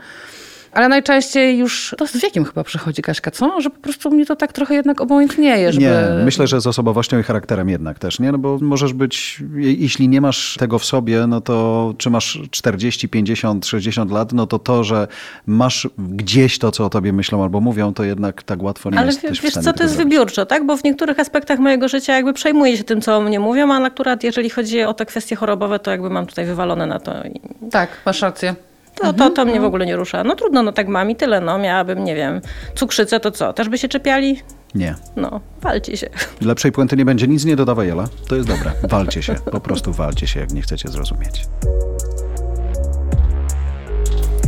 Ale 0.77 0.89
najczęściej 0.89 1.59
już 1.59 1.95
to 1.99 2.07
z 2.07 2.17
wiekiem 2.17 2.45
chyba 2.45 2.65
przychodzi 2.65 3.03
Kaśka, 3.03 3.31
co? 3.31 3.61
Że 3.61 3.71
po 3.71 3.79
prostu 3.81 4.11
mnie 4.11 4.27
to 4.27 4.37
tak 4.37 4.53
trochę 4.53 4.75
jednak 4.75 5.01
obojętnieje, 5.01 5.73
żeby... 5.73 5.87
Nie, 5.87 6.25
myślę, 6.25 6.47
że 6.47 6.61
z 6.61 6.67
osobowością 6.67 7.19
i 7.19 7.23
charakterem 7.23 7.69
jednak 7.69 7.99
też, 7.99 8.21
nie? 8.21 8.33
No 8.33 8.39
bo 8.39 8.59
możesz 8.63 8.93
być, 8.93 9.43
je- 9.57 9.73
jeśli 9.73 10.09
nie 10.09 10.21
masz 10.21 10.57
tego 10.59 10.79
w 10.79 10.85
sobie, 10.85 11.27
no 11.27 11.41
to 11.41 11.95
czy 11.99 12.11
masz 12.11 12.41
40, 12.51 13.09
50, 13.09 13.67
60 13.67 14.11
lat, 14.11 14.33
no 14.33 14.47
to 14.47 14.59
to, 14.59 14.85
że 14.85 15.09
masz 15.47 15.89
gdzieś 15.99 16.59
to, 16.59 16.71
co 16.71 16.85
o 16.85 16.91
tobie 16.91 17.13
myślą 17.13 17.43
albo 17.43 17.61
mówią, 17.61 17.95
to 17.95 18.05
jednak 18.05 18.43
tak 18.43 18.63
łatwo 18.63 18.91
nie 18.91 18.99
Ale 18.99 19.13
w 19.13 19.23
wiesz 19.23 19.39
stanie 19.39 19.65
co, 19.65 19.73
to 19.73 19.83
jest 19.83 19.95
zrobić. 19.95 20.13
wybiórczo, 20.15 20.47
tak? 20.47 20.67
Bo 20.67 20.77
w 20.77 20.85
niektórych 20.85 21.19
aspektach 21.21 21.59
mojego 21.59 21.89
życia 21.89 22.15
jakby 22.17 22.33
przejmuję 22.33 22.77
się 22.77 22.85
tym, 22.85 23.01
co 23.01 23.17
o 23.17 23.21
mnie 23.21 23.41
mówią, 23.41 23.73
a 23.73 23.85
akurat 23.87 24.25
jeżeli 24.25 24.51
chodzi 24.51 24.83
o 24.83 24.95
te 24.95 25.07
kwestie 25.07 25.37
chorobowe, 25.37 25.79
to 25.79 25.91
jakby 25.91 26.11
mam 26.11 26.27
tutaj 26.27 26.45
wywalone 26.47 26.87
na 26.87 26.99
to. 27.01 27.13
I 27.25 27.41
Tak, 27.71 27.89
masz 28.07 28.23
rację. 28.23 28.55
To, 29.01 29.13
to, 29.13 29.31
to 29.31 29.45
mnie 29.45 29.61
w 29.61 29.65
ogóle 29.65 29.87
nie 29.87 29.97
rusza. 29.97 30.25
No 30.25 30.37
trudno, 30.37 30.63
no 30.63 30.73
tak 30.73 30.89
mam 30.89 31.11
i 31.11 31.17
tyle, 31.17 31.41
no. 31.41 31.59
Miałabym, 31.59 32.05
nie 32.05 32.15
wiem, 32.15 32.41
cukrzycę, 32.75 33.21
to 33.21 33.31
co? 33.31 33.53
Też 33.53 33.69
by 33.69 33.79
się 33.79 33.89
czepiali? 33.89 34.43
Nie. 34.75 34.95
No, 35.17 35.41
walcie 35.63 35.97
się. 35.97 36.11
Lepszej 36.41 36.73
puenty 36.73 36.97
nie 36.97 37.05
będzie, 37.05 37.29
nic 37.29 37.45
nie 37.45 37.57
dodawaj, 37.57 37.87
Jela. 37.87 38.09
To 38.29 38.37
jest 38.37 38.49
dobre. 38.49 38.73
Walcie 38.83 39.23
się, 39.23 39.35
po 39.35 39.61
prostu 39.61 39.93
walcie 39.93 40.27
się, 40.27 40.41
jak 40.41 40.53
nie 40.53 40.63
chcecie 40.63 40.89
zrozumieć. 40.89 41.47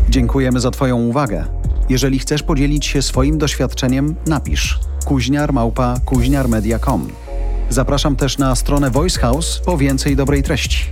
Dziękujemy 0.09 0.61
za 0.61 0.71
Twoją 0.71 0.97
uwagę. 0.97 1.45
Jeżeli 1.89 2.19
chcesz 2.19 2.43
podzielić 2.43 2.87
się 2.87 3.03
swoim 3.03 3.39
doświadczeniem, 3.39 4.15
napisz 4.27 4.79
kuźniarmałpa 5.05 5.95
kuźniarmedia.com. 6.05 7.09
Zapraszam 7.71 8.17
też 8.17 8.39
na 8.39 8.55
stronę 8.55 8.91
Voice 8.91 9.21
House 9.21 9.61
po 9.67 9.79
więcej 9.79 10.17
dobrej 10.17 10.43
treści. 10.43 10.85